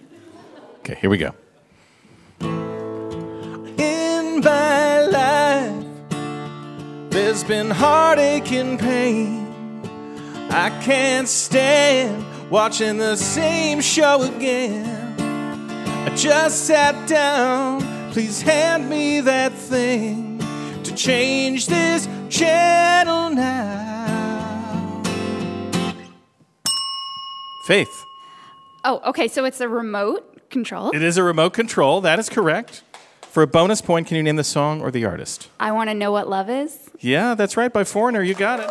Okay, 0.81 0.95
here 0.99 1.11
we 1.11 1.17
go. 1.19 1.31
In 3.77 4.41
my 4.43 5.01
life, 5.03 5.85
there's 7.11 7.43
been 7.43 7.69
heartache 7.69 8.51
and 8.51 8.79
pain. 8.79 9.45
I 10.49 10.71
can't 10.81 11.27
stand 11.29 12.25
watching 12.49 12.97
the 12.97 13.15
same 13.15 13.79
show 13.79 14.23
again. 14.23 15.19
I 15.19 16.15
just 16.15 16.65
sat 16.65 17.07
down, 17.07 17.83
please 18.11 18.41
hand 18.41 18.89
me 18.89 19.21
that 19.21 19.53
thing 19.53 20.39
to 20.81 20.95
change 20.95 21.67
this 21.67 22.09
channel 22.27 23.29
now. 23.29 25.03
Faith. 27.67 28.03
Oh, 28.83 28.99
okay. 29.05 29.27
So 29.27 29.45
it's 29.45 29.61
a 29.61 29.69
remote 29.69 30.30
control. 30.51 30.91
It 30.91 31.01
is 31.01 31.17
a 31.17 31.23
remote 31.23 31.53
control. 31.53 32.01
That 32.01 32.19
is 32.19 32.29
correct. 32.29 32.83
For 33.21 33.41
a 33.41 33.47
bonus 33.47 33.81
point, 33.81 34.07
can 34.07 34.17
you 34.17 34.23
name 34.23 34.35
the 34.35 34.43
song 34.43 34.81
or 34.81 34.91
the 34.91 35.05
artist? 35.05 35.47
I 35.59 35.71
want 35.71 35.89
to 35.89 35.93
know 35.93 36.11
what 36.11 36.27
love 36.27 36.49
is. 36.49 36.89
Yeah, 36.99 37.33
that's 37.33 37.55
right. 37.55 37.71
By 37.71 37.85
Foreigner, 37.85 38.21
you 38.21 38.33
got 38.33 38.59
it. 38.59 38.69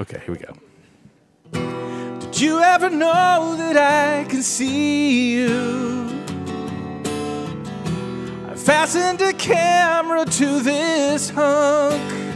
Okay, 0.00 0.20
here 0.24 0.34
we 0.34 0.38
go. 0.38 0.54
Did 2.20 2.40
you 2.40 2.60
ever 2.60 2.90
know 2.90 3.56
that 3.56 3.76
I 3.76 4.24
can 4.28 4.42
see 4.42 5.32
you? 5.32 6.06
I 8.46 8.54
fastened 8.54 9.22
a 9.22 9.32
camera 9.32 10.24
to 10.26 10.60
this 10.60 11.30
hunk, 11.30 12.27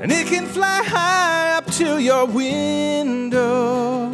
and 0.00 0.12
it 0.12 0.26
can 0.26 0.46
fly 0.46 0.82
high 0.84 1.56
up 1.56 1.66
to 1.72 1.98
your 1.98 2.26
window. 2.26 4.10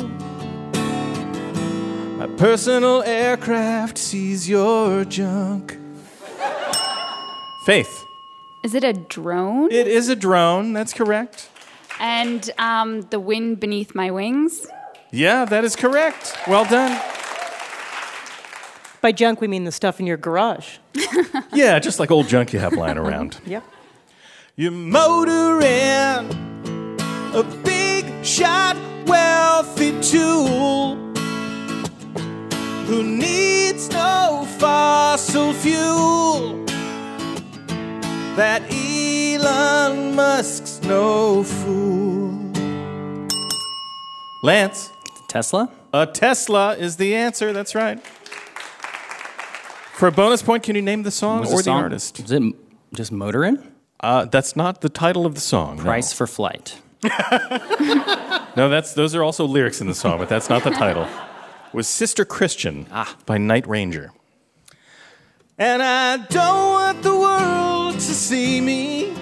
My 2.19 2.27
personal 2.37 3.03
aircraft 3.03 3.99
sees 3.99 4.49
your 4.49 5.05
junk. 5.05 5.79
Faith. 7.67 8.05
Is 8.63 8.75
it 8.75 8.85
a 8.85 8.93
drone? 8.93 9.71
It 9.71 9.87
is 9.89 10.09
a 10.09 10.17
drone, 10.17 10.73
that's 10.73 10.93
correct. 10.93 11.49
And 12.01 12.51
um, 12.59 13.03
the 13.03 13.21
wind 13.21 13.61
beneath 13.61 13.95
my 13.95 14.11
wings. 14.11 14.67
Yeah, 15.11 15.45
that 15.45 15.65
is 15.65 15.77
correct. 15.77 16.37
Well 16.49 16.65
done. 16.65 17.01
By 19.01 19.13
junk, 19.13 19.41
we 19.41 19.49
mean 19.49 19.65
the 19.65 19.73
stuff 19.73 20.01
in 20.01 20.07
your 20.07 20.17
garage. 20.17 20.79
Yeah, 21.53 21.79
just 21.79 22.01
like 22.01 22.11
old 22.11 22.27
junk 22.27 22.53
you 22.53 22.59
have 22.59 22.73
lying 22.73 22.99
around. 22.99 23.39
Yep. 23.47 23.63
You 24.57 24.71
motor 24.71 25.61
in 25.67 26.31
a 27.35 27.43
big 27.65 28.25
shot, 28.25 28.77
wealthy 29.05 30.01
tool 30.01 30.95
who 32.87 33.03
needs 33.03 33.91
no 33.91 34.47
fossil 34.61 35.53
fuel. 35.55 36.65
That 38.37 38.63
Elon 38.71 40.15
Musk's 40.15 40.81
no 40.85 41.43
fool. 41.43 42.53
Lance. 44.45 44.93
Tesla? 45.27 45.69
A 45.93 46.07
Tesla 46.07 46.77
is 46.77 46.97
the 46.97 47.17
answer. 47.17 47.53
That's 47.53 47.75
right. 47.75 48.01
For 49.95 50.07
a 50.07 50.13
bonus 50.13 50.43
point, 50.43 50.63
can 50.63 50.77
you 50.77 50.83
name 50.83 51.03
the 51.03 51.11
song 51.11 51.41
What's 51.41 51.53
or 51.53 51.57
the 51.57 51.63
the, 51.65 51.71
artist? 51.71 52.21
Is 52.21 52.31
it 52.31 52.55
just 52.95 53.13
motorin? 53.13 53.74
Uh, 54.05 54.27
that's 54.27 54.55
not 54.55 54.83
the 54.83 54.91
title 54.91 55.25
of 55.25 55.35
the 55.35 55.41
song. 55.41 55.79
no. 55.79 55.83
Price 55.83 56.13
for 56.13 56.27
flight. 56.27 56.79
No, 58.57 58.69
that's 58.69 58.95
those 58.95 59.17
are 59.17 59.25
also 59.25 59.47
lyrics 59.47 59.81
in 59.81 59.89
the 59.89 59.95
song, 59.95 60.19
but 60.19 60.29
that's 60.29 60.49
not 60.49 60.63
the 60.63 60.71
title. 60.71 61.05
It 61.05 61.75
was 61.75 61.89
Sister 61.89 62.25
Christian 62.25 62.87
by 63.27 63.37
Night 63.37 63.67
Ranger. 63.67 64.13
And 65.59 65.83
I 65.83 66.19
don't 66.19 66.71
want 66.73 67.03
the 67.03 67.17
world 67.17 67.95
to 67.95 68.01
see 68.01 68.61
me. 68.61 69.13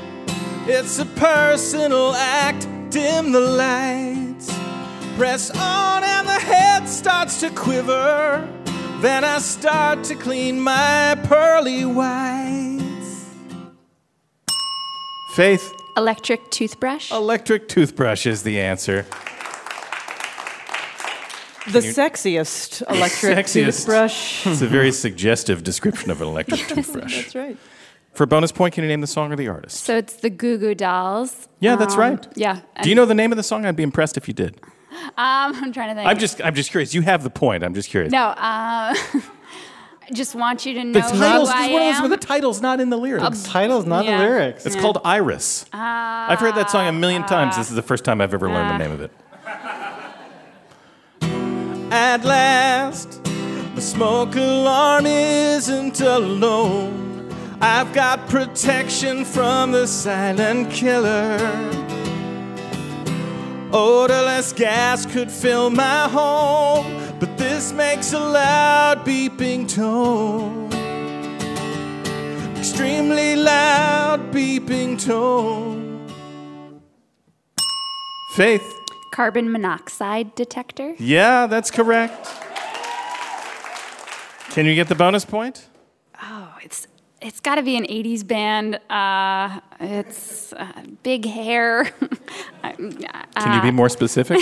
It's 0.67 0.99
a 0.99 1.07
personal 1.07 2.13
act. 2.15 2.69
Dim 2.91 3.33
the 3.33 3.41
lights. 3.41 4.55
Press 5.17 5.51
on 5.51 6.05
and 6.05 6.29
the 6.29 6.33
head 6.33 6.87
starts 6.87 7.41
to 7.41 7.49
quiver. 7.51 8.47
Then 9.01 9.25
I 9.25 9.39
start 9.39 10.05
to 10.05 10.15
clean 10.15 10.61
my 10.61 11.19
pearly 11.25 11.87
whites. 11.87 12.82
Faith. 15.35 15.73
Electric 15.97 16.51
toothbrush. 16.51 17.11
Electric 17.11 17.69
toothbrush 17.69 18.27
is 18.27 18.43
the 18.43 18.61
answer. 18.61 19.07
The 21.71 21.81
you- 21.81 21.93
sexiest 21.93 22.83
electric 22.91 23.39
Sexiest. 23.47 23.53
toothbrush. 23.77 24.47
It's 24.47 24.63
a 24.63 24.67
very 24.67 24.91
suggestive 24.91 25.63
description 25.63 26.11
of 26.11 26.21
an 26.21 26.29
electric 26.29 26.61
toothbrush. 26.69 27.15
That's 27.23 27.35
right. 27.35 27.57
For 28.15 28.25
a 28.25 28.27
bonus 28.27 28.53
point, 28.53 28.75
can 28.75 28.85
you 28.85 28.89
name 28.89 29.01
the 29.01 29.07
song 29.07 29.33
or 29.33 29.37
the 29.37 29.49
artist? 29.49 29.85
So 29.85 29.97
it's 29.97 30.15
the 30.17 30.29
Goo 30.29 30.59
Goo 30.59 30.75
Dolls. 30.75 31.49
Yeah, 31.61 31.77
that's 31.77 31.95
Um, 31.95 32.01
right. 32.01 32.27
Yeah. 32.35 32.61
Do 32.83 32.89
you 32.89 32.95
know 32.95 33.07
the 33.07 33.15
name 33.15 33.33
of 33.33 33.37
the 33.37 33.43
song? 33.43 33.65
I'd 33.65 33.77
be 33.77 33.83
impressed 33.85 34.17
if 34.17 34.29
you 34.29 34.35
did. 34.35 34.61
Um, 34.93 35.55
I'm 35.57 35.73
trying 35.73 35.89
to 35.89 35.95
think. 35.95 36.07
I'm 36.07 36.19
just, 36.19 36.41
I'm 36.43 36.55
just 36.55 36.71
curious. 36.71 36.95
You 36.95 37.01
have 37.01 37.23
the 37.25 37.31
point. 37.31 37.65
I'm 37.65 37.75
just 37.75 37.89
curious. 37.89 38.13
No. 38.13 38.27
Uh, 38.27 38.35
I 38.37 39.23
just 40.13 40.35
want 40.35 40.67
you 40.67 40.75
to 40.75 40.85
know 40.85 40.93
the 40.93 41.01
who 41.03 41.19
title's 41.19 41.49
I 41.49 41.67
is 41.67 41.73
one 41.73 41.83
of 41.83 41.87
those 41.89 41.95
am. 41.97 42.01
where 42.03 42.09
the 42.11 42.17
title's 42.17 42.61
not 42.61 42.81
in 42.81 42.91
the 42.91 42.97
lyrics. 42.97 43.43
The 43.43 43.49
title's 43.49 43.87
not 43.87 44.05
the 44.05 44.17
lyrics. 44.19 44.67
It's 44.67 44.75
Yeah. 44.77 44.83
called 44.83 44.99
Iris. 45.05 45.65
I've 45.73 46.39
heard 46.41 46.55
that 46.57 46.71
song 46.71 46.87
a 46.89 46.93
million 46.93 47.25
times. 47.25 47.57
This 47.57 47.69
is 47.71 47.77
the 47.77 47.83
first 47.83 48.05
time 48.05 48.21
I've 48.21 48.35
ever 48.35 48.49
learned 48.49 48.71
the 48.71 48.79
name 48.79 48.93
of 48.93 49.01
it. 49.01 49.11
At 51.93 52.25
last, 52.25 53.23
the 53.75 53.81
smoke 53.83 54.35
alarm 54.35 55.07
isn't 55.07 56.01
alone. 56.01 57.29
I've 57.61 57.93
got 57.93 58.27
protection 58.29 59.25
from 59.25 59.73
the 59.73 59.87
silent 59.87 60.71
killer. 60.73 61.39
Odorless 63.73 64.53
gas 64.53 65.07
could 65.07 65.31
fill 65.31 65.71
my 65.71 66.09
home, 66.09 66.87
but 67.23 67.39
this 67.39 67.73
makes 67.73 68.13
a 68.13 68.19
loud 68.19 69.07
beeping 69.07 69.69
tone. 69.69 70.67
Extremely 72.57 73.37
loud 73.37 74.33
beeping 74.33 75.01
tone. 75.01 76.11
Faith. 78.35 78.65
Carbon 79.15 79.53
monoxide 79.53 80.35
detector. 80.35 80.97
Yeah, 80.99 81.47
that's 81.47 81.71
correct. 81.71 82.27
Can 84.51 84.67
you 84.67 84.75
get 84.75 84.89
the 84.89 84.97
bonus 84.97 85.25
point? 85.25 85.69
It's 87.23 87.33
it's 87.33 87.41
got 87.41 87.57
to 87.57 87.63
be 87.63 87.77
an 87.77 87.85
'80s 87.85 88.27
band. 88.27 88.81
Uh, 88.91 89.61
it's 89.81 90.53
uh, 90.53 90.83
big 91.03 91.25
hair. 91.25 91.85
Can 92.63 93.55
you 93.55 93.63
be 93.63 93.71
more 93.71 93.89
specific? 93.89 94.41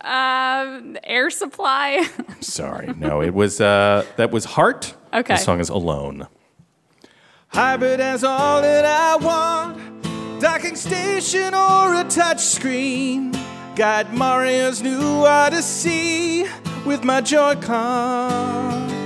Uh, 0.00 0.80
air 1.04 1.30
supply. 1.30 2.06
I'm 2.28 2.42
sorry, 2.42 2.92
no. 2.96 3.20
It 3.22 3.34
was 3.34 3.60
uh, 3.60 4.04
that 4.16 4.30
was 4.30 4.44
Heart. 4.44 4.94
Okay. 5.12 5.34
The 5.34 5.40
song 5.40 5.60
is 5.60 5.68
Alone. 5.68 6.28
Hybrid 7.48 8.00
has 8.00 8.22
all 8.24 8.60
that 8.60 8.84
I 8.84 9.16
want. 9.16 10.40
Docking 10.40 10.76
station 10.76 11.54
or 11.54 11.94
a 11.94 12.04
touch 12.04 12.40
screen. 12.40 13.32
Guide 13.74 14.12
Mario's 14.12 14.82
new 14.82 15.24
Odyssey 15.24 16.44
with 16.84 17.04
my 17.04 17.20
Joy-Con. 17.20 19.05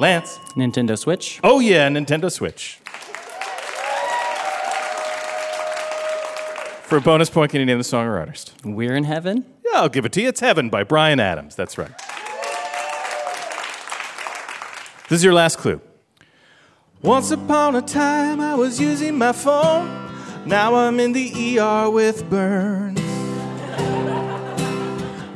Lance. 0.00 0.38
Nintendo 0.56 0.98
Switch. 0.98 1.40
Oh 1.44 1.60
yeah, 1.60 1.86
Nintendo 1.90 2.32
Switch. 2.32 2.78
For 6.88 6.96
a 6.96 7.00
bonus 7.02 7.28
point, 7.28 7.50
can 7.50 7.60
you 7.60 7.66
name 7.66 7.76
the 7.76 7.84
song 7.84 8.06
or 8.06 8.18
artist? 8.18 8.54
We're 8.64 8.96
in 8.96 9.04
Heaven. 9.04 9.44
Yeah, 9.62 9.80
I'll 9.80 9.90
give 9.90 10.06
it 10.06 10.12
to 10.12 10.22
you. 10.22 10.28
It's 10.28 10.40
Heaven 10.40 10.70
by 10.70 10.84
Bryan 10.84 11.20
Adams. 11.20 11.54
That's 11.54 11.76
right. 11.76 11.92
This 15.10 15.18
is 15.18 15.24
your 15.24 15.34
last 15.34 15.58
clue. 15.58 15.82
Once 17.02 17.30
upon 17.30 17.76
a 17.76 17.82
time, 17.82 18.40
I 18.40 18.54
was 18.54 18.80
using 18.80 19.18
my 19.18 19.32
phone. 19.32 20.10
Now 20.46 20.76
I'm 20.76 20.98
in 20.98 21.12
the 21.12 21.58
ER 21.58 21.90
with 21.90 22.28
burns. 22.30 22.98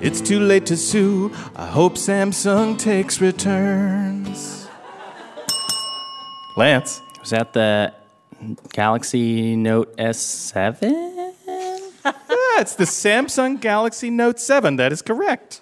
It's 0.01 0.23
too 0.23 0.41
late 0.41 0.65
to 0.67 0.77
sue. 0.79 1.33
I 1.55 1.67
hope 1.67 1.97
Samsung 1.97 2.79
takes 2.79 3.21
returns. 3.21 4.24
Lance. 6.57 7.01
Was 7.21 7.31
that 7.31 7.53
the 7.53 7.93
Galaxy 8.73 9.57
Note 9.57 9.97
S7? 9.97 10.83
Yeah, 12.05 12.61
it's 12.61 12.75
the 12.75 12.85
Samsung 12.85 13.61
Galaxy 13.61 14.11
Note 14.11 14.39
7. 14.39 14.77
That 14.77 14.93
is 14.93 15.03
correct. 15.03 15.61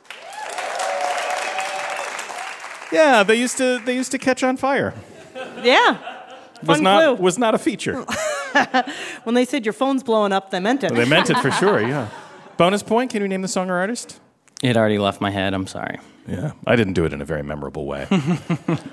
Yeah, 2.92 3.22
they 3.22 3.36
used 3.36 3.56
to 3.56 3.78
they 3.84 3.94
used 3.94 4.10
to 4.12 4.18
catch 4.18 4.42
on 4.42 4.56
fire. 4.58 4.92
Yeah. 5.62 5.96
Was 6.62 6.76
Fun 6.78 6.82
not 6.84 7.02
clue. 7.16 7.22
was 7.24 7.38
not 7.38 7.54
a 7.54 7.58
feature. 7.58 8.04
When 9.24 9.34
they 9.34 9.46
said 9.46 9.64
your 9.64 9.72
phone's 9.72 10.02
blowing 10.02 10.30
up, 10.30 10.50
they 10.50 10.60
meant 10.60 10.84
it. 10.84 10.92
they 10.94 11.06
meant 11.06 11.30
it 11.30 11.38
for 11.38 11.50
sure. 11.62 11.80
Yeah. 11.80 12.08
Bonus 12.58 12.82
point. 12.82 13.10
Can 13.10 13.22
you 13.22 13.28
name 13.28 13.40
the 13.40 13.48
song 13.48 13.70
or 13.70 13.78
artist? 13.78 14.20
It 14.62 14.76
already 14.76 14.98
left 14.98 15.22
my 15.22 15.30
head. 15.30 15.54
I'm 15.54 15.66
sorry. 15.66 15.98
Yeah, 16.26 16.52
I 16.66 16.76
didn't 16.76 16.92
do 16.92 17.04
it 17.04 17.12
in 17.12 17.20
a 17.20 17.24
very 17.24 17.42
memorable 17.42 17.86
way. 17.86 18.06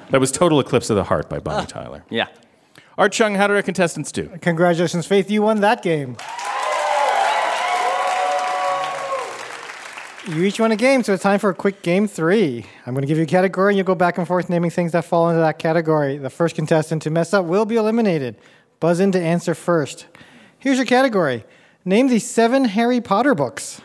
that 0.09 0.19
was 0.19 0.31
Total 0.31 0.59
Eclipse 0.59 0.89
of 0.89 0.95
the 0.95 1.03
Heart 1.03 1.29
by 1.29 1.39
Bonnie 1.39 1.63
ah, 1.63 1.65
Tyler. 1.65 2.03
Yeah. 2.09 2.27
Art 2.97 3.13
Chung, 3.13 3.35
how 3.35 3.47
did 3.47 3.55
our 3.55 3.61
contestants 3.61 4.11
do? 4.11 4.29
Congratulations, 4.41 5.05
Faith. 5.05 5.29
You 5.29 5.41
won 5.41 5.61
that 5.61 5.81
game. 5.81 6.17
You 10.27 10.43
each 10.43 10.59
won 10.59 10.71
a 10.71 10.75
game, 10.75 11.01
so 11.01 11.13
it's 11.13 11.23
time 11.23 11.39
for 11.39 11.49
a 11.49 11.55
quick 11.55 11.81
game 11.81 12.07
three. 12.07 12.65
I'm 12.85 12.93
going 12.93 13.01
to 13.01 13.07
give 13.07 13.17
you 13.17 13.23
a 13.23 13.27
category, 13.27 13.71
and 13.71 13.77
you'll 13.77 13.85
go 13.85 13.95
back 13.95 14.17
and 14.17 14.27
forth 14.27 14.49
naming 14.49 14.69
things 14.69 14.91
that 14.91 15.05
fall 15.05 15.29
into 15.29 15.41
that 15.41 15.57
category. 15.57 16.17
The 16.17 16.29
first 16.29 16.55
contestant 16.55 17.01
to 17.03 17.09
mess 17.09 17.33
up 17.33 17.45
will 17.45 17.65
be 17.65 17.77
eliminated. 17.77 18.35
Buzz 18.79 18.99
in 18.99 19.11
to 19.13 19.19
answer 19.19 19.55
first. 19.55 20.07
Here's 20.59 20.77
your 20.77 20.85
category 20.85 21.45
Name 21.85 22.09
the 22.09 22.19
seven 22.19 22.65
Harry 22.65 23.01
Potter 23.01 23.33
books. 23.33 23.81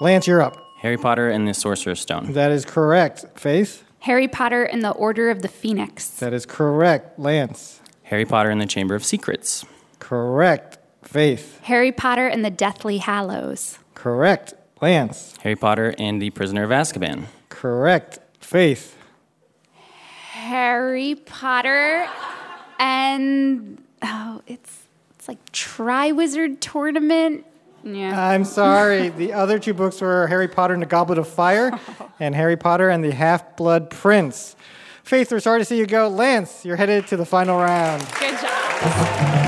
Lance, 0.00 0.26
you're 0.26 0.40
up. 0.40 0.67
Harry 0.78 0.96
Potter 0.96 1.28
and 1.28 1.46
the 1.46 1.54
Sorcerer's 1.54 2.00
Stone. 2.00 2.32
That 2.32 2.52
is 2.52 2.64
correct. 2.64 3.24
Faith? 3.34 3.84
Harry 4.00 4.28
Potter 4.28 4.62
and 4.62 4.82
the 4.82 4.90
Order 4.90 5.28
of 5.28 5.42
the 5.42 5.48
Phoenix. 5.48 6.08
That 6.08 6.32
is 6.32 6.46
correct. 6.46 7.18
Lance? 7.18 7.80
Harry 8.04 8.24
Potter 8.24 8.48
and 8.48 8.60
the 8.60 8.66
Chamber 8.66 8.94
of 8.94 9.04
Secrets. 9.04 9.64
Correct. 9.98 10.78
Faith? 11.02 11.60
Harry 11.64 11.90
Potter 11.90 12.28
and 12.28 12.44
the 12.44 12.50
Deathly 12.50 12.98
Hallows. 12.98 13.78
Correct. 13.94 14.54
Lance? 14.80 15.34
Harry 15.42 15.56
Potter 15.56 15.94
and 15.98 16.22
the 16.22 16.30
Prisoner 16.30 16.62
of 16.62 16.70
Azkaban. 16.70 17.24
Correct. 17.48 18.20
Faith? 18.40 18.96
Harry 20.30 21.16
Potter 21.16 22.08
and 22.78 23.82
oh, 24.02 24.42
it's 24.46 24.84
it's 25.16 25.26
like 25.26 25.44
Triwizard 25.52 26.60
Tournament. 26.60 27.44
Yeah. 27.84 28.28
I'm 28.30 28.44
sorry. 28.44 29.08
the 29.08 29.32
other 29.32 29.58
two 29.58 29.74
books 29.74 30.00
were 30.00 30.26
Harry 30.26 30.48
Potter 30.48 30.74
and 30.74 30.82
the 30.82 30.86
Goblet 30.86 31.18
of 31.18 31.28
Fire 31.28 31.78
and 32.20 32.34
Harry 32.34 32.56
Potter 32.56 32.88
and 32.90 33.04
the 33.04 33.12
Half 33.12 33.56
Blood 33.56 33.90
Prince. 33.90 34.56
Faith, 35.04 35.32
we're 35.32 35.40
sorry 35.40 35.60
to 35.60 35.64
see 35.64 35.78
you 35.78 35.86
go. 35.86 36.08
Lance, 36.08 36.64
you're 36.64 36.76
headed 36.76 37.06
to 37.06 37.16
the 37.16 37.24
final 37.24 37.58
round. 37.58 38.06
Good 38.18 38.38
job. 38.40 39.38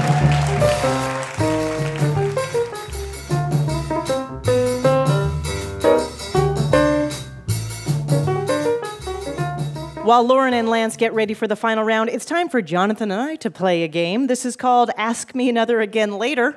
While 10.03 10.25
Lauren 10.27 10.55
and 10.55 10.69
Lance 10.69 10.97
get 10.97 11.13
ready 11.13 11.35
for 11.35 11.47
the 11.47 11.55
final 11.55 11.85
round, 11.85 12.11
it's 12.11 12.25
time 12.25 12.49
for 12.49 12.61
Jonathan 12.61 13.13
and 13.13 13.21
I 13.21 13.37
to 13.37 13.51
play 13.51 13.85
a 13.85 13.89
game. 13.89 14.27
This 14.27 14.45
is 14.45 14.57
called 14.57 14.91
Ask 14.97 15.37
Me 15.37 15.49
Another 15.49 15.81
Again 15.81 16.19
Later. 16.19 16.57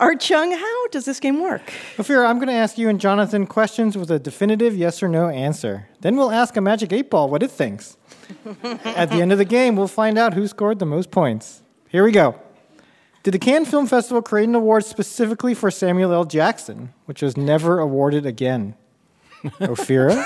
Art 0.00 0.18
Chung, 0.18 0.50
how 0.52 0.88
does 0.88 1.04
this 1.04 1.20
game 1.20 1.42
work? 1.42 1.60
Ophira, 1.98 2.26
I'm 2.26 2.36
going 2.36 2.48
to 2.48 2.54
ask 2.54 2.78
you 2.78 2.88
and 2.88 2.98
Jonathan 2.98 3.46
questions 3.46 3.98
with 3.98 4.10
a 4.10 4.18
definitive 4.18 4.74
yes 4.74 5.02
or 5.02 5.08
no 5.08 5.28
answer. 5.28 5.88
Then 6.00 6.16
we'll 6.16 6.30
ask 6.30 6.56
a 6.56 6.62
magic 6.62 6.90
eight 6.90 7.10
ball 7.10 7.28
what 7.28 7.42
it 7.42 7.50
thinks. 7.50 7.98
At 8.64 9.10
the 9.10 9.20
end 9.20 9.30
of 9.30 9.36
the 9.36 9.44
game, 9.44 9.76
we'll 9.76 9.88
find 9.88 10.16
out 10.16 10.32
who 10.32 10.48
scored 10.48 10.78
the 10.78 10.86
most 10.86 11.10
points. 11.10 11.62
Here 11.88 12.02
we 12.02 12.12
go. 12.12 12.40
Did 13.24 13.32
the 13.32 13.38
Cannes 13.38 13.66
Film 13.66 13.86
Festival 13.86 14.22
create 14.22 14.48
an 14.48 14.54
award 14.54 14.86
specifically 14.86 15.52
for 15.52 15.70
Samuel 15.70 16.14
L. 16.14 16.24
Jackson, 16.24 16.94
which 17.04 17.20
was 17.20 17.36
never 17.36 17.78
awarded 17.78 18.24
again? 18.24 18.76
Ophira? 19.60 20.24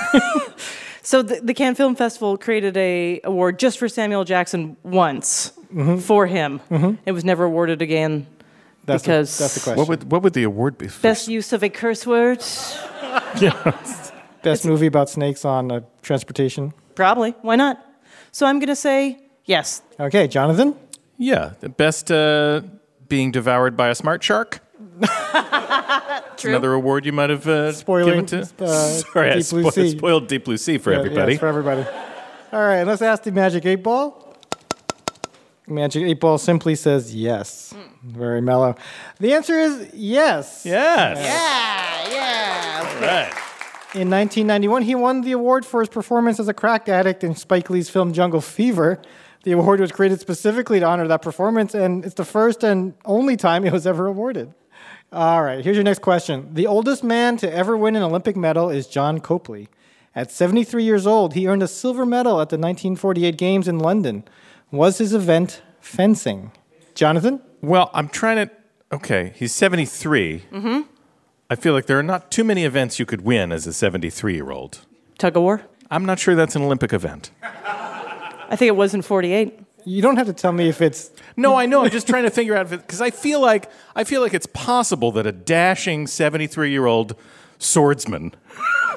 So 1.05 1.21
the, 1.21 1.39
the 1.39 1.53
Cannes 1.53 1.75
Film 1.75 1.95
Festival 1.95 2.35
created 2.35 2.75
a 2.77 3.21
award 3.23 3.59
just 3.59 3.77
for 3.77 3.87
Samuel 3.87 4.23
Jackson 4.23 4.75
once 4.81 5.51
mm-hmm. 5.71 5.99
for 5.99 6.25
him. 6.25 6.61
Mm-hmm. 6.71 6.95
It 7.05 7.11
was 7.11 7.23
never 7.23 7.43
awarded 7.43 7.83
again 7.83 8.25
That's 8.85 9.03
the- 9.03 9.07
because 9.09 9.37
that's 9.37 9.55
the 9.55 9.59
question. 9.61 9.77
What 9.79 9.87
would 9.89 10.11
what 10.11 10.21
would 10.23 10.33
the 10.33 10.43
award 10.43 10.77
be? 10.77 10.87
For? 10.87 11.01
best 11.01 11.27
use 11.27 11.51
of 11.53 11.63
a 11.63 11.69
curse 11.69 12.05
word. 12.05 12.39
Best 14.43 14.63
movie 14.65 14.85
about 14.85 15.09
snakes 15.09 15.43
on 15.43 15.71
uh, 15.71 15.79
transportation? 16.03 16.71
Probably. 16.93 17.31
Why 17.41 17.55
not? 17.55 17.83
So 18.31 18.45
I'm 18.45 18.59
going 18.59 18.67
to 18.67 18.75
say 18.75 19.17
yes. 19.45 19.81
Okay, 19.99 20.27
Jonathan? 20.27 20.75
Yeah, 21.17 21.53
the 21.61 21.69
best 21.69 22.11
uh, 22.11 22.61
being 23.07 23.31
devoured 23.31 23.75
by 23.75 23.87
a 23.89 23.95
smart 23.95 24.23
shark. 24.23 24.59
It's 26.35 26.43
Another 26.43 26.73
award 26.73 27.05
you 27.05 27.13
might 27.13 27.29
have 27.29 27.47
uh, 27.47 27.71
Spoiling, 27.71 28.25
given 28.25 28.47
to. 28.57 28.63
uh, 28.65 28.67
Sorry, 28.67 29.31
I 29.31 29.37
Deep 29.39 29.49
Blue 29.49 29.71
Sea. 29.71 29.97
spoiled 29.97 30.27
Deep 30.27 30.43
Blue 30.45 30.57
Sea 30.57 30.77
for 30.77 30.91
Yeah, 30.91 30.97
everybody. 30.99 31.31
Yes, 31.33 31.39
for 31.39 31.47
everybody. 31.47 31.85
All 32.51 32.61
right, 32.61 32.83
let's 32.83 33.01
ask 33.01 33.23
the 33.23 33.31
Magic 33.31 33.65
8 33.65 33.75
Ball. 33.77 34.24
Magic 35.67 36.03
8 36.03 36.19
Ball 36.19 36.37
simply 36.37 36.75
says 36.75 37.15
yes. 37.15 37.73
Hmm. 37.75 38.17
Very 38.17 38.41
mellow. 38.41 38.75
The 39.19 39.33
answer 39.33 39.59
is 39.59 39.89
yes. 39.93 40.63
Yes. 40.65 41.17
Yeah, 41.17 42.13
yeah. 42.13 42.79
All 42.79 43.01
right. 43.01 43.41
In 43.95 44.09
1991, 44.09 44.83
he 44.83 44.93
won 44.93 45.21
the 45.21 45.31
award 45.31 45.65
for 45.65 45.79
his 45.79 45.89
performance 45.89 46.39
as 46.39 46.47
a 46.47 46.53
crack 46.53 46.89
addict 46.89 47.23
in 47.23 47.33
Spike 47.33 47.69
Lee's 47.69 47.89
film 47.89 48.13
Jungle 48.13 48.41
Fever. 48.41 49.01
The 49.43 49.53
award 49.53 49.79
was 49.79 49.91
created 49.91 50.19
specifically 50.19 50.79
to 50.81 50.85
honor 50.85 51.07
that 51.07 51.21
performance, 51.21 51.73
and 51.73 52.03
it's 52.03 52.15
the 52.15 52.25
first 52.25 52.63
and 52.63 52.93
only 53.05 53.37
time 53.37 53.63
it 53.63 53.71
was 53.71 53.87
ever 53.87 54.05
awarded. 54.07 54.53
All 55.13 55.43
right, 55.43 55.63
here's 55.63 55.77
your 55.77 55.83
next 55.83 56.01
question. 56.01 56.53
The 56.53 56.67
oldest 56.67 57.03
man 57.03 57.37
to 57.37 57.51
ever 57.51 57.77
win 57.77 57.95
an 57.95 58.03
Olympic 58.03 58.35
medal 58.35 58.69
is 58.69 58.85
John 58.85 59.19
Copley. 59.19 59.69
At 60.13 60.31
73 60.31 60.83
years 60.83 61.07
old, 61.07 61.33
he 61.33 61.47
earned 61.47 61.63
a 61.63 61.67
silver 61.67 62.05
medal 62.05 62.41
at 62.41 62.49
the 62.49 62.57
1948 62.57 63.37
Games 63.37 63.67
in 63.67 63.79
London. 63.79 64.25
Was 64.71 64.97
his 64.97 65.13
event 65.13 65.61
fencing? 65.79 66.51
Jonathan? 66.95 67.41
Well, 67.61 67.89
I'm 67.93 68.09
trying 68.09 68.47
to. 68.47 68.51
Okay, 68.91 69.33
he's 69.35 69.53
73. 69.53 70.43
Mm-hmm. 70.51 70.81
I 71.49 71.55
feel 71.55 71.73
like 71.73 71.85
there 71.85 71.99
are 71.99 72.03
not 72.03 72.31
too 72.31 72.43
many 72.43 72.63
events 72.65 72.97
you 72.99 73.05
could 73.05 73.21
win 73.21 73.51
as 73.51 73.67
a 73.67 73.73
73 73.73 74.33
year 74.35 74.51
old. 74.51 74.79
Tug 75.17 75.37
of 75.37 75.43
war? 75.43 75.61
I'm 75.91 76.05
not 76.05 76.19
sure 76.19 76.35
that's 76.35 76.55
an 76.55 76.63
Olympic 76.63 76.93
event. 76.93 77.31
I 77.43 78.55
think 78.55 78.67
it 78.69 78.75
was 78.75 78.93
in 78.93 79.01
48. 79.01 79.59
You 79.85 80.01
don't 80.01 80.17
have 80.17 80.25
to 80.27 80.33
tell 80.33 80.51
me 80.51 80.67
if 80.67 80.81
it's. 80.81 81.11
No, 81.37 81.55
I 81.55 81.67
know. 81.67 81.83
I'm 81.83 81.91
just 81.91 82.07
trying 82.07 82.23
to 82.23 82.31
figure 82.31 82.55
out 82.55 82.65
if 82.65 82.71
it 82.73 82.81
because 82.81 83.01
I 83.01 83.11
feel 83.11 83.39
like 83.39 83.69
I 83.95 84.03
feel 84.03 84.21
like 84.21 84.33
it's 84.33 84.47
possible 84.47 85.11
that 85.13 85.27
a 85.27 85.31
dashing 85.31 86.07
73 86.07 86.71
year 86.71 86.85
old 86.87 87.15
swordsman 87.59 88.33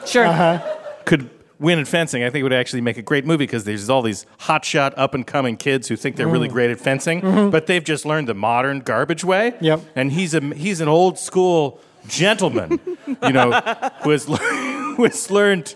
Sure. 0.07 0.25
Uh-huh. 0.27 0.77
could 1.05 1.29
win 1.61 1.79
in 1.79 1.85
fencing. 1.85 2.23
I 2.23 2.31
think 2.31 2.41
it 2.41 2.43
would 2.45 2.53
actually 2.53 2.81
make 2.83 2.99
a 2.99 3.03
great 3.03 3.27
movie 3.27 3.45
because 3.45 3.65
there's 3.65 3.91
all 3.91 4.03
these 4.03 4.27
hotshot 4.43 4.95
up 4.97 5.15
and 5.15 5.27
coming 5.27 5.57
kids 5.57 5.89
who 5.89 5.97
think 5.97 6.17
they're 6.17 6.29
really 6.29 6.49
Mm. 6.49 6.53
great 6.53 6.71
at 6.71 6.79
fencing, 6.81 7.21
Mhm. 7.21 7.51
but 7.51 7.67
they've 7.67 7.83
just 7.85 8.05
learned 8.07 8.29
the 8.29 8.35
modern 8.35 8.81
garbage 8.81 9.25
way. 9.25 9.55
Yep. 9.61 9.81
And 9.97 10.13
he's 10.13 10.35
a 10.35 10.41
he's 10.55 10.81
an 10.81 10.89
old 10.89 11.19
school 11.19 11.81
gentleman, 12.07 12.79
you 13.23 13.33
know, 13.33 13.51
who 14.03 14.11
has 14.11 14.25
who 14.97 15.05
has 15.05 15.31
learned 15.31 15.75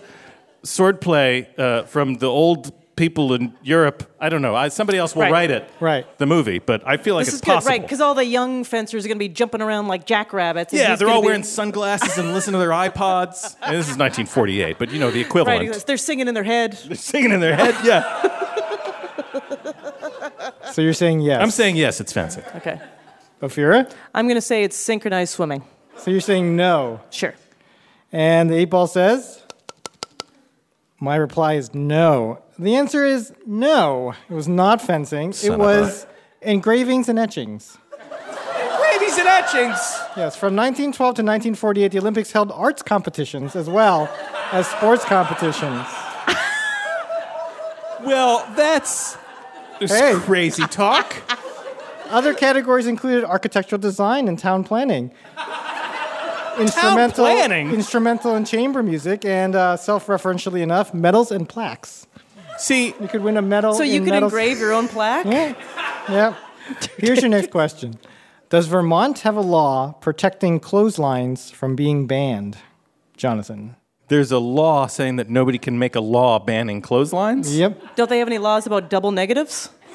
swordplay 0.65 1.47
uh, 1.59 1.83
from 1.83 2.15
the 2.15 2.27
old 2.27 2.71
people 2.95 3.33
in 3.33 3.53
Europe. 3.63 4.09
I 4.19 4.29
don't 4.29 4.41
know. 4.41 4.55
I, 4.55 4.67
somebody 4.69 4.97
else 4.99 5.15
will 5.15 5.23
Right. 5.23 5.31
write 5.31 5.51
it. 5.51 5.67
Right. 5.79 6.05
The 6.19 6.25
movie, 6.27 6.59
but 6.59 6.83
I 6.87 6.97
feel 6.97 7.15
like 7.15 7.25
this 7.25 7.35
it's 7.35 7.35
is 7.35 7.41
good, 7.41 7.53
possible. 7.55 7.71
right? 7.71 7.81
Because 7.81 8.01
all 8.01 8.13
the 8.13 8.25
young 8.25 8.63
fencers 8.63 9.03
are 9.03 9.07
going 9.07 9.17
to 9.17 9.19
be 9.19 9.29
jumping 9.29 9.61
around 9.61 9.87
like 9.87 10.05
jackrabbits. 10.05 10.71
and 10.73 10.79
Yeah, 10.79 10.89
he's 10.91 10.99
they're 10.99 11.09
all 11.09 11.21
be- 11.21 11.27
wearing 11.27 11.43
sunglasses 11.43 12.17
and 12.17 12.33
listening 12.33 12.53
to 12.53 12.59
their 12.59 12.69
iPods. 12.69 13.55
And 13.63 13.75
this 13.75 13.89
is 13.89 13.97
1948, 13.97 14.77
but 14.77 14.91
you 14.91 14.99
know 14.99 15.09
the 15.11 15.21
equivalent. 15.21 15.61
exactly. 15.63 15.83
they're 15.87 15.97
singing 15.97 16.27
in 16.27 16.33
their 16.35 16.43
head. 16.43 16.73
They're 16.85 16.95
singing 16.95 17.31
in 17.31 17.39
their 17.39 17.55
head. 17.55 17.75
Yeah, 17.83 18.03
So 20.71 20.81
you're 20.81 20.93
saying 20.93 21.21
yes? 21.21 21.41
I'm 21.41 21.51
saying 21.51 21.75
yes. 21.77 21.99
It's 22.01 22.13
fencing. 22.13 22.43
Okay. 22.57 22.79
Ophira? 23.41 23.91
I'm 24.13 24.25
going 24.27 24.35
to 24.35 24.41
say 24.41 24.63
it's 24.63 24.75
synchronized 24.77 25.33
swimming. 25.33 25.63
So 25.97 26.11
you're 26.11 26.21
saying 26.21 26.55
no? 26.55 27.01
Sure. 27.09 27.33
And 28.11 28.49
the 28.49 28.55
eight 28.55 28.69
ball 28.69 28.87
says? 28.87 29.41
My 30.99 31.15
reply 31.15 31.53
is 31.55 31.73
no. 31.73 32.42
The 32.59 32.75
answer 32.75 33.03
is 33.05 33.33
no. 33.45 34.13
It 34.29 34.33
was 34.33 34.47
not 34.47 34.81
fencing. 34.81 35.33
Son 35.33 35.51
it 35.51 35.53
of 35.55 35.59
was 35.59 36.05
engravings 36.41 37.09
and 37.09 37.17
etchings. 37.19 37.77
Engravings 38.61 39.17
and 39.17 39.27
etchings. 39.27 39.79
Yes, 40.15 40.35
from 40.35 40.55
1912 40.55 40.97
to 41.15 41.21
1948, 41.23 41.91
the 41.91 41.97
Olympics 41.99 42.31
held 42.31 42.51
arts 42.51 42.81
competitions 42.83 43.55
as 43.55 43.69
well 43.69 44.07
as 44.51 44.67
sports 44.67 45.03
competitions. 45.05 45.85
Well, 48.03 48.45
that's 48.57 49.17
that's 49.79 49.93
Hey. 49.97 50.13
crazy 50.15 50.63
talk. 50.67 51.15
Other 52.09 52.33
categories 52.33 52.85
included 52.85 53.23
architectural 53.23 53.79
design 53.79 54.27
and 54.27 54.37
town 54.37 54.65
planning. 54.65 55.11
Instrumental, 56.59 57.23
planning? 57.25 57.71
instrumental 57.71 58.35
and 58.35 58.45
chamber 58.45 58.83
music, 58.83 59.23
and 59.23 59.55
uh, 59.55 59.77
self-referentially 59.77 60.61
enough, 60.61 60.93
medals 60.93 61.31
and 61.31 61.47
plaques. 61.47 62.05
See, 62.57 62.87
You 62.99 63.07
could 63.07 63.21
win 63.21 63.37
a 63.37 63.41
medal. 63.41 63.73
So 63.73 63.83
you 63.83 63.95
in 63.95 64.03
can 64.03 64.11
medals- 64.11 64.31
engrave 64.31 64.59
your 64.59 64.73
own 64.73 64.87
plaque? 64.87 65.25
Yeah. 65.25 65.53
yeah. 66.09 66.35
Here's 66.97 67.21
your 67.21 67.29
next 67.29 67.51
question. 67.51 67.97
Does 68.49 68.67
Vermont 68.67 69.19
have 69.19 69.35
a 69.35 69.41
law 69.41 69.93
protecting 69.99 70.59
clotheslines 70.59 71.49
from 71.51 71.75
being 71.75 72.05
banned? 72.07 72.57
Jonathan. 73.17 73.75
There's 74.09 74.31
a 74.31 74.37
law 74.39 74.85
saying 74.87 75.15
that 75.15 75.29
nobody 75.29 75.57
can 75.57 75.79
make 75.79 75.95
a 75.95 75.99
law 76.01 76.37
banning 76.39 76.81
clotheslines? 76.81 77.57
Yep. 77.57 77.95
Don't 77.95 78.09
they 78.09 78.19
have 78.19 78.27
any 78.27 78.37
laws 78.37 78.67
about 78.67 78.89
double 78.89 79.11
negatives? 79.11 79.69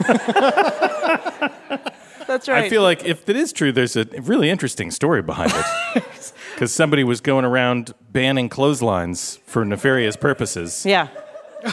That's 2.27 2.47
right. 2.49 2.65
I 2.65 2.69
feel 2.69 2.83
like 2.83 3.05
if 3.05 3.25
that 3.27 3.37
is 3.37 3.53
true, 3.53 3.73
there's 3.73 3.97
a 3.97 4.05
really 4.23 4.51
interesting 4.51 4.91
story 4.91 5.23
behind 5.23 5.53
it. 5.55 6.05
Because 6.55 6.73
somebody 6.75 7.05
was 7.05 7.21
going 7.21 7.45
around 7.45 7.95
banning 8.11 8.49
clotheslines 8.49 9.39
for 9.47 9.65
nefarious 9.65 10.17
purposes. 10.17 10.85
Yeah. 10.85 11.07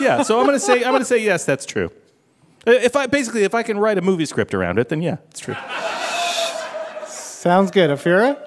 Yeah, 0.02 0.24
so 0.24 0.40
I'm 0.40 0.46
gonna 0.46 0.60
say 0.60 0.84
I'm 0.84 0.92
gonna 0.92 1.06
say 1.06 1.18
yes, 1.20 1.46
that's 1.46 1.66
true. 1.66 1.92
Uh, 2.68 2.72
If 2.72 2.96
I 2.96 3.08
basically 3.08 3.44
if 3.44 3.54
I 3.54 3.64
can 3.64 3.78
write 3.78 3.98
a 3.98 4.02
movie 4.02 4.26
script 4.26 4.54
around 4.54 4.80
it, 4.80 4.90
then 4.90 5.02
yeah, 5.02 5.18
it's 5.30 5.40
true. 5.40 5.56
Sounds 7.08 7.72
good. 7.72 7.90
Ophira? 7.92 8.38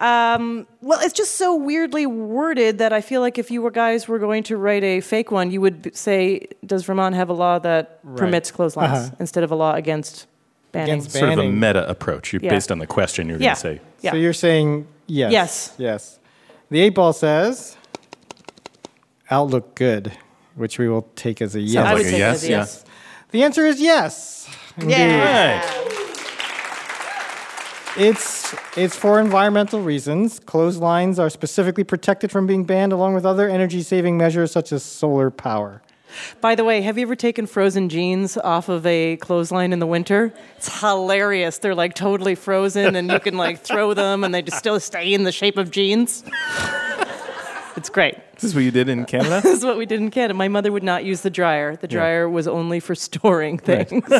Um, 0.00 0.68
well, 0.80 1.00
it's 1.02 1.12
just 1.14 1.36
so 1.36 1.56
weirdly 1.56 2.06
worded 2.06 2.78
that 2.78 2.92
I 2.92 3.00
feel 3.00 3.20
like 3.20 3.36
if 3.38 3.50
you 3.50 3.62
were 3.62 3.70
guys 3.72 4.06
were 4.06 4.20
going 4.20 4.44
to 4.44 4.56
write 4.56 4.84
a 4.84 5.00
fake 5.00 5.32
one, 5.32 5.50
you 5.50 5.60
would 5.60 5.96
say, 5.96 6.46
"Does 6.64 6.84
Vermont 6.84 7.16
have 7.16 7.30
a 7.30 7.32
law 7.32 7.58
that 7.58 7.98
Right. 8.04 8.16
permits 8.18 8.50
clotheslines 8.52 8.92
Uh-huh. 9.08 9.16
instead 9.18 9.42
of 9.42 9.50
a 9.50 9.56
law 9.56 9.74
against 9.74 10.26
banning?" 10.70 11.00
Sort 11.02 11.32
of 11.32 11.38
a 11.40 11.48
meta 11.48 11.88
approach. 11.88 12.32
You're 12.32 12.42
Yeah. 12.42 12.50
based 12.50 12.70
on 12.70 12.78
the 12.78 12.86
question 12.86 13.28
you're 13.28 13.38
Yeah. 13.38 13.48
gonna 13.48 13.56
say. 13.56 13.80
Yeah. 14.02 14.10
So 14.12 14.16
you're 14.18 14.32
saying 14.34 14.86
yes. 15.08 15.32
Yes. 15.32 15.72
Yes. 15.78 16.18
The 16.70 16.80
eight 16.80 16.94
ball 16.94 17.12
says 17.12 17.76
outlook 19.30 19.74
good, 19.74 20.12
which 20.58 20.78
we 20.78 20.88
will 20.88 21.08
take 21.16 21.40
as 21.40 21.54
a 21.54 21.60
yes. 21.60 21.84
Sounds 21.84 21.98
like 21.98 22.06
a 22.06 22.10
take 22.10 22.18
yes, 22.18 22.42
a 22.42 22.46
yeah. 22.46 22.56
yes. 22.58 22.84
The 23.30 23.42
answer 23.42 23.66
is 23.66 23.80
yes. 23.80 24.48
Indeed. 24.76 24.90
Yeah. 24.90 25.88
It's 27.96 28.54
it's 28.76 28.96
for 28.96 29.18
environmental 29.18 29.82
reasons. 29.82 30.38
Clotheslines 30.38 31.18
are 31.18 31.28
specifically 31.28 31.84
protected 31.84 32.30
from 32.30 32.46
being 32.46 32.64
banned 32.64 32.92
along 32.92 33.14
with 33.14 33.26
other 33.26 33.48
energy 33.48 33.82
saving 33.82 34.16
measures 34.16 34.52
such 34.52 34.72
as 34.72 34.84
solar 34.84 35.30
power. 35.30 35.82
By 36.40 36.54
the 36.54 36.64
way, 36.64 36.80
have 36.82 36.96
you 36.96 37.02
ever 37.02 37.16
taken 37.16 37.46
frozen 37.46 37.88
jeans 37.88 38.36
off 38.38 38.68
of 38.68 38.86
a 38.86 39.16
clothesline 39.16 39.72
in 39.72 39.78
the 39.78 39.86
winter? 39.86 40.32
It's 40.56 40.80
hilarious. 40.80 41.58
They're 41.58 41.74
like 41.74 41.94
totally 41.94 42.34
frozen, 42.34 42.96
and 42.96 43.10
you 43.10 43.20
can 43.20 43.36
like 43.36 43.60
throw 43.60 43.94
them, 43.94 44.24
and 44.24 44.34
they 44.34 44.42
just 44.42 44.58
still 44.58 44.80
stay 44.80 45.12
in 45.12 45.24
the 45.24 45.32
shape 45.32 45.56
of 45.56 45.70
jeans. 45.70 46.24
It's 47.78 47.88
great. 47.90 48.16
This 48.34 48.42
is 48.42 48.54
what 48.56 48.64
you 48.64 48.72
did 48.72 48.88
in 48.88 49.04
Canada? 49.04 49.40
this 49.44 49.58
is 49.58 49.64
what 49.64 49.78
we 49.78 49.86
did 49.86 50.00
in 50.00 50.10
Canada. 50.10 50.34
My 50.34 50.48
mother 50.48 50.72
would 50.72 50.82
not 50.82 51.04
use 51.04 51.20
the 51.20 51.30
dryer. 51.30 51.76
The 51.76 51.86
Yeah. 51.86 51.98
dryer 51.98 52.28
was 52.28 52.48
only 52.48 52.80
for 52.80 52.96
storing 52.96 53.60
Right. 53.64 53.88
things. 53.88 54.04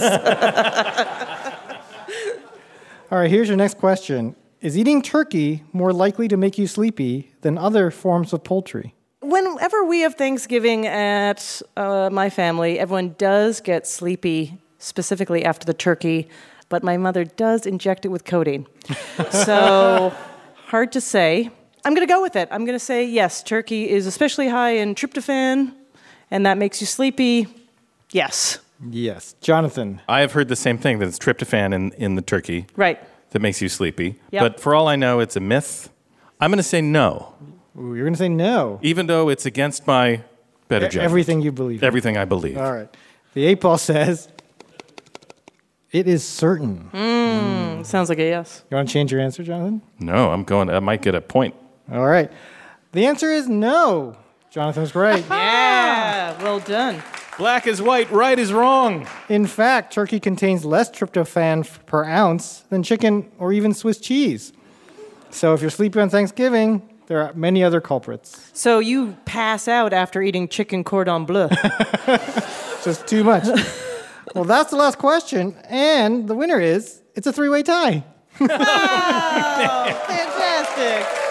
All 3.10 3.18
right, 3.18 3.28
here's 3.28 3.48
your 3.48 3.56
next 3.56 3.78
question. 3.78 4.36
Is 4.60 4.78
eating 4.78 5.02
turkey 5.02 5.64
more 5.72 5.92
likely 5.92 6.28
to 6.28 6.36
make 6.36 6.56
you 6.56 6.68
sleepy 6.68 7.32
than 7.40 7.58
other 7.58 7.90
forms 7.90 8.32
of 8.32 8.44
poultry? 8.44 8.94
Whenever 9.22 9.84
we 9.84 10.00
have 10.02 10.14
Thanksgiving 10.14 10.86
at 10.86 11.60
uh, 11.76 12.10
my 12.12 12.30
family, 12.30 12.78
everyone 12.78 13.16
does 13.18 13.60
get 13.60 13.88
sleepy, 13.88 14.56
specifically 14.78 15.44
after 15.44 15.66
the 15.66 15.74
turkey, 15.74 16.28
but 16.68 16.84
my 16.84 16.96
mother 16.96 17.24
does 17.24 17.66
inject 17.66 18.04
it 18.04 18.08
with 18.10 18.24
codeine. 18.24 18.68
so, 19.30 20.12
hard 20.66 20.92
to 20.92 21.00
say. 21.00 21.50
I'm 21.88 21.94
going 21.94 22.06
to 22.06 22.12
go 22.12 22.20
with 22.20 22.36
it. 22.36 22.48
I'm 22.50 22.66
going 22.66 22.74
to 22.78 22.84
say 22.84 23.02
yes, 23.06 23.42
turkey 23.42 23.88
is 23.88 24.06
especially 24.06 24.46
high 24.50 24.72
in 24.72 24.94
tryptophan, 24.94 25.72
and 26.30 26.44
that 26.44 26.58
makes 26.58 26.82
you 26.82 26.86
sleepy. 26.86 27.46
Yes. 28.10 28.58
Yes. 28.90 29.34
Jonathan. 29.40 30.02
I 30.06 30.20
have 30.20 30.32
heard 30.32 30.48
the 30.48 30.54
same 30.56 30.76
thing 30.76 30.98
that 30.98 31.08
it's 31.08 31.18
tryptophan 31.18 31.72
in, 31.74 31.92
in 31.92 32.14
the 32.14 32.20
turkey 32.20 32.66
Right. 32.76 33.00
that 33.30 33.40
makes 33.40 33.62
you 33.62 33.70
sleepy. 33.70 34.16
Yep. 34.32 34.42
But 34.42 34.60
for 34.60 34.74
all 34.74 34.86
I 34.86 34.96
know, 34.96 35.20
it's 35.20 35.34
a 35.34 35.40
myth. 35.40 35.88
I'm 36.42 36.50
going 36.50 36.58
to 36.58 36.62
say 36.62 36.82
no. 36.82 37.32
Ooh, 37.78 37.94
you're 37.94 38.04
going 38.04 38.12
to 38.12 38.18
say 38.18 38.28
no. 38.28 38.80
Even 38.82 39.06
though 39.06 39.30
it's 39.30 39.46
against 39.46 39.86
my 39.86 40.20
better 40.68 40.84
E- 40.84 40.88
judgment. 40.88 41.04
Everything 41.06 41.40
you 41.40 41.52
believe. 41.52 41.82
Everything 41.82 42.18
I 42.18 42.26
believe. 42.26 42.58
All 42.58 42.70
right. 42.70 42.94
The 43.32 43.46
eight 43.46 43.62
ball 43.62 43.78
says 43.78 44.28
it 45.90 46.06
is 46.06 46.22
certain. 46.22 46.90
Mm, 46.92 47.86
Sounds 47.86 48.10
like 48.10 48.18
a 48.18 48.24
yes. 48.24 48.62
You 48.70 48.76
want 48.76 48.88
to 48.88 48.92
change 48.92 49.10
your 49.10 49.22
answer, 49.22 49.42
Jonathan? 49.42 49.80
No, 49.98 50.32
I'm 50.32 50.44
going. 50.44 50.68
I 50.68 50.80
might 50.80 51.00
get 51.00 51.14
a 51.14 51.22
point. 51.22 51.54
All 51.92 52.06
right. 52.06 52.30
The 52.92 53.06
answer 53.06 53.30
is 53.30 53.48
no. 53.48 54.16
Jonathan's 54.50 54.94
right. 54.94 55.24
Yeah, 56.08 56.42
well 56.42 56.60
done. 56.60 57.02
Black 57.38 57.66
is 57.66 57.80
white, 57.80 58.10
right 58.10 58.38
is 58.38 58.52
wrong. 58.52 59.06
In 59.28 59.46
fact, 59.46 59.92
turkey 59.92 60.18
contains 60.20 60.64
less 60.64 60.90
tryptophan 60.90 61.66
per 61.86 62.04
ounce 62.04 62.64
than 62.68 62.82
chicken 62.82 63.30
or 63.38 63.52
even 63.52 63.72
Swiss 63.74 63.98
cheese. 63.98 64.52
So 65.30 65.54
if 65.54 65.60
you're 65.60 65.70
sleepy 65.70 66.00
on 66.00 66.10
Thanksgiving, 66.10 66.82
there 67.06 67.22
are 67.22 67.32
many 67.34 67.62
other 67.62 67.80
culprits. 67.80 68.50
So 68.52 68.80
you 68.80 69.16
pass 69.24 69.68
out 69.68 69.92
after 69.92 70.20
eating 70.20 70.48
chicken 70.48 70.82
cordon 70.84 71.24
bleu. 71.24 71.48
Just 72.84 73.06
too 73.06 73.22
much. 73.24 73.44
well, 74.34 74.44
that's 74.44 74.70
the 74.70 74.76
last 74.76 74.98
question, 74.98 75.56
and 75.68 76.28
the 76.28 76.34
winner 76.34 76.60
is 76.60 77.00
it's 77.14 77.26
a 77.26 77.32
three-way 77.32 77.62
tie. 77.62 78.04
oh, 78.40 78.46
Fantastic. 80.08 81.27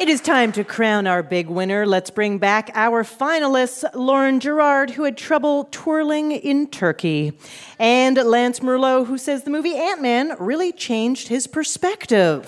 It 0.00 0.08
is 0.08 0.22
time 0.22 0.50
to 0.52 0.64
crown 0.64 1.06
our 1.06 1.22
big 1.22 1.48
winner. 1.48 1.84
Let's 1.84 2.08
bring 2.08 2.38
back 2.38 2.70
our 2.74 3.04
finalists 3.04 3.84
Lauren 3.92 4.40
Gerard, 4.40 4.88
who 4.88 5.04
had 5.04 5.14
trouble 5.14 5.68
twirling 5.70 6.32
in 6.32 6.68
Turkey, 6.68 7.34
and 7.78 8.16
Lance 8.16 8.60
Merlot, 8.60 9.08
who 9.08 9.18
says 9.18 9.44
the 9.44 9.50
movie 9.50 9.76
Ant 9.76 10.00
Man 10.00 10.36
really 10.38 10.72
changed 10.72 11.28
his 11.28 11.46
perspective. 11.46 12.44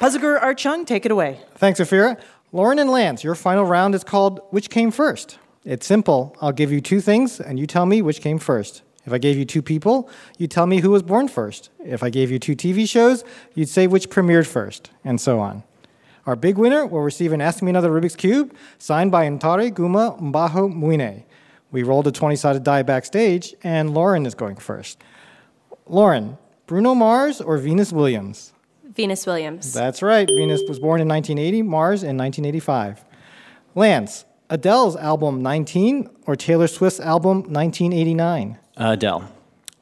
Puzzle 0.00 0.20
Guru 0.20 0.40
Art 0.40 0.58
Chung, 0.58 0.84
take 0.84 1.06
it 1.06 1.12
away. 1.12 1.38
Thanks, 1.54 1.78
Ophira. 1.78 2.20
Lauren 2.50 2.80
and 2.80 2.90
Lance, 2.90 3.22
your 3.22 3.36
final 3.36 3.64
round 3.64 3.94
is 3.94 4.02
called 4.02 4.40
Which 4.50 4.70
Came 4.70 4.90
First? 4.90 5.38
It's 5.64 5.86
simple. 5.86 6.36
I'll 6.40 6.50
give 6.50 6.72
you 6.72 6.80
two 6.80 7.00
things, 7.00 7.38
and 7.38 7.60
you 7.60 7.68
tell 7.68 7.86
me 7.86 8.02
which 8.02 8.20
came 8.20 8.40
first. 8.40 8.82
If 9.06 9.12
I 9.12 9.18
gave 9.18 9.36
you 9.36 9.44
two 9.44 9.62
people, 9.62 10.08
you'd 10.38 10.50
tell 10.50 10.66
me 10.66 10.80
who 10.80 10.90
was 10.90 11.02
born 11.02 11.28
first. 11.28 11.70
If 11.84 12.02
I 12.02 12.10
gave 12.10 12.30
you 12.30 12.38
two 12.38 12.56
TV 12.56 12.88
shows, 12.88 13.22
you'd 13.54 13.68
say 13.68 13.86
which 13.86 14.08
premiered 14.08 14.46
first, 14.46 14.90
and 15.04 15.20
so 15.20 15.40
on. 15.40 15.62
Our 16.26 16.36
big 16.36 16.56
winner 16.56 16.86
will 16.86 17.02
receive 17.02 17.32
an 17.32 17.42
Ask 17.42 17.62
Me 17.62 17.68
Another 17.68 17.90
Rubik's 17.90 18.16
Cube 18.16 18.54
signed 18.78 19.12
by 19.12 19.26
Ntare 19.28 19.70
Guma 19.70 20.18
Mbaho 20.20 20.72
Mwine. 20.74 21.24
We 21.70 21.82
rolled 21.82 22.06
a 22.06 22.12
20 22.12 22.36
sided 22.36 22.62
die 22.62 22.82
backstage, 22.82 23.54
and 23.62 23.92
Lauren 23.92 24.24
is 24.24 24.34
going 24.34 24.56
first. 24.56 25.02
Lauren, 25.86 26.38
Bruno 26.66 26.94
Mars 26.94 27.42
or 27.42 27.58
Venus 27.58 27.92
Williams? 27.92 28.54
Venus 28.84 29.26
Williams. 29.26 29.72
That's 29.74 30.00
right. 30.00 30.26
Venus 30.28 30.62
was 30.66 30.78
born 30.78 31.00
in 31.00 31.08
1980, 31.08 31.62
Mars 31.62 32.02
in 32.02 32.16
1985. 32.16 33.04
Lance, 33.74 34.24
Adele's 34.48 34.96
album 34.96 35.42
19 35.42 36.08
or 36.26 36.36
Taylor 36.36 36.68
Swift's 36.68 37.00
album 37.00 37.38
1989? 37.38 38.58
Uh, 38.76 38.90
Adele. 38.92 39.30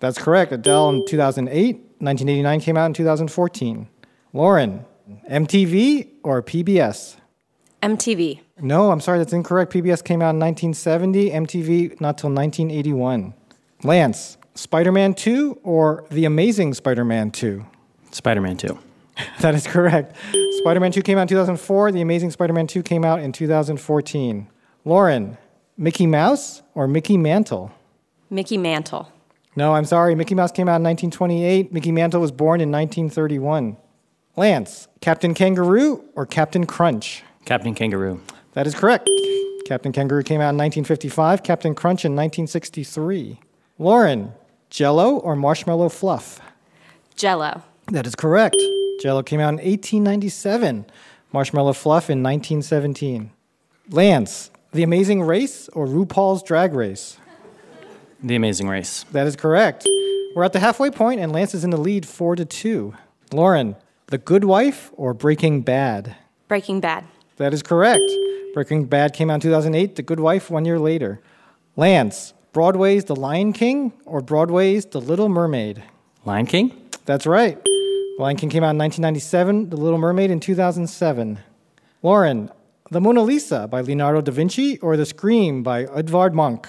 That's 0.00 0.18
correct. 0.18 0.52
Adele 0.52 0.88
in 0.90 1.06
2008, 1.06 1.74
1989 1.76 2.60
came 2.60 2.76
out 2.76 2.86
in 2.86 2.92
2014. 2.94 3.88
Lauren, 4.32 4.84
MTV 5.30 6.08
or 6.22 6.42
PBS? 6.42 7.16
MTV. 7.82 8.40
No, 8.60 8.90
I'm 8.92 9.00
sorry, 9.00 9.18
that's 9.18 9.32
incorrect. 9.32 9.72
PBS 9.72 10.04
came 10.04 10.22
out 10.22 10.30
in 10.30 10.40
1970, 10.40 11.30
MTV 11.30 12.00
not 12.00 12.18
till 12.18 12.30
1981. 12.30 13.34
Lance, 13.82 14.38
Spider 14.54 14.92
Man 14.92 15.14
2 15.14 15.60
or 15.62 16.04
The 16.10 16.24
Amazing 16.24 16.74
Spider 16.74 17.04
Man 17.04 17.30
2? 17.30 17.64
Spider 18.10 18.40
Man 18.40 18.56
2. 18.56 18.78
That 19.40 19.54
is 19.54 19.66
correct. 19.66 20.16
Spider 20.58 20.80
Man 20.80 20.90
2 20.90 21.02
came 21.02 21.18
out 21.18 21.22
in 21.22 21.28
2004. 21.28 21.92
The 21.92 22.00
Amazing 22.00 22.30
Spider 22.30 22.54
Man 22.54 22.66
2 22.66 22.82
came 22.82 23.04
out 23.04 23.20
in 23.20 23.30
2014. 23.30 24.48
Lauren, 24.84 25.36
Mickey 25.76 26.06
Mouse 26.06 26.62
or 26.74 26.88
Mickey 26.88 27.16
Mantle? 27.18 27.72
Mickey 28.32 28.56
Mantle. 28.56 29.12
No, 29.56 29.74
I'm 29.74 29.84
sorry. 29.84 30.14
Mickey 30.14 30.34
Mouse 30.34 30.50
came 30.50 30.66
out 30.66 30.76
in 30.76 30.84
1928. 30.84 31.70
Mickey 31.70 31.92
Mantle 31.92 32.18
was 32.18 32.32
born 32.32 32.62
in 32.62 32.72
1931. 32.72 33.76
Lance, 34.36 34.88
Captain 35.02 35.34
Kangaroo 35.34 36.02
or 36.14 36.24
Captain 36.24 36.64
Crunch? 36.64 37.22
Captain 37.44 37.74
Kangaroo. 37.74 38.22
That 38.54 38.66
is 38.66 38.74
correct. 38.74 39.10
Captain 39.66 39.92
Kangaroo 39.92 40.22
came 40.22 40.40
out 40.40 40.54
in 40.54 40.56
1955. 40.56 41.42
Captain 41.42 41.74
Crunch 41.74 42.06
in 42.06 42.12
1963. 42.12 43.38
Lauren, 43.78 44.32
Jello 44.70 45.18
or 45.18 45.36
Marshmallow 45.36 45.90
Fluff? 45.90 46.40
Jello. 47.14 47.62
That 47.88 48.06
is 48.06 48.14
correct. 48.14 48.56
Jello 49.02 49.22
came 49.22 49.40
out 49.40 49.50
in 49.50 49.56
1897. 49.56 50.86
Marshmallow 51.32 51.74
Fluff 51.74 52.08
in 52.08 52.22
1917. 52.22 53.30
Lance, 53.90 54.50
The 54.72 54.82
Amazing 54.82 55.20
Race 55.20 55.68
or 55.74 55.86
RuPaul's 55.86 56.42
Drag 56.42 56.72
Race? 56.72 57.18
The 58.22 58.36
Amazing 58.36 58.68
Race. 58.68 59.04
That 59.12 59.26
is 59.26 59.34
correct. 59.36 59.86
We're 60.34 60.44
at 60.44 60.52
the 60.52 60.60
halfway 60.60 60.90
point, 60.90 61.20
and 61.20 61.32
Lance 61.32 61.54
is 61.54 61.64
in 61.64 61.70
the 61.70 61.76
lead, 61.76 62.06
four 62.06 62.36
to 62.36 62.44
two. 62.44 62.94
Lauren, 63.32 63.76
The 64.06 64.18
Good 64.18 64.44
Wife 64.44 64.90
or 64.94 65.12
Breaking 65.12 65.62
Bad? 65.62 66.16
Breaking 66.48 66.80
Bad. 66.80 67.04
That 67.36 67.52
is 67.52 67.62
correct. 67.62 68.10
Breaking 68.54 68.84
Bad 68.84 69.12
came 69.12 69.30
out 69.30 69.34
in 69.36 69.40
2008. 69.40 69.96
The 69.96 70.02
Good 70.02 70.20
Wife 70.20 70.50
one 70.50 70.64
year 70.64 70.78
later. 70.78 71.20
Lance, 71.76 72.32
Broadway's 72.52 73.06
The 73.06 73.16
Lion 73.16 73.52
King 73.52 73.92
or 74.04 74.20
Broadway's 74.20 74.86
The 74.86 75.00
Little 75.00 75.28
Mermaid? 75.28 75.82
Lion 76.24 76.46
King? 76.46 76.88
That's 77.04 77.26
right. 77.26 77.62
The 77.64 78.16
Lion 78.20 78.36
King 78.36 78.50
came 78.50 78.62
out 78.62 78.70
in 78.70 78.78
1997. 78.78 79.70
The 79.70 79.76
Little 79.76 79.98
Mermaid 79.98 80.30
in 80.30 80.38
2007. 80.38 81.40
Lauren, 82.02 82.50
The 82.90 83.00
Mona 83.00 83.22
Lisa 83.22 83.66
by 83.66 83.80
Leonardo 83.80 84.20
da 84.20 84.30
Vinci 84.32 84.78
or 84.78 84.96
The 84.96 85.06
Scream 85.06 85.62
by 85.62 85.84
Edvard 85.84 86.34
Munch? 86.34 86.66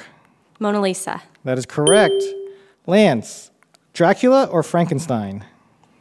Mona 0.59 0.81
Lisa. 0.81 1.21
That 1.43 1.57
is 1.57 1.65
correct. 1.65 2.23
Lance, 2.87 3.51
Dracula 3.93 4.45
or 4.45 4.63
Frankenstein? 4.63 5.45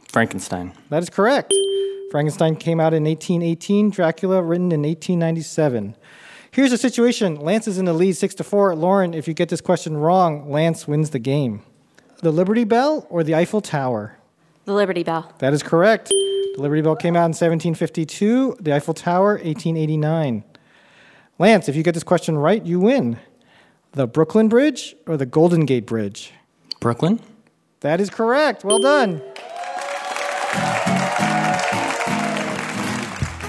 Frankenstein. 0.07 0.73
That 0.89 1.03
is 1.03 1.09
correct. 1.09 1.53
Frankenstein 2.11 2.55
came 2.55 2.79
out 2.79 2.93
in 2.93 3.03
1818, 3.03 3.89
Dracula 3.89 4.41
written 4.41 4.71
in 4.71 4.83
1897. 4.83 5.95
Here's 6.51 6.69
the 6.69 6.77
situation 6.77 7.39
Lance 7.39 7.67
is 7.67 7.79
in 7.79 7.85
the 7.85 7.93
lead 7.93 8.13
6 8.13 8.35
to 8.35 8.43
4. 8.43 8.75
Lauren, 8.75 9.13
if 9.13 9.27
you 9.27 9.33
get 9.33 9.49
this 9.49 9.61
question 9.61 9.97
wrong, 9.97 10.51
Lance 10.51 10.87
wins 10.87 11.09
the 11.09 11.19
game. 11.19 11.63
The 12.21 12.31
Liberty 12.31 12.63
Bell 12.63 13.07
or 13.09 13.23
the 13.23 13.35
Eiffel 13.35 13.59
Tower? 13.59 14.17
The 14.65 14.73
Liberty 14.73 15.03
Bell. 15.03 15.33
That 15.39 15.53
is 15.53 15.63
correct. 15.63 16.09
The 16.09 16.55
Liberty 16.57 16.83
Bell 16.83 16.95
came 16.95 17.15
out 17.15 17.25
in 17.25 17.33
1752, 17.33 18.57
the 18.61 18.75
Eiffel 18.75 18.93
Tower, 18.93 19.33
1889. 19.33 20.43
Lance, 21.39 21.67
if 21.67 21.75
you 21.75 21.81
get 21.81 21.95
this 21.95 22.03
question 22.03 22.37
right, 22.37 22.63
you 22.63 22.79
win. 22.79 23.19
The 23.95 24.07
Brooklyn 24.07 24.49
Bridge 24.49 24.95
or 25.05 25.17
the 25.17 25.27
Golden 25.27 25.65
Gate 25.65 25.85
Bridge? 25.85 26.31
Brooklyn? 26.79 27.19
That 27.81 28.01
is 28.01 28.09
correct. 28.09 28.63
Well 28.63 28.79
done. 28.79 29.21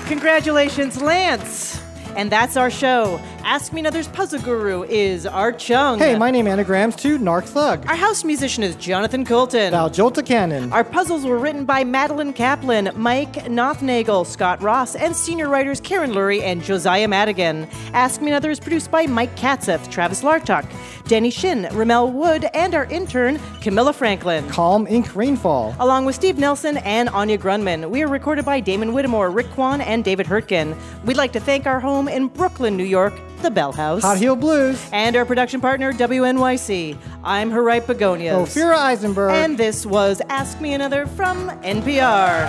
Congratulations, 0.06 1.00
Lance. 1.00 1.80
And 2.14 2.30
that's 2.30 2.58
our 2.58 2.70
show. 2.70 3.18
Ask 3.46 3.74
Me 3.74 3.80
Another's 3.80 4.08
puzzle 4.08 4.40
guru 4.40 4.84
is 4.84 5.26
Art 5.26 5.58
Chung. 5.58 5.98
Hey, 5.98 6.16
my 6.16 6.30
name 6.30 6.46
anagrams 6.46 6.96
to 6.96 7.18
Narc 7.18 7.44
Thug. 7.44 7.86
Our 7.86 7.94
house 7.94 8.24
musician 8.24 8.64
is 8.64 8.74
Jonathan 8.76 9.22
Coulton. 9.22 9.70
Val 9.70 9.90
Jolta 9.90 10.24
Cannon. 10.24 10.72
Our 10.72 10.82
puzzles 10.82 11.26
were 11.26 11.38
written 11.38 11.66
by 11.66 11.84
Madeline 11.84 12.32
Kaplan, 12.32 12.90
Mike 12.96 13.34
Nothnagel, 13.44 14.26
Scott 14.26 14.62
Ross, 14.62 14.96
and 14.96 15.14
senior 15.14 15.50
writers 15.50 15.78
Karen 15.78 16.12
Lurie 16.12 16.40
and 16.42 16.62
Josiah 16.62 17.06
Madigan. 17.06 17.68
Ask 17.92 18.22
Me 18.22 18.28
Another 18.28 18.50
is 18.50 18.58
produced 18.58 18.90
by 18.90 19.06
Mike 19.06 19.36
Katzif, 19.36 19.90
Travis 19.90 20.22
Larchuk, 20.22 20.66
Denny 21.06 21.30
Shin, 21.30 21.68
Rommel 21.72 22.10
Wood, 22.12 22.46
and 22.54 22.74
our 22.74 22.86
intern, 22.86 23.38
Camilla 23.60 23.92
Franklin. 23.92 24.48
Calm 24.48 24.86
Ink 24.86 25.14
Rainfall. 25.14 25.76
Along 25.80 26.06
with 26.06 26.14
Steve 26.14 26.38
Nelson 26.38 26.78
and 26.78 27.10
Anya 27.10 27.36
Grundmann. 27.36 27.90
We 27.90 28.02
are 28.02 28.08
recorded 28.08 28.46
by 28.46 28.60
Damon 28.60 28.94
Whittemore, 28.94 29.30
Rick 29.30 29.50
Kwan, 29.50 29.82
and 29.82 30.02
David 30.02 30.26
Hurtgen. 30.26 30.74
We'd 31.04 31.18
like 31.18 31.32
to 31.32 31.40
thank 31.40 31.66
our 31.66 31.78
home 31.78 32.08
in 32.08 32.28
Brooklyn, 32.28 32.74
New 32.78 32.84
York, 32.84 33.12
the 33.44 33.50
Bell 33.50 33.72
House. 33.72 34.02
Hot 34.02 34.16
Heel 34.16 34.34
Blues. 34.34 34.82
And 34.90 35.14
our 35.14 35.26
production 35.26 35.60
partner, 35.60 35.92
WNYC. 35.92 36.96
I'm 37.22 37.50
Harriet 37.50 37.86
Begonias. 37.86 38.34
Ophira 38.34 38.74
Eisenberg. 38.76 39.32
And 39.32 39.58
this 39.58 39.84
was 39.84 40.22
Ask 40.30 40.60
Me 40.62 40.72
Another 40.72 41.06
from 41.06 41.50
NPR. 41.60 42.48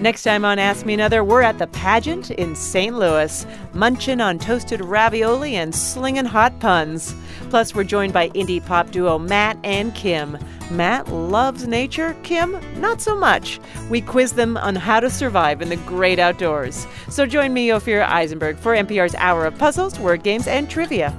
Next 0.00 0.22
time 0.22 0.44
on 0.44 0.60
Ask 0.60 0.86
Me 0.86 0.94
Another, 0.94 1.24
we're 1.24 1.42
at 1.42 1.58
the 1.58 1.66
pageant 1.66 2.30
in 2.30 2.54
St. 2.54 2.96
Louis, 2.96 3.44
munching 3.72 4.20
on 4.20 4.38
toasted 4.38 4.80
ravioli 4.80 5.56
and 5.56 5.74
slinging 5.74 6.24
hot 6.24 6.60
puns. 6.60 7.16
Plus, 7.50 7.74
we're 7.74 7.82
joined 7.82 8.12
by 8.12 8.28
indie 8.28 8.64
pop 8.64 8.92
duo 8.92 9.18
Matt 9.18 9.58
and 9.64 9.92
Kim. 9.96 10.38
Matt 10.70 11.08
loves 11.08 11.66
nature, 11.66 12.14
Kim, 12.22 12.60
not 12.80 13.00
so 13.00 13.18
much. 13.18 13.58
We 13.90 14.00
quiz 14.00 14.34
them 14.34 14.56
on 14.56 14.76
how 14.76 15.00
to 15.00 15.10
survive 15.10 15.60
in 15.62 15.68
the 15.68 15.76
great 15.78 16.20
outdoors. 16.20 16.86
So 17.08 17.26
join 17.26 17.52
me, 17.52 17.68
Ophira 17.70 18.06
Eisenberg, 18.06 18.56
for 18.58 18.76
NPR's 18.76 19.16
Hour 19.16 19.46
of 19.46 19.58
Puzzles, 19.58 19.98
Word 19.98 20.22
Games, 20.22 20.46
and 20.46 20.70
Trivia. 20.70 21.12